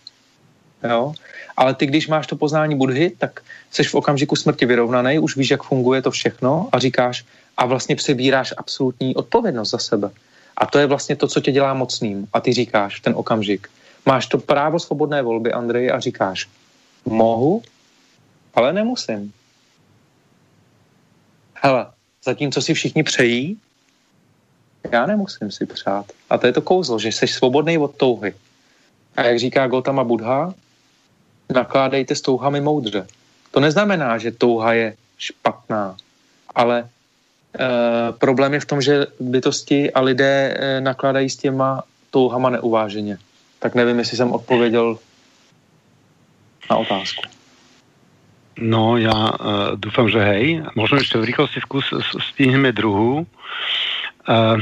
Jo? 0.88 1.12
Ale 1.56 1.74
ty, 1.74 1.86
když 1.86 2.08
máš 2.08 2.26
to 2.26 2.36
poznání 2.36 2.76
Budhy, 2.76 3.12
tak 3.18 3.40
jsi 3.70 3.84
v 3.84 3.94
okamžiku 3.94 4.36
smrti 4.36 4.66
vyrovnaný, 4.66 5.18
už 5.18 5.36
víš, 5.36 5.50
jak 5.50 5.62
funguje 5.62 6.02
to 6.02 6.10
všechno 6.10 6.68
a 6.72 6.78
říkáš, 6.78 7.24
a 7.56 7.66
vlastně 7.66 7.96
přebíráš 7.96 8.54
absolutní 8.56 9.16
odpovědnost 9.16 9.70
za 9.70 9.78
sebe. 9.78 10.10
A 10.56 10.66
to 10.66 10.78
je 10.78 10.86
vlastně 10.86 11.16
to, 11.16 11.28
co 11.28 11.40
tě 11.40 11.52
dělá 11.52 11.74
mocným. 11.74 12.28
A 12.32 12.40
ty 12.40 12.52
říkáš 12.52 13.00
v 13.00 13.02
ten 13.02 13.12
okamžik, 13.16 13.68
máš 14.06 14.26
to 14.26 14.38
právo 14.38 14.78
svobodné 14.78 15.22
volby, 15.22 15.52
Andrej, 15.52 15.90
a 15.90 16.00
říkáš, 16.00 16.48
mohu, 17.04 17.62
ale 18.54 18.72
nemusím. 18.72 19.32
Hele, 21.54 21.86
zatímco 22.24 22.62
si 22.62 22.74
všichni 22.74 23.02
přejí, 23.02 23.58
já 24.92 25.06
nemusím 25.06 25.50
si 25.50 25.66
přát. 25.66 26.12
A 26.30 26.38
to 26.38 26.46
je 26.46 26.52
to 26.52 26.62
kouzlo, 26.62 26.98
že 26.98 27.08
jsi 27.08 27.26
svobodný 27.28 27.78
od 27.78 27.96
touhy. 27.96 28.34
A 29.16 29.22
jak 29.22 29.38
říká 29.38 29.66
Gotama 29.66 30.04
Buddha, 30.04 30.54
nakládejte 31.54 32.14
s 32.14 32.20
touhami 32.20 32.60
moudře. 32.60 33.06
To 33.50 33.60
neznamená, 33.60 34.18
že 34.18 34.30
touha 34.30 34.72
je 34.72 34.96
špatná, 35.18 35.96
ale 36.54 36.88
problém 38.18 38.54
je 38.54 38.60
v 38.60 38.66
tom, 38.66 38.80
že 38.80 39.06
bytosti 39.20 39.92
a 39.92 40.00
lidé 40.00 40.54
uh, 40.54 40.84
nakládají 40.84 41.30
s 41.30 41.36
těma 41.36 41.82
touhama 42.10 42.50
neuváženě. 42.50 43.18
Tak 43.58 43.74
nevím, 43.74 43.98
jestli 43.98 44.16
jsem 44.16 44.32
odpověděl 44.32 44.98
na 46.70 46.76
otázku. 46.76 47.22
No, 48.56 48.96
ja 48.96 49.12
uh, 49.12 49.76
dúfam, 49.76 50.08
že 50.08 50.16
hej. 50.16 50.64
Možno 50.72 50.96
ešte 50.96 51.20
v 51.20 51.28
rýchlosti 51.28 51.60
skús, 51.60 51.92
stihneme 52.32 52.72
druhú. 52.72 53.28
Uh, 54.24 54.56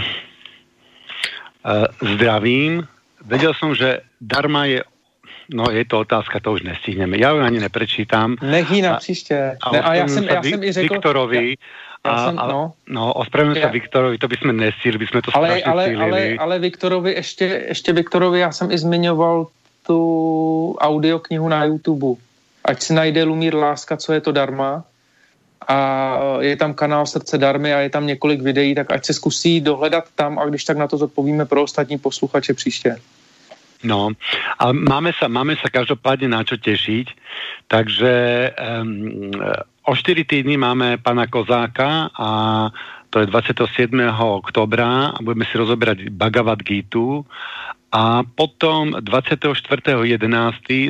uh, 1.63 1.87
zdravím. 2.03 2.91
Vedel 3.23 3.55
som, 3.55 3.71
že 3.71 4.03
darma 4.19 4.67
je 4.67 4.83
No, 5.45 5.69
je 5.69 5.85
to 5.85 6.09
otázka, 6.09 6.41
to 6.41 6.57
už 6.57 6.65
nestihneme. 6.65 7.21
Ja 7.21 7.37
ju 7.37 7.45
ani 7.45 7.61
neprečítam. 7.61 8.41
Nech 8.41 8.71
ji 8.71 8.83
na 8.83 8.97
příště. 8.97 9.61
A, 9.61 9.73
ne, 9.73 9.81
a 9.81 9.95
ja 9.95 10.09
som, 10.09 10.25
ja 10.25 10.41
som 10.41 10.63
i 10.63 10.73
řekl... 10.73 10.95
Viktorovi, 10.95 11.61
ja 12.05 12.29
som, 12.29 12.37
no, 12.37 12.77
no 12.85 13.13
ospravedlňujem 13.17 13.65
ja. 13.65 13.67
sa 13.69 13.73
Viktorovi, 13.73 14.21
to 14.21 14.29
by 14.29 14.37
sme 14.37 14.53
nesíli, 14.53 14.97
by 15.01 15.07
sme 15.09 15.21
to 15.25 15.33
ale, 15.33 15.49
strašne 15.49 15.73
ale, 15.73 15.85
ale, 15.97 16.21
ale 16.37 16.55
Viktorovi, 16.59 17.11
ještě, 17.13 17.45
ještě 17.69 17.93
Viktorovi, 17.93 18.41
já 18.41 18.53
jsem 18.53 18.71
i 18.71 18.79
zmiňoval 18.79 19.47
tu 19.87 20.77
audioknihu 20.81 21.49
na 21.49 21.65
YouTube. 21.65 22.21
Ať 22.65 22.83
si 22.83 22.93
najde 22.93 23.25
Lumír 23.25 23.55
Láska, 23.55 23.97
co 23.97 24.13
je 24.13 24.21
to 24.21 24.33
darma. 24.33 24.85
A 25.69 25.79
je 26.41 26.57
tam 26.57 26.75
kanál 26.75 27.07
Srdce 27.07 27.39
darmy 27.39 27.75
a 27.75 27.81
je 27.81 27.91
tam 27.91 28.07
několik 28.07 28.41
videí, 28.41 28.75
tak 28.75 28.93
ať 28.93 29.05
se 29.05 29.13
zkusí 29.13 29.61
dohledat 29.61 30.05
tam 30.15 30.39
a 30.39 30.45
když 30.45 30.65
tak 30.65 30.77
na 30.77 30.89
to 30.89 30.97
zodpovíme 30.97 31.45
pro 31.45 31.63
ostatní 31.63 31.99
posluchače 31.99 32.55
příště. 32.55 32.97
No, 33.85 34.17
ale 34.57 34.73
máme 34.73 35.13
sa, 35.13 35.29
máme 35.29 35.61
sa 35.61 35.69
každopádne 35.69 36.33
na 36.33 36.41
čo 36.41 36.57
tešiť, 36.57 37.07
takže 37.69 38.13
um, 38.57 39.29
o 39.85 39.93
4 39.93 40.25
týdny 40.25 40.57
máme 40.57 40.97
pana 40.99 41.27
Kozáka 41.27 42.09
a 42.17 42.29
to 43.13 43.23
je 43.23 43.31
27. 43.31 43.95
oktobra 44.19 45.15
a 45.15 45.19
budeme 45.23 45.47
si 45.47 45.55
rozoberať 45.55 46.11
Bhagavad 46.11 46.59
Gitu 46.67 47.23
a 47.95 48.27
potom 48.27 48.99
24.11. 48.99 50.19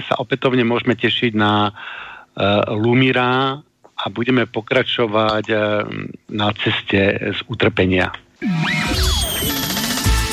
sa 0.09 0.15
opätovne 0.17 0.65
môžeme 0.65 0.97
tešiť 0.97 1.37
na 1.37 1.69
uh, 1.69 2.73
Lumira 2.73 3.61
a 3.95 4.05
budeme 4.09 4.49
pokračovať 4.49 5.45
uh, 5.53 5.85
na 6.33 6.49
ceste 6.57 7.01
z 7.37 7.39
utrpenia. 7.45 8.09